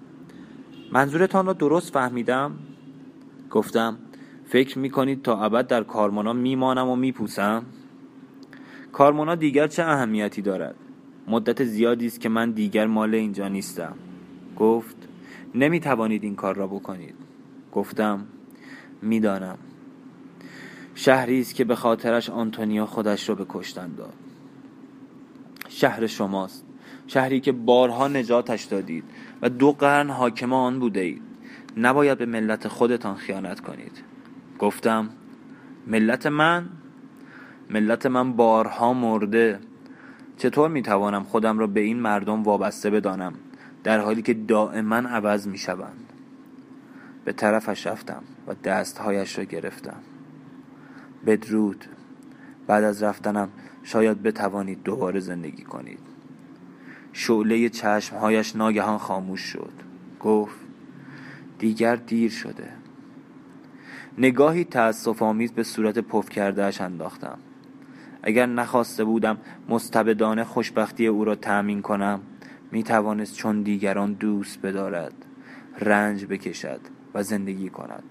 منظورتان 0.92 1.46
را 1.46 1.52
درست 1.52 1.92
فهمیدم؟ 1.92 2.52
گفتم 3.50 3.98
فکر 4.52 4.78
می‌کنید 4.78 5.22
تا 5.22 5.44
ابد 5.44 5.66
در 5.66 5.82
کارمونا 5.82 6.32
میمانم 6.32 6.88
و 6.88 6.96
میپوسم؟ 6.96 7.62
کارمونا 8.92 9.34
دیگر 9.34 9.66
چه 9.66 9.82
اهمیتی 9.82 10.42
دارد؟ 10.42 10.74
مدت 11.28 11.64
زیادی 11.64 12.06
است 12.06 12.20
که 12.20 12.28
من 12.28 12.50
دیگر 12.50 12.86
مال 12.86 13.14
اینجا 13.14 13.48
نیستم. 13.48 13.94
گفت 14.56 14.96
نمی‌توانید 15.54 16.24
این 16.24 16.34
کار 16.34 16.56
را 16.56 16.66
بکنید. 16.66 17.14
گفتم 17.72 18.26
می‌دانم. 19.02 19.58
شهری 20.94 21.40
است 21.40 21.54
که 21.54 21.64
به 21.64 21.74
خاطرش 21.74 22.30
آنتونیا 22.30 22.86
خودش 22.86 23.28
را 23.28 23.34
به 23.34 23.46
کشتن 23.48 23.94
داد. 23.94 24.14
شهر 25.68 26.06
شماست. 26.06 26.66
شهری 27.06 27.40
که 27.40 27.52
بارها 27.52 28.08
نجاتش 28.08 28.64
دادید 28.64 29.04
و 29.42 29.48
دو 29.48 29.72
قرن 29.72 30.10
حاکم 30.10 30.52
آن 30.52 30.78
بوده 30.78 31.00
اید. 31.00 31.22
نباید 31.76 32.18
به 32.18 32.26
ملت 32.26 32.68
خودتان 32.68 33.14
خیانت 33.14 33.60
کنید. 33.60 34.11
گفتم 34.62 35.08
ملت 35.86 36.26
من 36.26 36.68
ملت 37.70 38.06
من 38.06 38.32
بارها 38.32 38.92
مرده. 38.94 39.60
چطور 40.36 40.68
می‌توانم 40.68 41.22
خودم 41.22 41.58
را 41.58 41.66
به 41.66 41.80
این 41.80 42.00
مردم 42.00 42.42
وابسته 42.42 42.90
بدانم؟ 42.90 43.32
در 43.84 43.98
حالی 43.98 44.22
که 44.22 44.34
دائما 44.34 44.96
عوض 44.96 45.48
می 45.48 45.58
شوند 45.58 46.12
به 47.24 47.32
طرفش 47.32 47.86
رفتم 47.86 48.22
و 48.46 48.54
دستهایش 48.54 49.38
را 49.38 49.44
گرفتم. 49.44 50.00
بدرود. 51.26 51.84
بعد 52.66 52.84
از 52.84 53.02
رفتنم 53.02 53.48
شاید 53.82 54.22
بتوانید 54.22 54.82
دوباره 54.82 55.20
زندگی 55.20 55.62
کنید. 55.62 56.00
شعله 57.12 57.68
چشمهایش 57.68 58.56
ناگهان 58.56 58.98
خاموش 58.98 59.40
شد. 59.40 59.72
گفت 60.20 60.56
دیگر 61.58 61.96
دیر 61.96 62.30
شده. 62.30 62.81
نگاهی 64.18 64.64
تأسف 64.64 65.22
آمیز 65.22 65.52
به 65.52 65.62
صورت 65.62 65.98
پف 65.98 66.28
کردهش 66.28 66.80
انداختم. 66.80 67.38
اگر 68.22 68.46
نخواسته 68.46 69.04
بودم 69.04 69.38
مستبدانه 69.68 70.44
خوشبختی 70.44 71.06
او 71.06 71.24
را 71.24 71.34
تأمین 71.34 71.82
کنم 71.82 72.20
می 72.72 72.82
توانست 72.82 73.34
چون 73.34 73.62
دیگران 73.62 74.12
دوست 74.12 74.62
بدارد 74.62 75.12
رنج 75.80 76.26
بکشد 76.26 76.80
و 77.14 77.22
زندگی 77.22 77.68
کند. 77.68 78.04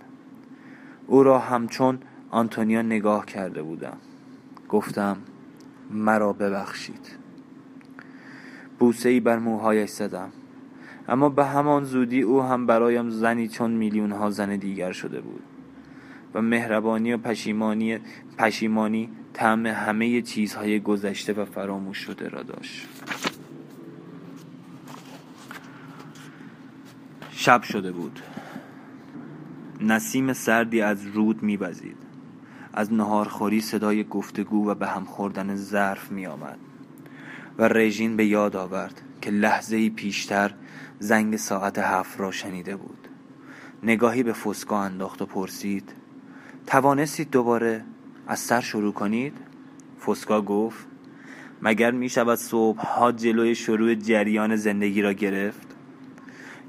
او 1.08 1.24
را 1.24 1.40
همچون 1.40 2.00
آنتونیا 2.30 2.82
نگاه 2.82 3.26
کرده 3.26 3.62
بودم. 3.62 3.98
گفتم 4.70 5.18
مرا 5.92 6.34
ببخشید. 6.34 7.18
بوسه 8.80 9.10
ای 9.10 9.20
بر 9.20 9.40
موهایش 9.40 9.90
زدم. 9.90 10.30
اما 11.08 11.30
به 11.30 11.46
همان 11.46 11.84
زودی 11.84 12.22
او 12.22 12.42
هم 12.42 12.66
برایم 12.66 13.10
زنی 13.10 13.48
چون 13.48 13.72
میلیون 13.72 14.12
ها 14.12 14.30
زن 14.30 14.56
دیگر 14.56 14.92
شده 14.92 15.22
بود. 15.22 15.51
و 16.34 16.42
مهربانی 16.42 17.14
و 17.14 17.18
پشیمانی 17.18 18.00
پشیمانی 18.38 19.10
طعم 19.34 19.66
همه 19.66 20.22
چیزهای 20.22 20.80
گذشته 20.80 21.34
و 21.34 21.46
فراموش 21.46 21.98
شده 21.98 22.30
را 22.30 22.44
داشت. 22.44 22.88
شب 27.32 27.64
شده 27.64 27.92
بود. 27.92 28.20
نسیم 29.82 30.34
سردی 30.34 30.82
از 30.82 31.06
رود 31.06 31.44
میوزید. 31.44 31.98
از 32.74 32.94
نهارخوری 32.94 33.62
صدای 33.62 34.04
گفتگو 34.04 34.70
و 34.70 34.76
به 34.76 34.88
هم 34.88 35.06
خوردن 35.06 35.56
ظرف 35.56 36.12
می 36.12 36.28
آمد 36.28 36.60
و 37.58 37.68
رژین 37.68 38.16
به 38.18 38.26
یاد 38.26 38.56
آورد 38.56 39.02
که 39.22 39.32
لحظه 39.32 39.90
پیشتر 39.90 40.54
زنگ 41.00 41.36
ساعت 41.36 41.80
هفت 41.80 42.20
را 42.20 42.32
شنیده 42.32 42.76
بود. 42.76 43.08
نگاهی 43.84 44.24
به 44.24 44.34
فسکا 44.34 44.80
انداخت 44.80 45.22
و 45.22 45.26
پرسید 45.26 45.94
توانستید 46.68 47.32
دوباره 47.32 47.84
از 48.28 48.40
سر 48.40 48.62
شروع 48.62 48.94
کنید؟ 48.94 49.38
فسکا 50.06 50.42
گفت 50.42 50.88
مگر 51.62 51.92
می 51.92 52.10
شود 52.10 52.38
صبح 52.38 52.80
ها 52.80 53.12
جلوی 53.12 53.56
شروع 53.56 53.96
جریان 53.96 54.56
زندگی 54.56 55.02
را 55.02 55.14
گرفت؟ 55.14 55.68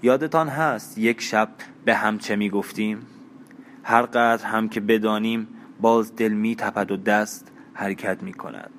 یادتان 0.02 0.48
هست 0.48 0.98
یک 0.98 1.20
شب 1.20 1.48
به 1.84 1.94
هم 1.94 2.18
چه 2.18 2.36
می 2.36 2.50
گفتیم؟ 2.50 3.06
هر 3.84 4.02
قدر 4.02 4.46
هم 4.46 4.68
که 4.68 4.80
بدانیم 4.80 5.48
باز 5.80 6.16
دل 6.16 6.32
می 6.32 6.56
تپد 6.56 6.90
و 6.90 6.96
دست 6.96 7.52
حرکت 7.74 8.22
می 8.22 8.32
کند 8.32 8.70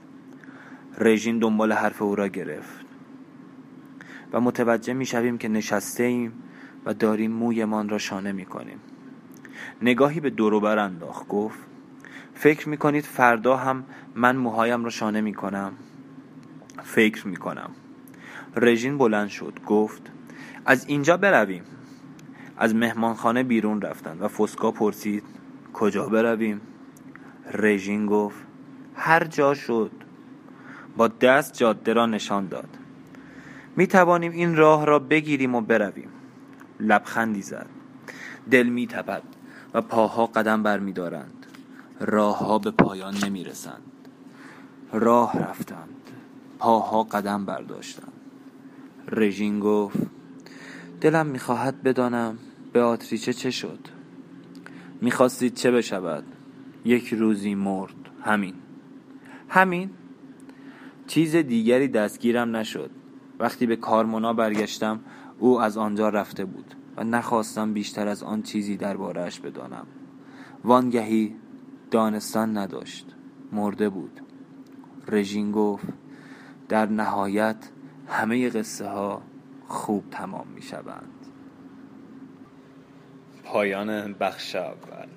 رژین 0.97 1.39
دنبال 1.39 1.72
حرف 1.74 2.01
او 2.01 2.16
را 2.16 2.28
گرفت 2.28 2.86
و 4.34 4.41
متوجه 4.41 4.93
می 4.93 5.05
شویم 5.05 5.38
که 5.38 5.47
نشسته 5.47 6.03
ایم 6.03 6.34
و 6.86 6.93
داریم 6.93 7.32
مویمان 7.32 7.89
را 7.89 7.97
شانه 7.97 8.32
می 8.32 8.45
کنیم 8.45 8.80
نگاهی 9.84 10.19
به 10.19 10.29
دوروبر 10.29 10.79
انداخت. 10.79 11.27
گفت 11.27 11.59
فکر 12.34 12.69
می 12.69 12.77
کنید 12.77 13.05
فردا 13.05 13.57
هم 13.57 13.84
من 14.15 14.36
موهایم 14.36 14.84
را 14.84 14.89
شانه 14.89 15.21
می 15.21 15.34
کنم 15.34 15.73
فکر 16.84 17.27
می 17.27 17.36
کنم 17.36 17.69
رژین 18.55 18.97
بلند 18.97 19.27
شد. 19.29 19.59
گفت 19.67 20.11
از 20.65 20.86
اینجا 20.88 21.17
برویم. 21.17 21.63
از 22.57 22.75
مهمانخانه 22.75 23.43
بیرون 23.43 23.81
رفتند 23.81 24.21
و 24.21 24.27
فسکا 24.27 24.71
پرسید 24.71 25.23
کجا 25.73 26.05
برویم؟ 26.05 26.61
رژین 27.53 28.05
گفت 28.05 28.45
هر 28.95 29.23
جا 29.23 29.53
شد. 29.53 29.91
با 30.97 31.07
دست 31.07 31.53
جاده 31.53 31.93
را 31.93 32.05
نشان 32.05 32.47
داد. 32.47 32.77
می 33.75 33.88
توانیم 33.88 34.31
این 34.31 34.55
راه 34.55 34.86
را 34.86 34.99
بگیریم 34.99 35.55
و 35.55 35.61
برویم. 35.61 36.09
لبخندی 36.79 37.41
زد. 37.41 37.69
دل 38.51 38.67
می 38.67 38.88
تپد 38.88 39.32
و 39.74 39.82
پاها 39.82 40.26
قدم 40.26 40.63
بر 40.63 40.80
می 40.80 40.91
دارند. 40.91 41.45
راه 41.99 42.39
ها 42.39 42.59
به 42.59 42.71
پایان 42.71 43.15
نمی 43.24 43.43
رسند. 43.43 43.82
راه 44.91 45.39
رفتند. 45.39 46.09
پاها 46.59 47.03
قدم 47.03 47.45
برداشتند. 47.45 48.13
رژین 49.07 49.59
گفت 49.59 49.97
دلم 51.01 51.26
می‌خواهد 51.26 51.84
بدانم 51.84 52.38
به 52.74 52.82
آتریچه 52.82 53.34
چه 53.34 53.51
شد. 53.51 53.80
می‌خواستید 55.01 55.53
چه 55.53 55.71
بشود؟ 55.71 56.24
یک 56.86 57.13
روزی 57.13 57.55
مرد. 57.55 57.95
همین. 58.21 58.53
همین؟ 59.49 59.89
چیز 61.07 61.36
دیگری 61.36 61.88
دستگیرم 61.88 62.55
نشد. 62.55 62.89
وقتی 63.39 63.65
به 63.65 63.76
کارمونا 63.76 64.34
برگشتم 64.34 64.99
او 65.39 65.61
از 65.61 65.78
آنجا 65.78 66.09
رفته 66.09 66.45
بود. 66.45 66.76
و 66.98 67.04
نخواستم 67.04 67.74
بیشتر 67.74 68.08
از 68.08 68.24
آن 68.24 68.41
چیزی 68.41 68.78
دربارهش 68.78 69.39
بدانم. 69.39 69.88
وانگهی 70.64 71.36
دانستان 71.91 72.58
نداشت. 72.58 73.16
مرده 73.52 73.89
بود. 73.89 74.22
رژین 75.08 75.52
گفت 75.52 75.86
در 76.70 76.86
نهایت 76.86 77.70
همه 78.08 78.50
قصه 78.50 78.88
ها 78.88 79.22
خوب 79.68 80.10
تمام 80.12 80.48
می 80.48 80.62
شوند 80.62 81.10
پایان 83.44 84.14
بخش 84.14 84.56
اول. 84.56 85.08